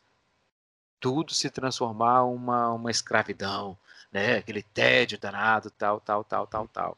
Tudo 0.99 1.33
se 1.33 1.49
transformar 1.49 2.23
uma 2.25 2.71
uma 2.73 2.91
escravidão, 2.91 3.77
né? 4.11 4.37
Aquele 4.37 4.63
tédio 4.63 5.19
danado, 5.19 5.71
tal, 5.71 5.99
tal, 5.99 6.23
tal, 6.23 6.47
tal, 6.47 6.67
tal. 6.67 6.97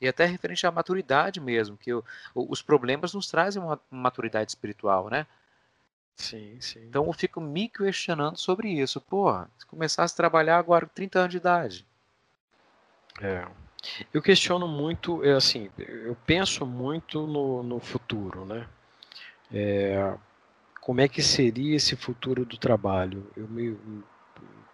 E 0.00 0.06
até 0.06 0.26
referente 0.26 0.66
à 0.66 0.70
maturidade 0.70 1.40
mesmo, 1.40 1.76
que 1.76 1.92
o, 1.92 2.04
os 2.34 2.60
problemas 2.60 3.14
nos 3.14 3.28
trazem 3.28 3.62
uma 3.62 3.80
maturidade 3.90 4.50
espiritual, 4.50 5.08
né? 5.08 5.26
Sim, 6.16 6.58
sim. 6.60 6.80
Então 6.86 7.06
eu 7.06 7.12
fico 7.12 7.40
me 7.40 7.68
questionando 7.68 8.38
sobre 8.38 8.68
isso. 8.68 9.00
Porra, 9.00 9.50
se 9.58 9.66
começasse 9.66 10.14
a 10.14 10.16
trabalhar 10.16 10.58
agora 10.58 10.86
com 10.86 10.94
30 10.94 11.18
anos 11.18 11.30
de 11.30 11.36
idade. 11.36 11.86
É. 13.20 13.46
Eu 14.12 14.20
questiono 14.20 14.66
muito, 14.66 15.24
é 15.24 15.32
assim, 15.32 15.70
eu 15.78 16.16
penso 16.26 16.66
muito 16.66 17.26
no, 17.26 17.62
no 17.62 17.78
futuro, 17.78 18.44
né? 18.44 18.66
É, 19.52 20.14
como 20.80 21.00
é 21.00 21.08
que 21.08 21.22
seria 21.22 21.76
esse 21.76 21.94
futuro 21.94 22.44
do 22.44 22.56
trabalho? 22.56 23.30
Eu 23.36 23.46
me 23.46 23.76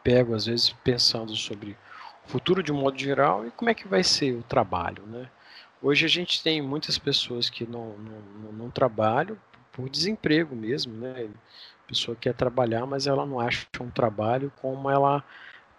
pego, 0.02 0.34
às 0.34 0.46
vezes, 0.46 0.70
pensando 0.84 1.34
sobre 1.36 1.76
futuro 2.26 2.62
de 2.62 2.72
um 2.72 2.76
modo 2.76 2.98
geral 2.98 3.46
e 3.46 3.50
como 3.50 3.70
é 3.70 3.74
que 3.74 3.88
vai 3.88 4.02
ser 4.02 4.34
o 4.34 4.42
trabalho, 4.42 5.04
né? 5.06 5.28
Hoje 5.82 6.06
a 6.06 6.08
gente 6.08 6.42
tem 6.42 6.62
muitas 6.62 6.96
pessoas 6.98 7.50
que 7.50 7.66
não, 7.66 7.96
não, 7.98 8.52
não 8.52 8.70
trabalham 8.70 9.36
por 9.72 9.88
desemprego 9.88 10.54
mesmo, 10.54 10.94
né? 10.94 11.28
A 11.84 11.88
pessoa 11.88 12.16
quer 12.16 12.34
trabalhar, 12.34 12.86
mas 12.86 13.06
ela 13.06 13.26
não 13.26 13.40
acha 13.40 13.66
um 13.80 13.90
trabalho 13.90 14.52
como 14.60 14.88
ela 14.88 15.24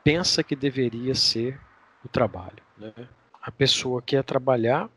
pensa 0.03 0.43
que 0.43 0.55
deveria 0.55 1.15
ser 1.15 1.59
o 2.03 2.09
trabalho, 2.09 2.61
né? 2.77 2.93
A 3.41 3.51
pessoa 3.51 4.01
quer 4.01 4.23
trabalhar 4.23 4.89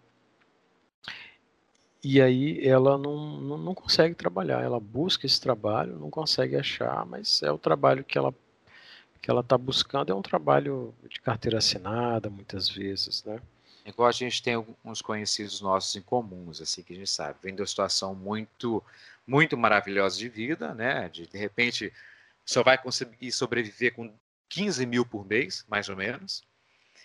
e 2.03 2.21
aí 2.21 2.65
ela 2.65 2.97
não, 2.97 3.41
não, 3.41 3.59
não 3.59 3.75
consegue 3.75 4.15
trabalhar, 4.15 4.63
ela 4.63 4.79
busca 4.79 5.27
esse 5.27 5.41
trabalho, 5.41 5.99
não 5.99 6.11
consegue 6.11 6.57
achar, 6.57 7.05
mas 7.05 7.43
é 7.43 7.51
o 7.51 7.59
trabalho 7.59 8.05
que 8.05 8.17
ela 8.17 8.33
que 9.27 9.31
ela 9.33 9.41
está 9.41 9.59
buscando 9.59 10.12
é 10.12 10.14
um 10.14 10.22
trabalho 10.22 10.95
de 11.11 11.20
carteira 11.20 11.59
assinada, 11.59 12.31
muitas 12.31 12.68
vezes, 12.68 13.24
né? 13.24 13.41
Igual 13.85 14.09
a 14.09 14.12
gente 14.12 14.41
tem 14.41 14.64
uns 14.85 15.03
conhecidos 15.03 15.61
nossos 15.61 15.97
em 15.97 16.01
comuns, 16.01 16.61
assim, 16.61 16.81
que 16.81 16.93
a 16.93 16.97
gente 16.97 17.11
sabe, 17.11 17.37
vem 17.43 17.53
de 17.53 17.61
uma 17.61 17.66
situação 17.66 18.14
muito, 18.14 18.81
muito 19.27 19.57
maravilhosa 19.57 20.16
de 20.16 20.29
vida, 20.29 20.72
né? 20.74 21.09
De, 21.09 21.27
de 21.27 21.37
repente, 21.37 21.93
só 22.45 22.62
vai 22.62 22.79
conseguir 22.79 23.33
sobreviver 23.33 23.97
com 23.97 24.14
15 24.49 24.87
mil 24.87 25.05
por 25.05 25.27
mês, 25.27 25.64
mais 25.68 25.89
ou 25.89 25.97
menos, 25.97 26.45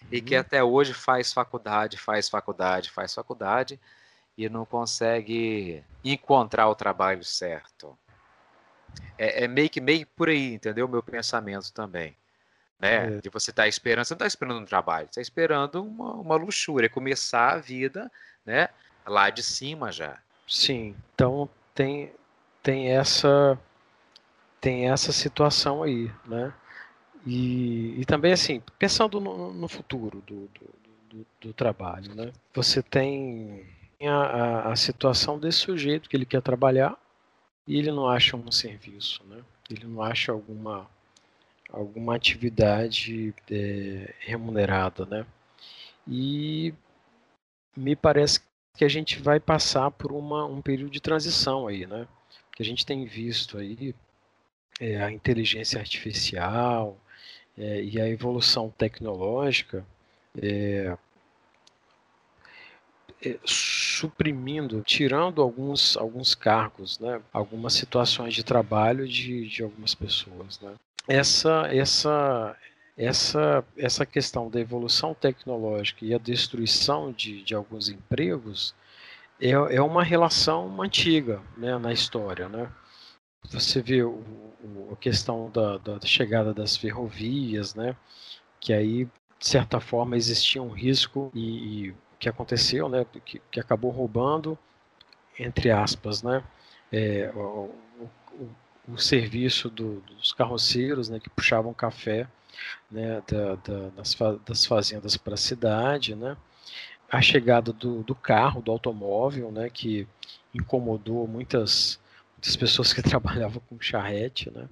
uhum. 0.04 0.10
e 0.12 0.22
que 0.22 0.36
uhum. 0.36 0.42
até 0.42 0.64
hoje 0.64 0.94
faz 0.94 1.34
faculdade, 1.34 1.98
faz 1.98 2.30
faculdade, 2.30 2.92
faz 2.92 3.16
faculdade, 3.16 3.80
e 4.38 4.48
não 4.48 4.64
consegue 4.64 5.84
encontrar 6.04 6.70
o 6.70 6.76
trabalho 6.76 7.24
certo. 7.24 7.98
É, 9.18 9.44
é 9.44 9.48
meio 9.48 9.70
que 9.70 9.82
meio 9.82 10.06
por 10.16 10.30
aí, 10.30 10.54
entendeu? 10.54 10.86
O 10.86 10.90
meu 10.90 11.04
pensamento 11.04 11.72
também 11.74 12.16
né? 12.82 13.18
É. 13.18 13.22
De 13.22 13.30
você 13.30 13.52
estar 13.52 13.64
tá 13.64 13.68
esperando, 13.68 14.06
você 14.06 14.14
não 14.14 14.18
está 14.18 14.28
esperando 14.28 14.60
um 14.60 14.66
trabalho, 14.66 15.06
você 15.06 15.12
está 15.12 15.22
esperando 15.22 15.84
uma, 15.84 16.16
uma 16.16 16.36
luxúria, 16.36 16.90
começar 16.90 17.54
a 17.54 17.58
vida, 17.58 18.12
né? 18.44 18.70
Lá 19.06 19.30
de 19.30 19.44
cima 19.44 19.92
já. 19.92 20.18
Sim, 20.48 20.96
então 21.14 21.48
tem, 21.76 22.12
tem 22.64 22.90
essa 22.90 23.58
tem 24.60 24.90
essa 24.90 25.12
situação 25.12 25.84
aí, 25.84 26.12
né? 26.26 26.52
E, 27.26 28.02
e 28.02 28.06
também 28.06 28.34
assim, 28.34 28.62
pensando 28.80 29.20
no, 29.20 29.54
no 29.54 29.68
futuro 29.68 30.24
do, 30.26 30.48
do, 30.48 30.70
do, 31.10 31.28
do, 31.40 31.54
trabalho, 31.54 32.14
né? 32.16 32.32
Você 32.54 32.82
tem 32.82 33.66
a, 34.02 34.10
a, 34.10 34.72
a 34.72 34.76
situação 34.76 35.40
desse 35.40 35.60
sujeito 35.60 36.10
que 36.10 36.16
ele 36.16 36.26
quer 36.26 36.42
trabalhar 36.42 36.98
e 37.68 37.78
ele 37.78 37.92
não 37.92 38.08
acha 38.08 38.36
um 38.36 38.52
serviço, 38.52 39.24
né? 39.26 39.44
Ele 39.70 39.86
não 39.86 40.02
acha 40.02 40.32
alguma 40.32 40.90
alguma 41.72 42.16
atividade 42.16 43.34
é, 43.50 44.14
remunerada, 44.20 45.06
né? 45.06 45.26
E 46.08 46.74
me 47.76 47.96
parece 47.96 48.42
que 48.76 48.84
a 48.84 48.90
gente 48.90 49.20
vai 49.22 49.40
passar 49.40 49.90
por 49.92 50.12
uma, 50.12 50.46
um 50.46 50.62
período 50.62 50.92
de 50.92 51.02
transição 51.02 51.68
aí, 51.68 51.86
né? 51.86 52.08
Que 52.56 52.64
a 52.64 52.66
gente 52.66 52.86
tem 52.86 53.06
visto 53.06 53.58
aí 53.58 53.96
é, 54.80 55.02
a 55.02 55.12
inteligência 55.12 55.80
artificial 55.80 56.98
é, 57.58 57.84
e 57.84 58.02
a 58.02 58.10
evolução 58.10 58.70
tecnológica 58.70 59.86
é, 60.42 60.98
é, 63.24 63.38
suprimindo, 63.46 64.82
tirando 64.86 65.42
alguns, 65.42 65.96
alguns 65.98 66.36
cargos, 66.36 67.00
né? 67.00 67.22
algumas 67.32 67.74
situações 67.74 68.34
de 68.34 68.44
trabalho 68.44 69.08
de, 69.08 69.48
de 69.48 69.64
algumas 69.64 69.94
pessoas. 69.94 70.60
Né? 70.60 70.74
essa 71.08 71.68
essa 71.72 72.58
essa 72.98 73.66
essa 73.78 74.06
questão 74.06 74.50
da 74.50 74.60
evolução 74.60 75.14
tecnológica 75.14 76.06
e 76.06 76.14
a 76.14 76.18
destruição 76.18 77.12
de, 77.12 77.44
de 77.44 77.56
alguns 77.56 77.90
empregos 77.90 78.76
é, 79.40 79.52
é 79.52 79.82
uma 79.82 80.04
relação 80.04 80.82
antiga 80.82 81.42
né, 81.58 81.78
na 81.78 81.92
história, 81.92 82.48
né? 82.48 82.72
Você 83.50 83.82
vê 83.82 84.04
o, 84.04 84.24
o, 84.64 84.90
a 84.94 84.96
questão 84.98 85.50
da, 85.50 85.78
da, 85.78 86.00
chegada 86.02 86.54
das 86.54 86.78
ferrovias, 86.78 87.74
né? 87.74 87.96
Que 88.60 88.72
aí 88.72 89.06
de 89.40 89.48
certa 89.48 89.80
forma 89.80 90.16
existia 90.16 90.62
um 90.62 90.70
risco 90.70 91.32
e, 91.34 91.88
e 91.88 91.96
que 92.22 92.30
aconteceu, 92.30 92.88
né? 92.88 93.06
Que, 93.26 93.42
que 93.52 93.60
acabou 93.60 93.92
roubando 93.92 94.58
entre 95.38 95.72
aspas, 95.72 96.22
né? 96.22 96.44
É, 96.92 97.32
o, 97.34 97.74
o 98.88 98.98
serviço 98.98 99.70
do, 99.70 100.02
dos 100.02 100.34
carroceiros, 100.34 101.10
né, 101.10 101.20
que 101.20 101.30
puxavam 101.30 101.74
café 101.74 102.28
né, 102.90 103.22
da, 103.28 103.56
da, 103.56 103.90
das, 103.90 104.18
das, 104.46 104.66
fazendas 104.66 105.16
para 105.16 105.36
a 105.36 105.38
cidade, 105.38 106.16
né, 106.16 106.36
a 107.10 107.22
chegada 107.22 107.72
do, 107.72 108.04
do, 108.04 108.16
carro, 108.16 108.62
do 108.62 108.72
automóvel, 108.72 109.52
né, 109.52 109.70
que 109.70 110.08
incomodou 110.54 111.28
muitas, 111.28 112.00
muitas 112.36 112.56
pessoas 112.56 112.92
que 112.92 113.02
trabalhavam 113.04 113.62
com 113.70 113.80
charrete, 113.80 114.50
né, 114.50 114.68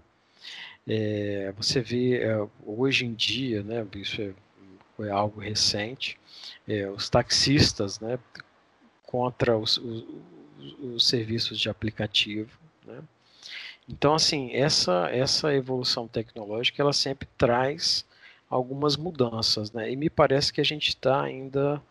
é, 0.87 1.53
você 1.55 1.79
vê 1.81 2.17
é, 2.17 2.47
hoje 2.65 3.05
em 3.05 3.13
dia, 3.13 3.63
né, 3.63 3.85
isso 3.95 4.21
é, 4.21 4.33
foi 4.99 5.09
algo 5.09 5.39
recente, 5.39 6.19
é, 6.67 6.89
os 6.89 7.09
taxistas, 7.09 8.01
né, 8.01 8.19
contra 9.03 9.57
os, 9.57 9.77
os, 9.77 10.05
os 10.81 11.07
serviços 11.07 11.57
de 11.57 11.69
aplicativo, 11.69 12.59
né, 12.85 13.01
então, 13.87 14.13
assim, 14.13 14.51
essa, 14.51 15.09
essa 15.09 15.53
evolução 15.55 16.05
tecnológica, 16.05 16.81
ela 16.81 16.91
sempre 16.91 17.27
traz 17.37 18.05
algumas 18.49 18.95
mudanças, 18.95 19.71
né? 19.71 19.91
E 19.91 19.95
me 19.95 20.11
parece 20.11 20.53
que 20.53 20.61
a 20.61 20.63
gente 20.63 20.89
está 20.89 21.23
ainda 21.23 21.81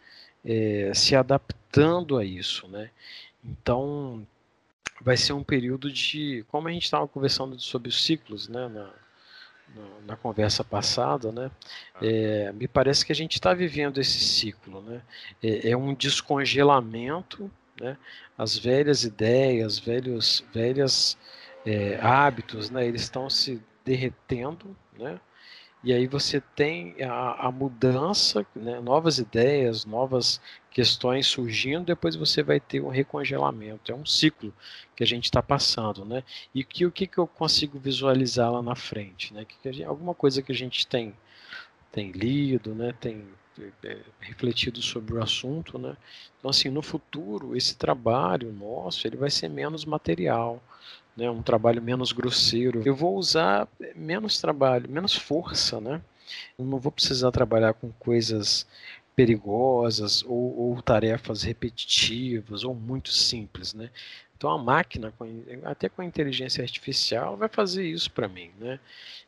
é, 0.44 0.92
se 0.94 1.16
adaptando 1.16 2.16
a 2.16 2.24
isso, 2.24 2.68
né? 2.68 2.90
Então, 3.44 4.24
vai 5.00 5.16
ser 5.16 5.32
um 5.32 5.42
período 5.42 5.90
de, 5.90 6.44
como 6.48 6.68
a 6.68 6.70
gente 6.70 6.84
estava 6.84 7.09
conversando 7.09 7.59
sobre 7.59 7.88
os 7.88 8.04
ciclos, 8.04 8.48
né? 8.48 8.68
Na, 8.68 8.92
na, 9.74 10.12
na 10.12 10.16
conversa 10.16 10.62
passada, 10.62 11.32
né? 11.32 11.50
É, 12.00 12.52
me 12.52 12.68
parece 12.68 13.04
que 13.04 13.12
a 13.12 13.14
gente 13.14 13.34
está 13.34 13.54
vivendo 13.54 14.00
esse 14.00 14.18
ciclo, 14.20 14.80
né? 14.82 15.02
É, 15.42 15.70
é, 15.70 15.76
um 15.76 15.94
descongelamento, 15.94 17.50
né? 17.80 17.96
As 18.36 18.56
velhas 18.56 19.04
ideias, 19.04 19.78
velhos, 19.78 20.44
velhas 20.52 21.16
é, 21.66 21.98
hábitos, 22.00 22.70
né, 22.70 22.86
eles 22.86 23.02
estão 23.02 23.28
se 23.28 23.60
derretendo, 23.84 24.76
né? 24.98 25.20
E 25.83 25.93
aí 25.93 26.07
você 26.09 26.41
tem 26.41 26.97
a, 27.05 27.47
a 27.47 27.53
mudança, 27.53 28.45
né, 28.55 28.81
novas 28.81 29.18
ideias, 29.18 29.85
novas 29.85 30.41
questões 30.70 31.26
surgindo, 31.26 31.87
depois 31.87 32.16
você 32.16 32.43
vai 32.43 32.59
ter 32.59 32.81
um 32.81 32.89
recongelamento. 32.89 33.93
É 33.93 33.95
um 33.95 34.05
ciclo 34.05 34.53
que 34.97 35.05
a 35.05 35.07
gente 35.07 35.24
está 35.24 35.43
passando, 35.43 36.05
né? 36.05 36.24
E 36.55 36.64
que, 36.64 36.85
o 36.85 36.91
que, 36.91 37.07
que 37.07 37.18
eu 37.18 37.26
consigo 37.26 37.79
visualizar 37.79 38.51
lá 38.53 38.61
na 38.61 38.74
frente, 38.74 39.33
né? 39.33 39.45
Que, 39.45 39.57
que 39.57 39.72
gente, 39.72 39.85
alguma 39.85 40.14
coisa 40.14 40.43
que 40.43 40.53
a 40.53 40.55
gente 40.55 40.87
tem, 40.87 41.14
tem 41.93 42.11
lido, 42.11 42.74
né? 42.74 42.93
Tem 43.01 43.24
é, 43.85 43.99
refletido 44.20 44.81
sobre 44.83 45.14
o 45.14 45.22
assunto, 45.22 45.79
né? 45.79 45.97
Então, 46.39 46.51
assim, 46.51 46.68
no 46.70 46.83
futuro, 46.83 47.57
esse 47.57 47.76
trabalho 47.76 48.53
nosso, 48.53 49.07
ele 49.07 49.16
vai 49.16 49.31
ser 49.31 49.49
menos 49.49 49.85
material, 49.85 50.62
né, 51.18 51.28
um 51.28 51.42
trabalho 51.42 51.82
menos 51.82 52.12
grosseiro. 52.12 52.80
Eu 52.84 52.94
vou 52.94 53.16
usar 53.16 53.66
menos 53.96 54.40
trabalho, 54.40 54.88
menos 54.88 55.16
força, 55.16 55.80
né? 55.80 56.00
Eu 56.56 56.64
não 56.64 56.78
vou 56.78 56.92
precisar 56.92 57.32
trabalhar 57.32 57.74
com 57.74 57.90
coisas 57.90 58.64
perigosas 59.16 60.22
ou, 60.22 60.56
ou, 60.56 60.80
tarefas 60.80 61.42
repetitivas 61.42 62.62
ou 62.62 62.72
muito 62.72 63.10
simples, 63.10 63.74
né? 63.74 63.90
Então 64.36 64.48
a 64.48 64.56
máquina, 64.56 65.12
até 65.64 65.88
com 65.88 66.02
a 66.02 66.04
inteligência 66.04 66.62
artificial, 66.62 67.36
vai 67.36 67.48
fazer 67.48 67.84
isso 67.84 68.12
para 68.12 68.28
mim, 68.28 68.52
né? 68.56 68.78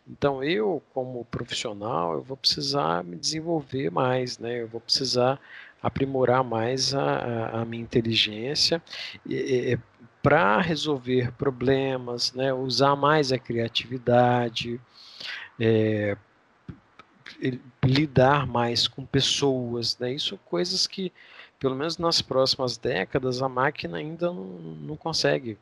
Então 0.08 0.44
eu, 0.44 0.80
como 0.94 1.24
profissional, 1.24 2.12
eu 2.12 2.22
vou 2.22 2.36
precisar 2.36 3.02
me 3.02 3.16
desenvolver 3.16 3.90
mais, 3.90 4.38
né? 4.38 4.62
Eu 4.62 4.68
vou 4.68 4.80
precisar 4.80 5.40
aprimorar 5.82 6.44
mais 6.44 6.94
a, 6.94 7.60
a, 7.60 7.64
minha 7.64 7.82
inteligência 7.82 8.80
para 10.22 10.60
resolver 10.60 11.32
problemas, 11.32 12.32
né? 12.32 12.52
Usar 12.52 12.96
mais 12.96 13.32
a 13.32 13.38
criatividade, 13.38 14.80
é, 15.58 16.16
lidar 17.84 18.46
mais 18.46 18.86
com 18.86 19.04
pessoas, 19.04 19.98
né? 19.98 20.12
Isso 20.12 20.38
coisas 20.38 20.86
que, 20.86 21.12
pelo 21.58 21.74
menos 21.74 21.98
nas 21.98 22.20
próximas 22.20 22.76
décadas, 22.76 23.42
a 23.42 23.48
máquina 23.48 23.98
ainda 23.98 24.26
não, 24.26 24.44
não 24.44 24.96
consegue 24.96 25.56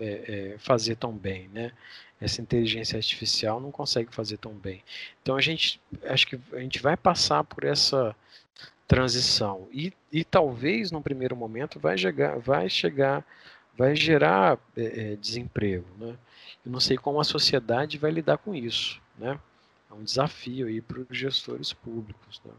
é, 0.00 0.54
é, 0.54 0.58
fazer 0.58 0.96
tão 0.96 1.12
bem, 1.12 1.48
né? 1.52 1.72
Essa 2.20 2.42
inteligência 2.42 2.96
artificial 2.96 3.60
não 3.60 3.70
consegue 3.70 4.14
fazer 4.14 4.38
tão 4.38 4.52
bem. 4.52 4.82
Então 5.22 5.36
a 5.36 5.40
gente, 5.40 5.80
acho 6.04 6.26
que 6.26 6.38
a 6.52 6.58
gente 6.58 6.80
vai 6.80 6.96
passar 6.96 7.44
por 7.44 7.64
essa 7.64 8.14
transição 8.88 9.68
e, 9.72 9.92
e 10.12 10.24
talvez 10.24 10.90
no 10.90 11.00
primeiro 11.00 11.36
momento 11.36 11.78
vai 11.78 11.96
chegar, 11.96 12.38
vai 12.38 12.68
chegar, 12.68 13.24
vai 13.80 13.96
gerar 13.96 14.58
é, 14.76 15.12
é 15.12 15.16
desemprego, 15.16 15.88
né? 15.96 16.18
Eu 16.64 16.70
não 16.70 16.80
sei 16.80 16.98
como 16.98 17.18
a 17.18 17.24
sociedade 17.24 17.96
vai 17.96 18.10
lidar 18.10 18.36
com 18.36 18.54
isso, 18.54 19.00
né? 19.16 19.40
é 19.90 19.94
um 19.94 20.04
desafio 20.04 20.66
aí 20.66 20.82
para 20.82 21.00
os 21.00 21.16
gestores 21.16 21.72
públicos. 21.72 22.42
Né? 22.44 22.52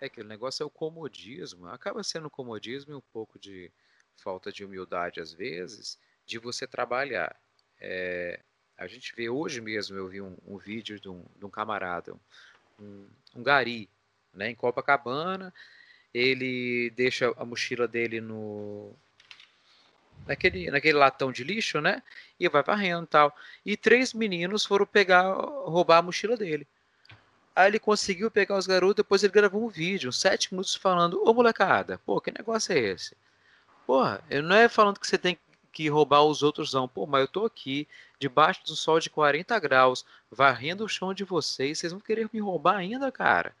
É 0.00 0.08
que 0.08 0.22
o 0.22 0.24
negócio 0.24 0.62
é 0.62 0.66
o 0.66 0.70
comodismo, 0.70 1.68
acaba 1.68 2.02
sendo 2.02 2.30
comodismo 2.30 2.92
e 2.94 2.96
um 2.96 3.02
pouco 3.12 3.38
de 3.38 3.70
falta 4.16 4.50
de 4.50 4.64
humildade 4.64 5.20
às 5.20 5.30
vezes, 5.30 5.98
de 6.24 6.38
você 6.38 6.66
trabalhar. 6.66 7.38
É, 7.78 8.40
a 8.78 8.86
gente 8.86 9.14
vê 9.14 9.28
hoje 9.28 9.60
mesmo, 9.60 9.94
eu 9.94 10.08
vi 10.08 10.22
um, 10.22 10.38
um 10.46 10.56
vídeo 10.56 10.98
de 10.98 11.10
um, 11.10 11.22
de 11.38 11.44
um 11.44 11.50
camarada, 11.50 12.14
um, 12.80 13.06
um, 13.36 13.42
gari, 13.42 13.90
né, 14.32 14.48
em 14.48 14.54
Copacabana, 14.54 15.52
ele 16.14 16.88
deixa 16.96 17.30
a 17.36 17.44
mochila 17.44 17.86
dele 17.86 18.22
no, 18.22 18.96
naquele, 20.26 20.70
naquele 20.70 20.98
latão 20.98 21.32
de 21.32 21.44
lixo, 21.44 21.80
né? 21.80 22.02
E 22.38 22.48
vai 22.48 22.62
varrendo 22.62 23.04
e 23.04 23.08
tal. 23.08 23.36
E 23.64 23.76
três 23.76 24.12
meninos 24.12 24.64
foram 24.64 24.86
pegar, 24.86 25.32
roubar 25.32 25.98
a 25.98 26.02
mochila 26.02 26.36
dele. 26.36 26.66
Aí 27.54 27.68
ele 27.68 27.78
conseguiu 27.78 28.30
pegar 28.30 28.56
os 28.56 28.66
garotos, 28.66 28.96
depois 28.96 29.22
ele 29.22 29.32
gravou 29.32 29.64
um 29.64 29.68
vídeo, 29.68 30.12
sete 30.12 30.52
minutos 30.52 30.74
falando, 30.74 31.22
ô 31.28 31.34
molecada, 31.34 31.98
pô, 32.06 32.20
que 32.20 32.30
negócio 32.30 32.72
é 32.72 32.78
esse? 32.78 33.16
Porra, 33.86 34.22
eu 34.30 34.42
não 34.42 34.54
é 34.54 34.68
falando 34.68 35.00
que 35.00 35.06
você 35.06 35.18
tem 35.18 35.38
que 35.72 35.88
roubar 35.88 36.22
os 36.22 36.42
outros 36.42 36.72
não, 36.72 36.88
pô, 36.88 37.06
mas 37.06 37.22
eu 37.22 37.28
tô 37.28 37.44
aqui, 37.44 37.86
debaixo 38.18 38.64
do 38.64 38.76
sol 38.76 39.00
de 39.00 39.10
40 39.10 39.58
graus, 39.58 40.04
varrendo 40.30 40.84
o 40.84 40.88
chão 40.88 41.12
de 41.12 41.24
vocês, 41.24 41.78
vocês 41.78 41.92
vão 41.92 42.00
querer 42.00 42.28
me 42.32 42.40
roubar 42.40 42.76
ainda, 42.76 43.10
cara? 43.10 43.54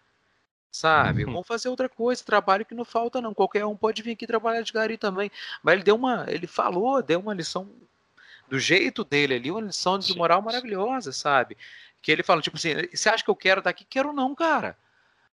Sabe? 0.70 1.24
Uhum. 1.24 1.32
Vamos 1.32 1.48
fazer 1.48 1.68
outra 1.68 1.88
coisa, 1.88 2.24
trabalho 2.24 2.64
que 2.64 2.74
não 2.74 2.84
falta 2.84 3.20
não. 3.20 3.34
Qualquer 3.34 3.64
um 3.66 3.76
pode 3.76 4.02
vir 4.02 4.12
aqui 4.12 4.26
trabalhar 4.26 4.62
de 4.62 4.72
gari 4.72 4.96
também. 4.96 5.30
Mas 5.62 5.74
ele 5.74 5.82
deu 5.82 5.96
uma, 5.96 6.26
ele 6.28 6.46
falou, 6.46 7.02
deu 7.02 7.20
uma 7.20 7.34
lição 7.34 7.68
do 8.48 8.58
jeito 8.58 9.04
dele 9.04 9.34
ali, 9.34 9.50
uma 9.50 9.60
lição 9.60 9.98
de 9.98 10.16
moral 10.16 10.42
maravilhosa, 10.42 11.12
sabe? 11.12 11.56
Que 12.02 12.12
ele 12.12 12.22
falou 12.22 12.42
tipo 12.42 12.56
assim, 12.56 12.74
você 12.92 13.08
acha 13.08 13.24
que 13.24 13.30
eu 13.30 13.36
quero 13.36 13.60
estar 13.60 13.70
aqui? 13.70 13.84
Quero 13.84 14.12
não, 14.12 14.34
cara. 14.34 14.76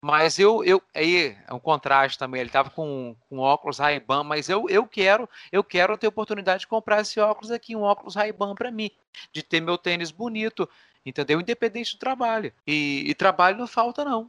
Mas 0.00 0.38
eu, 0.38 0.64
eu 0.64 0.82
aí 0.94 1.36
é 1.46 1.54
um 1.54 1.60
contraste 1.60 2.18
também. 2.18 2.40
Ele 2.40 2.50
tava 2.50 2.70
com, 2.70 3.14
com 3.28 3.38
óculos 3.38 3.78
Ray-Ban, 3.78 4.24
mas 4.24 4.48
eu, 4.48 4.68
eu 4.68 4.86
quero, 4.86 5.28
eu 5.52 5.62
quero 5.62 5.96
ter 5.96 6.08
oportunidade 6.08 6.60
de 6.60 6.66
comprar 6.66 7.02
esse 7.02 7.20
óculos 7.20 7.52
aqui, 7.52 7.76
um 7.76 7.82
óculos 7.82 8.16
Ray-Ban 8.16 8.54
para 8.54 8.70
mim, 8.70 8.90
de 9.32 9.42
ter 9.42 9.60
meu 9.60 9.78
tênis 9.78 10.10
bonito, 10.10 10.68
entendeu? 11.06 11.40
Independente 11.40 11.94
do 11.94 12.00
trabalho. 12.00 12.52
E, 12.66 13.04
e 13.06 13.14
trabalho 13.14 13.58
não 13.58 13.66
falta 13.66 14.04
não 14.04 14.28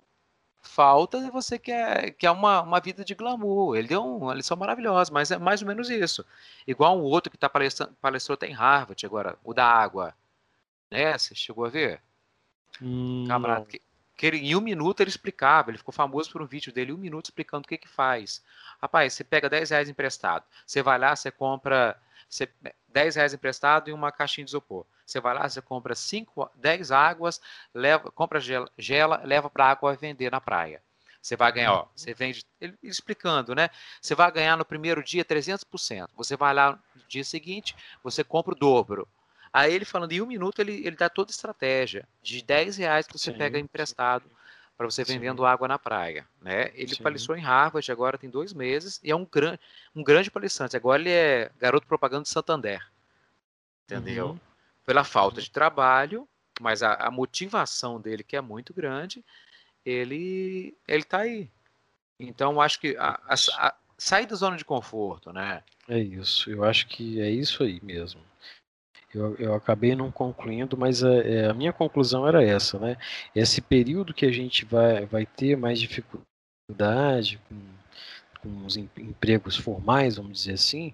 falta 0.63 1.17
e 1.17 1.29
você 1.29 1.59
quer, 1.59 2.11
quer 2.11 2.31
uma, 2.31 2.61
uma 2.61 2.79
vida 2.79 3.03
de 3.03 3.13
glamour. 3.13 3.75
Ele 3.75 3.87
deu 3.89 4.03
uma 4.03 4.33
lição 4.33 4.57
maravilhosa, 4.57 5.11
mas 5.11 5.29
é 5.29 5.37
mais 5.37 5.61
ou 5.61 5.67
menos 5.67 5.89
isso. 5.89 6.25
Igual 6.65 6.97
um 6.97 7.03
outro 7.03 7.29
que 7.29 7.37
está 7.37 7.49
palestrando, 7.49 7.93
palestrou 8.01 8.33
até 8.33 8.47
em 8.47 8.53
Harvard 8.53 9.05
agora, 9.05 9.37
o 9.43 9.53
da 9.53 9.65
água. 9.65 10.15
Né? 10.89 11.17
Você 11.17 11.35
chegou 11.35 11.65
a 11.65 11.69
ver? 11.69 12.01
Hum, 12.81 13.25
Camarada, 13.27 13.65
que, 13.65 13.81
que 14.15 14.25
ele, 14.25 14.37
em 14.37 14.55
um 14.55 14.61
minuto 14.61 15.01
ele 15.01 15.09
explicava, 15.09 15.69
ele 15.69 15.77
ficou 15.77 15.93
famoso 15.93 16.31
por 16.31 16.41
um 16.41 16.45
vídeo 16.47 16.73
dele, 16.73 16.93
um 16.93 16.97
minuto 16.97 17.25
explicando 17.25 17.65
o 17.65 17.67
que 17.67 17.77
que 17.77 17.89
faz. 17.89 18.43
Rapaz, 18.81 19.13
você 19.13 19.23
pega 19.23 19.49
10 19.49 19.69
reais 19.69 19.89
emprestado, 19.89 20.45
você 20.65 20.81
vai 20.81 20.97
lá, 20.97 21.15
você 21.15 21.29
compra 21.29 21.99
você, 22.33 22.49
10 22.89 23.15
reais 23.15 23.33
emprestado 23.33 23.89
e 23.89 23.93
uma 23.93 24.11
caixinha 24.11 24.45
de 24.45 24.49
isopor. 24.49 24.85
Você 25.05 25.19
vai 25.19 25.33
lá, 25.33 25.47
você 25.47 25.61
compra 25.61 25.93
5, 25.93 26.49
10 26.55 26.91
águas, 26.91 27.39
leva, 27.73 28.11
compra 28.11 28.39
gela, 28.39 28.69
gela 28.77 29.21
leva 29.23 29.49
para 29.49 29.65
a 29.65 29.71
água 29.71 29.95
vender 29.95 30.31
na 30.31 30.41
praia. 30.41 30.81
Você 31.21 31.37
vai 31.37 31.51
ganhar, 31.51 31.73
ó, 31.73 31.81
uhum. 31.83 31.87
você 31.95 32.13
vende, 32.13 32.43
ele, 32.59 32.77
explicando, 32.83 33.55
né? 33.55 33.69
Você 34.01 34.13
vai 34.13 34.29
ganhar 34.31 34.57
no 34.57 34.65
primeiro 34.65 35.03
dia 35.03 35.23
300%. 35.23 36.09
Você 36.15 36.35
vai 36.35 36.53
lá 36.53 36.71
no 36.95 37.03
dia 37.07 37.23
seguinte, 37.23 37.75
você 38.03 38.23
compra 38.23 38.53
o 38.53 38.57
dobro. 38.57 39.07
Aí 39.51 39.73
ele 39.73 39.85
falando, 39.85 40.11
em 40.11 40.21
um 40.21 40.25
minuto 40.25 40.59
ele, 40.59 40.85
ele 40.85 40.95
dá 40.95 41.09
toda 41.09 41.29
a 41.29 41.31
estratégia 41.31 42.07
de 42.21 42.41
10 42.41 42.77
reais 42.77 43.05
que 43.05 43.17
você 43.17 43.31
sim, 43.31 43.37
pega 43.37 43.59
emprestado 43.59 44.25
para 44.77 44.85
você 44.85 45.03
vendendo 45.03 45.43
sim. 45.43 45.47
água 45.47 45.67
na 45.67 45.77
praia, 45.77 46.27
né? 46.41 46.71
Ele 46.73 46.95
sim. 46.95 47.03
palestrou 47.03 47.37
em 47.37 47.41
Harvard 47.41 47.91
agora 47.91 48.17
tem 48.17 48.29
dois 48.29 48.53
meses 48.53 48.99
e 49.03 49.11
é 49.11 49.15
um, 49.15 49.25
gran, 49.25 49.57
um 49.95 50.03
grande 50.03 50.31
palestrante. 50.31 50.75
Agora 50.75 51.01
ele 51.01 51.11
é 51.11 51.51
garoto 51.59 51.87
propaganda 51.87 52.23
de 52.23 52.29
Santander, 52.29 52.85
entendeu? 53.85 54.29
Uhum 54.29 54.53
pela 54.85 55.03
falta 55.03 55.41
de 55.41 55.49
trabalho, 55.49 56.27
mas 56.59 56.83
a, 56.83 56.93
a 56.93 57.11
motivação 57.11 57.99
dele, 57.99 58.23
que 58.23 58.35
é 58.35 58.41
muito 58.41 58.73
grande, 58.73 59.23
ele 59.85 60.75
ele 60.87 61.01
está 61.01 61.19
aí. 61.19 61.49
Então, 62.19 62.61
acho 62.61 62.79
que 62.79 62.95
a, 62.97 63.19
a, 63.27 63.33
a, 63.33 63.75
sair 63.97 64.25
da 64.25 64.35
zona 64.35 64.55
de 64.55 64.65
conforto, 64.65 65.33
né? 65.33 65.63
É 65.87 65.99
isso, 65.99 66.49
eu 66.49 66.63
acho 66.63 66.87
que 66.87 67.19
é 67.19 67.29
isso 67.29 67.63
aí 67.63 67.79
mesmo. 67.81 68.21
Eu, 69.13 69.35
eu 69.37 69.53
acabei 69.55 69.95
não 69.95 70.11
concluindo, 70.11 70.77
mas 70.77 71.03
a, 71.03 71.13
é, 71.15 71.49
a 71.49 71.53
minha 71.53 71.73
conclusão 71.73 72.27
era 72.27 72.43
essa, 72.43 72.79
né? 72.79 72.97
Esse 73.35 73.61
período 73.61 74.13
que 74.13 74.25
a 74.25 74.31
gente 74.31 74.65
vai, 74.65 75.05
vai 75.05 75.25
ter 75.25 75.55
mais 75.55 75.79
dificuldade 75.79 77.39
com 77.49 77.55
com 78.43 78.65
os 78.65 78.75
empregos 78.75 79.55
formais, 79.55 80.17
vamos 80.17 80.39
dizer 80.39 80.55
assim, 80.55 80.93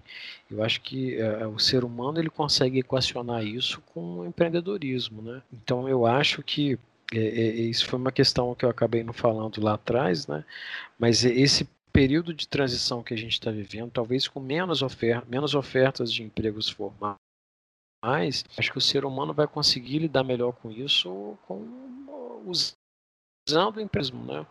eu 0.49 0.63
acho 0.63 0.79
que 0.81 1.15
é, 1.15 1.47
o 1.47 1.57
ser 1.57 1.83
humano 1.83 2.19
ele 2.19 2.29
consegue 2.29 2.79
equacionar 2.79 3.43
isso 3.43 3.81
com 3.93 4.19
o 4.19 4.25
empreendedorismo, 4.25 5.21
né? 5.23 5.41
Então 5.51 5.89
eu 5.89 6.05
acho 6.05 6.43
que 6.43 6.77
é, 7.11 7.17
é, 7.17 7.47
isso 7.61 7.87
foi 7.87 7.97
uma 7.97 8.11
questão 8.11 8.53
que 8.53 8.63
eu 8.63 8.69
acabei 8.69 9.03
não 9.03 9.13
falando 9.13 9.61
lá 9.63 9.73
atrás, 9.73 10.27
né? 10.27 10.45
Mas 10.97 11.25
esse 11.25 11.67
período 11.91 12.33
de 12.33 12.47
transição 12.47 13.01
que 13.01 13.15
a 13.15 13.17
gente 13.17 13.33
está 13.33 13.49
vivendo, 13.49 13.89
talvez 13.89 14.27
com 14.27 14.39
menos, 14.39 14.83
ofer 14.83 15.23
menos 15.27 15.55
ofertas 15.55 16.13
de 16.13 16.21
empregos 16.21 16.69
formais, 16.69 17.17
acho 18.01 18.71
que 18.71 18.77
o 18.77 18.81
ser 18.81 19.03
humano 19.05 19.33
vai 19.33 19.47
conseguir 19.47 19.99
lidar 19.99 20.23
melhor 20.23 20.53
com 20.53 20.71
isso 20.71 21.37
com 21.45 21.89
usando 22.45 23.77
o 23.77 23.81
emprego, 23.81 24.17
né? 24.17 24.45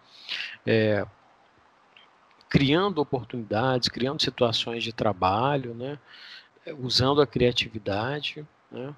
É, 0.67 1.07
criando 2.49 3.01
oportunidades, 3.01 3.89
criando 3.89 4.23
situações 4.23 4.83
de 4.83 4.93
trabalho, 4.93 5.75
né? 5.75 5.99
usando 6.79 7.21
a 7.21 7.27
criatividade. 7.27 8.47
Né? 8.71 8.95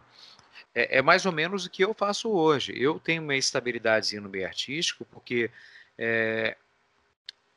É, 0.75 0.99
é, 0.99 1.03
mais 1.03 1.27
ou 1.27 1.33
menos 1.33 1.65
o 1.65 1.71
que 1.71 1.85
eu 1.85 1.95
faço 1.95 2.31
hoje. 2.31 2.73
Eu 2.77 2.99
tenho 2.99 3.23
uma 3.23 3.37
estabilidade 3.37 4.19
no 4.19 4.29
meio 4.29 4.47
artístico 4.47 5.05
porque 5.05 5.51
é, 5.99 6.57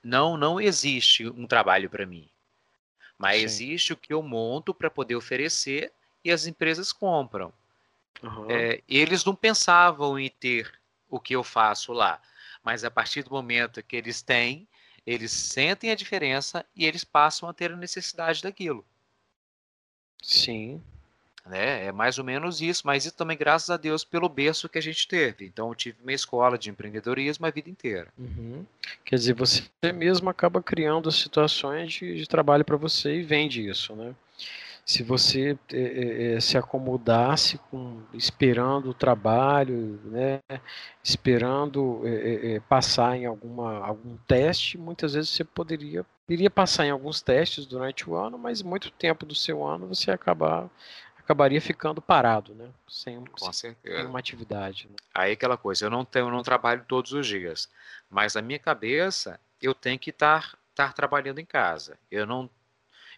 não, 0.04 0.38
não 0.38 0.60
existe 0.60 1.28
um 1.28 1.48
trabalho 1.48 1.89
para 1.89 2.06
mim, 2.06 2.30
mas 3.18 3.38
Sim. 3.38 3.46
existe 3.46 3.94
o 3.94 3.98
que 3.98 4.14
eu 4.14 4.22
monto 4.22 4.74
para 4.74 4.89
poder 4.89 5.16
oferecer 5.16 5.91
e 6.24 6.32
as 6.32 6.48
empresas 6.48 6.92
compram. 6.92 7.52
Uhum. 8.22 8.50
É, 8.50 8.82
eles 8.88 9.26
não 9.26 9.36
pensavam 9.36 10.18
em 10.18 10.30
ter 10.30 10.72
o 11.10 11.20
que 11.20 11.36
eu 11.36 11.44
faço 11.44 11.92
lá, 11.92 12.22
mas 12.64 12.84
a 12.84 12.92
partir 12.92 13.24
do 13.24 13.32
momento 13.32 13.84
que 13.84 13.96
eles 13.96 14.22
têm, 14.22 14.68
eles 15.06 15.32
sentem 15.32 15.92
a 15.92 15.96
diferença 15.96 16.66
e 16.76 16.86
eles 16.86 17.04
passam 17.04 17.50
a 17.50 17.54
ter 17.54 17.72
a 17.72 17.76
necessidade 17.76 18.42
daquilo. 18.42 18.86
Sim. 20.22 20.82
Né? 21.46 21.88
É 21.88 21.92
mais 21.92 22.18
ou 22.18 22.24
menos 22.24 22.62
isso, 22.62 22.88
mas 22.88 23.06
isso 23.06 23.16
também 23.16 23.38
graças 23.38 23.70
a 23.70 23.76
Deus 23.76 24.06
pelo 24.06 24.30
berço 24.30 24.70
que 24.70 24.78
a 24.78 24.82
gente 24.82 25.06
teve. 25.06 25.46
Então 25.46 25.68
eu 25.68 25.76
tive 25.76 25.98
uma 26.02 26.14
escola 26.14 26.58
de 26.58 26.70
empreendedorismo 26.70 27.46
a 27.46 27.52
vida 27.52 27.70
inteira. 27.70 28.08
Uhum. 28.18 28.66
Quer 29.04 29.18
dizer, 29.18 29.34
você 29.34 29.64
mesmo 29.94 30.30
acaba 30.30 30.64
criando 30.64 31.12
situações 31.12 31.92
de, 31.92 32.16
de 32.16 32.28
trabalho 32.28 32.64
para 32.64 32.78
você 32.78 33.18
e 33.18 33.24
vende 33.24 33.68
isso, 33.68 33.94
né? 33.94 34.16
Se 34.86 35.02
você 35.02 35.58
é, 35.72 36.36
é, 36.36 36.40
se 36.40 36.58
acomodasse 36.58 37.58
com 37.70 38.02
esperando 38.14 38.90
o 38.90 38.94
trabalho, 38.94 40.00
né, 40.06 40.40
esperando 41.04 42.02
é, 42.06 42.60
passar 42.68 43.16
em 43.16 43.26
alguma 43.26 43.86
algum 43.86 44.18
teste, 44.28 44.78
muitas 44.78 45.14
vezes 45.14 45.30
você 45.30 45.44
poderia 45.44 46.06
iria 46.28 46.50
passar 46.50 46.86
em 46.86 46.92
alguns 46.92 47.22
testes 47.22 47.66
durante 47.66 48.10
o 48.10 48.16
ano, 48.16 48.38
mas 48.38 48.62
muito 48.62 48.92
tempo 48.92 49.26
do 49.26 49.36
seu 49.36 49.66
ano 49.66 49.88
você 49.88 50.12
acabar 50.12 50.70
acabaria 51.18 51.62
ficando 51.62 52.02
parado, 52.02 52.54
né? 52.54 52.70
Sem, 52.88 53.24
certeza. 53.54 54.08
uma 54.08 54.20
atividade. 54.20 54.90
Né? 54.90 54.96
Aí 55.14 55.32
aquela 55.32 55.56
coisa, 55.56 55.86
eu 55.86 55.90
não 55.90 56.04
tenho, 56.04 56.28
eu 56.28 56.32
não 56.32 56.44
trabalho 56.44 56.84
todos 56.86 57.14
os 57.14 57.26
dias, 57.26 57.70
mas 58.10 58.36
na 58.36 58.42
minha 58.42 58.60
cabeça 58.60 59.40
eu 59.62 59.74
tenho 59.74 59.98
que 59.98 60.10
estar 60.10 60.58
estar 60.74 60.94
trabalhando 60.94 61.40
em 61.40 61.46
casa. 61.46 61.98
Eu 62.12 62.26
não 62.26 62.50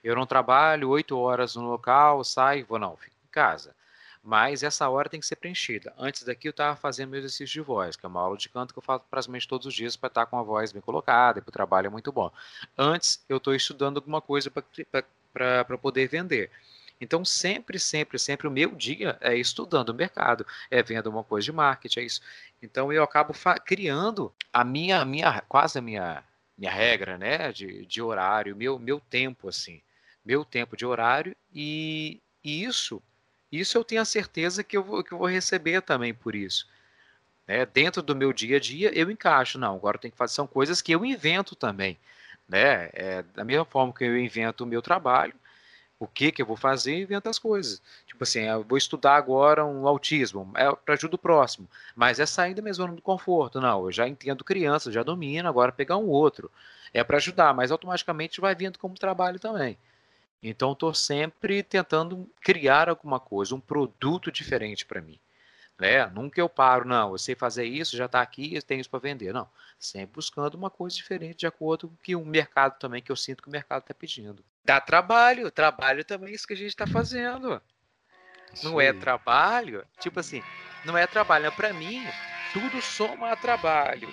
eu 0.06 0.16
não 0.16 0.26
trabalho 0.26 0.90
oito 0.90 1.18
horas 1.18 1.56
no 1.56 1.64
local, 1.64 2.24
saio, 2.24 2.66
vou 2.66 2.78
não, 2.78 2.96
fico 2.96 3.16
em 3.28 3.32
casa. 3.32 3.76
Mas 4.24 4.64
essa 4.64 4.88
hora 4.88 5.10
tem 5.10 5.20
que 5.20 5.26
ser 5.26 5.36
preenchida. 5.36 5.94
Antes 5.98 6.24
daqui 6.24 6.48
eu 6.48 6.52
estava 6.52 6.76
fazendo 6.76 7.10
meu 7.10 7.20
exercício 7.20 7.54
de 7.54 7.62
voz, 7.62 7.96
que 7.96 8.06
é 8.06 8.10
uma 8.10 8.22
aula 8.22 8.38
de 8.38 8.48
canto 8.50 8.74
que 8.74 8.78
eu 8.78 8.84
faço 8.84 9.04
praticamente 9.10 9.48
todos 9.48 9.68
os 9.68 9.74
dias 9.74 9.96
para 9.96 10.08
estar 10.08 10.26
com 10.28 10.38
a 10.38 10.44
voz 10.44 10.72
bem 10.72 10.82
colocada, 10.82 11.40
e 11.40 11.42
para 11.42 11.50
o 11.50 11.54
trabalho 11.54 11.88
é 11.88 11.90
muito 11.90 12.12
bom. 12.12 12.32
Antes 12.78 13.24
eu 13.28 13.38
estou 13.38 13.56
estudando 13.56 13.98
alguma 13.98 14.22
coisa 14.22 14.52
para 14.52 15.78
poder 15.78 16.08
vender. 16.08 16.52
Então, 17.00 17.26
sempre, 17.26 17.78
sempre, 17.78 18.18
sempre 18.18 18.48
o 18.48 18.52
meu 18.52 18.72
dia 18.72 19.18
é 19.22 19.36
estudando 19.36 19.90
o 19.90 19.94
mercado, 19.94 20.46
é 20.72 20.82
vendo 20.82 21.08
uma 21.08 21.24
coisa 21.24 21.46
de 21.46 21.52
marketing, 21.52 22.00
é 22.00 22.04
isso. 22.04 22.22
Então, 22.62 22.92
eu 22.94 23.04
acabo 23.04 23.34
criando 23.66 24.34
a 24.54 24.64
minha, 24.64 25.04
minha 25.04 25.42
quase 25.42 25.78
a 25.78 25.82
minha, 25.82 26.24
minha 26.58 26.72
regra, 26.72 27.18
né, 27.18 27.52
de, 27.52 27.86
de 27.86 28.02
horário, 28.02 28.56
meu, 28.56 28.80
meu 28.80 29.00
tempo, 29.00 29.50
assim, 29.50 29.82
meu 30.26 30.44
tempo 30.44 30.76
de 30.76 30.86
horário 30.86 31.36
e, 31.54 32.20
e 32.44 32.64
isso, 32.64 33.02
isso 33.52 33.78
eu 33.78 33.84
tenho 33.84 34.02
a 34.02 34.06
certeza 34.06 34.64
que 34.64 34.76
eu 34.76 34.84
vou, 34.84 35.04
que 35.04 35.14
eu 35.14 35.18
vou 35.18 35.28
receber 35.28 35.82
também 35.82 36.14
por 36.14 36.36
isso. 36.36 36.68
Né? 37.48 37.66
Dentro 37.66 38.02
do 38.02 38.16
meu 38.16 38.34
dia 38.34 38.58
a 38.58 38.60
dia, 38.60 38.92
eu 38.98 39.10
encaixo. 39.10 39.58
Não, 39.58 39.76
agora 39.76 39.98
tem 39.98 40.12
que 40.12 40.18
fazer, 40.18 40.34
são 40.34 40.48
coisas 40.48 40.82
que 40.82 40.92
eu 40.92 41.06
invento 41.06 41.56
também. 41.56 41.98
Né? 42.48 42.90
É, 42.94 43.24
da 43.34 43.44
mesma 43.44 43.66
forma 43.66 43.94
que 43.94 44.04
eu 44.04 44.18
invento 44.18 44.64
o 44.64 44.68
meu 44.68 44.82
trabalho, 44.82 45.34
o 46.00 46.08
que 46.08 46.32
que 46.32 46.42
eu 46.42 46.46
vou 46.46 46.58
fazer, 46.58 47.02
inventa 47.02 47.30
as 47.30 47.40
coisas. 47.40 47.82
Tipo 48.06 48.24
assim, 48.24 48.42
eu 48.42 48.64
vou 48.64 48.78
estudar 48.78 49.16
agora 49.16 49.66
um 49.66 49.88
autismo, 49.88 50.52
é 50.56 50.70
para 50.76 50.96
ajudar 50.96 51.16
o 51.16 51.20
próximo, 51.20 51.70
mas 51.96 52.20
é 52.20 52.26
sair 52.26 52.54
da 52.54 52.62
minha 52.62 52.74
zona 52.74 52.94
do 52.94 53.02
conforto. 53.02 53.62
Não, 53.62 53.86
eu 53.86 53.92
já 53.92 54.08
entendo 54.08 54.44
criança, 54.44 54.92
já 54.92 55.04
domino, 55.04 55.48
agora 55.48 55.72
pegar 55.72 55.98
um 55.98 56.08
outro. 56.08 56.52
É 56.94 57.04
para 57.04 57.18
ajudar, 57.18 57.54
mas 57.54 57.72
automaticamente 57.72 58.42
vai 58.42 58.56
vindo 58.56 58.78
como 58.80 58.96
trabalho 58.96 59.40
também. 59.40 59.78
Então 60.48 60.74
estou 60.74 60.94
sempre 60.94 61.64
tentando 61.64 62.30
criar 62.40 62.88
alguma 62.88 63.20
coisa, 63.20 63.56
um 63.56 63.60
produto 63.60 64.32
diferente 64.32 64.86
para 64.86 65.02
mim. 65.02 65.20
Né? 65.80 66.06
Nunca 66.06 66.40
eu 66.40 66.48
paro, 66.48 66.88
não, 66.88 67.12
eu 67.12 67.18
sei 67.18 67.34
fazer 67.34 67.66
isso, 67.66 67.98
já 67.98 68.06
está 68.06 68.22
aqui, 68.22 68.54
eu 68.54 68.62
tenho 68.62 68.80
isso 68.80 68.90
para 68.90 69.00
vender. 69.00 69.34
Não, 69.34 69.50
sempre 69.80 70.14
buscando 70.14 70.54
uma 70.54 70.70
coisa 70.70 70.96
diferente 70.96 71.40
de 71.40 71.48
acordo 71.48 71.90
com 71.90 71.96
que 71.98 72.16
o 72.16 72.24
mercado 72.24 72.78
também, 72.78 73.02
que 73.02 73.12
eu 73.12 73.16
sinto 73.16 73.42
que 73.42 73.50
o 73.50 73.52
mercado 73.52 73.82
está 73.82 73.94
pedindo. 73.94 74.46
Dá 74.64 74.80
trabalho, 74.80 75.50
trabalho 75.50 76.06
também 76.06 76.30
é 76.30 76.36
isso 76.36 76.48
que 76.48 76.54
a 76.54 76.58
gente 76.58 76.70
está 76.70 76.86
fazendo. 76.86 77.60
Sim. 78.54 78.68
Não 78.68 78.80
é 78.80 78.94
trabalho, 78.94 79.84
tipo 80.00 80.20
assim, 80.20 80.44
não 80.86 80.96
é 80.96 81.08
trabalho. 81.08 81.52
Para 81.54 81.74
mim, 81.74 82.04
tudo 82.54 82.82
soma 82.84 83.32
a 83.32 83.36
trabalho, 83.36 84.08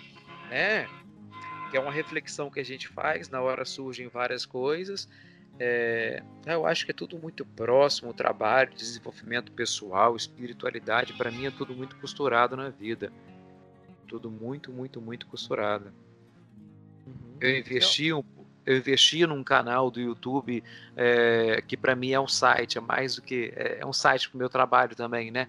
né? 0.49 0.89
Que 1.71 1.77
é 1.77 1.81
uma 1.81 1.93
reflexão 1.93 2.51
que 2.51 2.59
a 2.59 2.65
gente 2.65 2.89
faz, 2.89 3.29
na 3.29 3.41
hora 3.41 3.67
surgem 3.67 4.09
várias 4.09 4.47
coisas. 4.47 5.09
É, 5.65 6.21
eu 6.45 6.67
acho 6.67 6.85
que 6.85 6.91
é 6.91 6.95
tudo 6.95 7.17
muito 7.17 7.47
próximo, 7.47 8.13
trabalho, 8.13 8.75
desenvolvimento 8.75 9.53
pessoal, 9.53 10.17
espiritualidade, 10.17 11.13
para 11.13 11.31
mim 11.31 11.47
é 11.47 11.53
tudo 11.53 11.73
muito 11.73 11.95
costurado 11.97 12.57
na 12.57 12.69
vida. 12.69 13.13
Tudo 14.09 14.29
muito, 14.29 14.73
muito, 14.73 15.01
muito 15.01 15.25
costurado. 15.29 15.93
Uhum. 17.07 17.37
Eu 17.41 17.59
investi 17.59 18.13
um 18.13 18.25
eu 18.65 18.77
investia 18.77 19.27
num 19.27 19.43
canal 19.43 19.91
do 19.91 20.01
YouTube 20.01 20.63
é, 20.97 21.63
que 21.67 21.77
para 21.77 21.97
mim 21.97 22.13
é 22.13 22.21
um 22.21 22.29
site, 22.29 22.79
é 22.79 22.81
mais 22.81 23.17
do 23.17 23.23
que 23.23 23.53
é, 23.57 23.79
é 23.81 23.87
um 23.87 23.93
site 23.93 24.29
para 24.29 24.37
o 24.37 24.39
meu 24.39 24.49
trabalho 24.49 24.95
também, 24.95 25.31
né? 25.31 25.49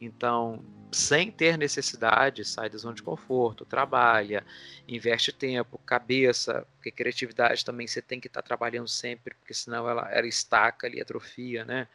Então, 0.00 0.62
sem 0.92 1.30
ter 1.30 1.56
necessidade, 1.56 2.44
sai 2.44 2.68
da 2.68 2.78
zona 2.78 2.94
de 2.94 3.02
conforto, 3.02 3.64
trabalha, 3.64 4.44
investe 4.88 5.32
tempo, 5.32 5.78
cabeça, 5.78 6.66
porque 6.76 6.90
criatividade 6.90 7.64
também 7.64 7.86
você 7.86 8.02
tem 8.02 8.20
que 8.20 8.26
estar 8.26 8.42
tá 8.42 8.46
trabalhando 8.46 8.88
sempre, 8.88 9.34
porque 9.34 9.54
senão 9.54 9.88
ela, 9.88 10.10
ela 10.12 10.26
estaca 10.26 10.86
ali, 10.86 11.00
atrofia, 11.00 11.64
né? 11.64 11.86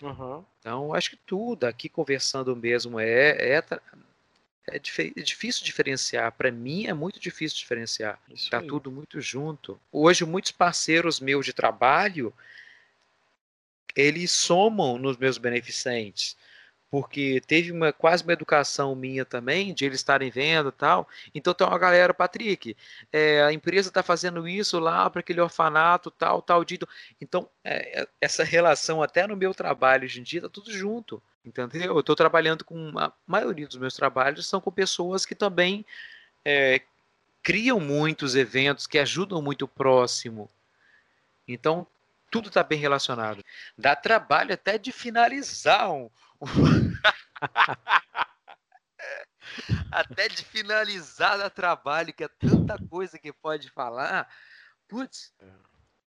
Uhum. 0.00 0.44
Então, 0.60 0.94
acho 0.94 1.10
que 1.10 1.16
tudo 1.16 1.64
aqui 1.64 1.88
conversando 1.88 2.54
mesmo 2.54 3.00
é, 3.00 3.30
é 3.30 3.62
é, 4.70 4.76
é 4.76 5.22
difícil 5.22 5.64
diferenciar. 5.64 6.30
Para 6.32 6.50
mim 6.50 6.86
é 6.86 6.92
muito 6.92 7.18
difícil 7.18 7.58
diferenciar. 7.58 8.20
Está 8.30 8.60
tudo 8.60 8.90
muito 8.90 9.20
junto. 9.20 9.80
Hoje 9.90 10.24
muitos 10.24 10.52
parceiros 10.52 11.20
meus 11.20 11.46
de 11.46 11.52
trabalho 11.52 12.32
eles 13.96 14.30
somam 14.30 14.98
nos 14.98 15.16
meus 15.16 15.38
beneficentes 15.38 16.36
porque 16.90 17.42
teve 17.46 17.70
uma 17.70 17.92
quase 17.92 18.22
uma 18.22 18.32
educação 18.32 18.94
minha 18.94 19.24
também 19.24 19.74
de 19.74 19.84
eles 19.84 20.00
estarem 20.00 20.30
vendo 20.30 20.72
tal. 20.72 21.08
Então 21.34 21.52
tem 21.52 21.66
uma 21.66 21.78
galera, 21.78 22.14
Patrick, 22.14 22.76
é, 23.12 23.42
a 23.42 23.52
empresa 23.52 23.88
está 23.88 24.02
fazendo 24.02 24.48
isso 24.48 24.78
lá 24.78 25.08
para 25.10 25.20
aquele 25.20 25.40
orfanato 25.40 26.10
tal, 26.10 26.40
tal 26.40 26.64
dito. 26.64 26.88
Então 27.20 27.48
é, 27.62 28.02
é, 28.02 28.08
essa 28.20 28.42
relação 28.42 29.02
até 29.02 29.26
no 29.26 29.36
meu 29.36 29.52
trabalho 29.54 30.04
hoje 30.04 30.20
em 30.20 30.22
dia 30.22 30.38
está 30.40 30.48
tudo 30.48 30.72
junto, 30.72 31.22
entendeu? 31.44 31.94
Eu 31.94 32.00
estou 32.00 32.16
trabalhando 32.16 32.64
com 32.64 32.98
a 32.98 33.12
maioria 33.26 33.66
dos 33.66 33.76
meus 33.76 33.94
trabalhos 33.94 34.46
são 34.46 34.60
com 34.60 34.70
pessoas 34.70 35.26
que 35.26 35.34
também 35.34 35.84
é, 36.44 36.80
criam 37.42 37.78
muitos 37.78 38.34
eventos 38.34 38.86
que 38.86 38.98
ajudam 38.98 39.42
muito 39.42 39.66
o 39.66 39.68
próximo. 39.68 40.48
Então 41.46 41.86
tudo 42.30 42.48
está 42.48 42.62
bem 42.62 42.78
relacionado. 42.78 43.44
Dá 43.76 43.96
trabalho 43.96 44.52
até 44.52 44.78
de 44.78 44.92
finalizar 44.92 45.90
um, 45.90 46.10
Até 49.90 50.28
de 50.28 50.44
finalizar 50.44 51.44
o 51.44 51.50
trabalho, 51.50 52.12
que 52.12 52.24
é 52.24 52.28
tanta 52.28 52.78
coisa 52.88 53.18
que 53.18 53.32
pode 53.32 53.70
falar. 53.70 54.28
Putz, 54.86 55.34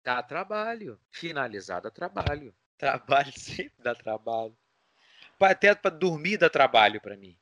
dá 0.05 0.23
trabalho. 0.23 1.01
Finalizar 1.11 1.83
dá 1.83 1.91
trabalho. 1.91 2.55
Trabalho 2.79 3.33
sempre 3.39 3.83
dá 3.83 3.95
trabalho. 3.95 4.57
Até 5.41 5.75
para 5.75 5.91
dormir 5.91 6.37
dá 6.37 6.49
trabalho 6.49 7.01
para 7.01 7.17
mim. 7.17 7.37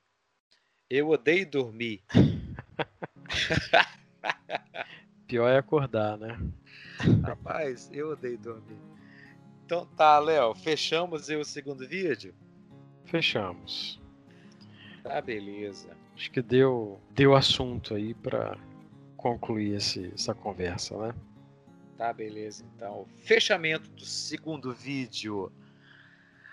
Eu 0.88 1.10
odeio 1.10 1.48
dormir. 1.48 2.02
Pior 5.26 5.48
é 5.48 5.58
acordar, 5.58 6.16
né? 6.16 6.38
Rapaz, 7.22 7.90
eu 7.92 8.10
odeio 8.10 8.38
dormir. 8.38 8.80
Então 9.64 9.86
tá, 9.86 10.18
Léo, 10.18 10.54
fechamos 10.54 11.28
o 11.28 11.44
segundo 11.44 11.86
vídeo? 11.86 12.34
Fechamos. 13.10 14.00
Tá, 15.02 15.20
beleza. 15.20 15.88
Acho 16.14 16.30
que 16.30 16.40
deu, 16.40 17.00
deu 17.10 17.34
assunto 17.34 17.94
aí 17.94 18.14
para 18.14 18.56
concluir 19.16 19.74
esse, 19.74 20.12
essa 20.14 20.32
conversa, 20.32 20.96
né? 20.96 21.14
Tá, 21.98 22.12
beleza. 22.12 22.64
Então, 22.76 23.06
fechamento 23.18 23.90
do 23.90 24.04
segundo 24.04 24.72
vídeo. 24.72 25.50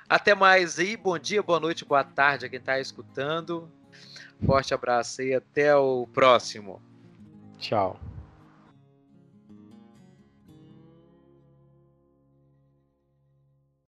Até 0.09 0.33
mais 0.33 0.79
aí. 0.79 0.97
Bom 0.97 1.19
dia, 1.19 1.43
boa 1.43 1.59
noite, 1.59 1.85
boa 1.85 2.03
tarde 2.03 2.45
a 2.45 2.49
quem 2.49 2.59
está 2.59 2.79
escutando. 2.79 3.69
Forte 4.43 4.73
abraço 4.73 5.21
e 5.21 5.35
até 5.35 5.75
o 5.75 6.07
próximo. 6.07 6.81
Tchau. 7.59 7.99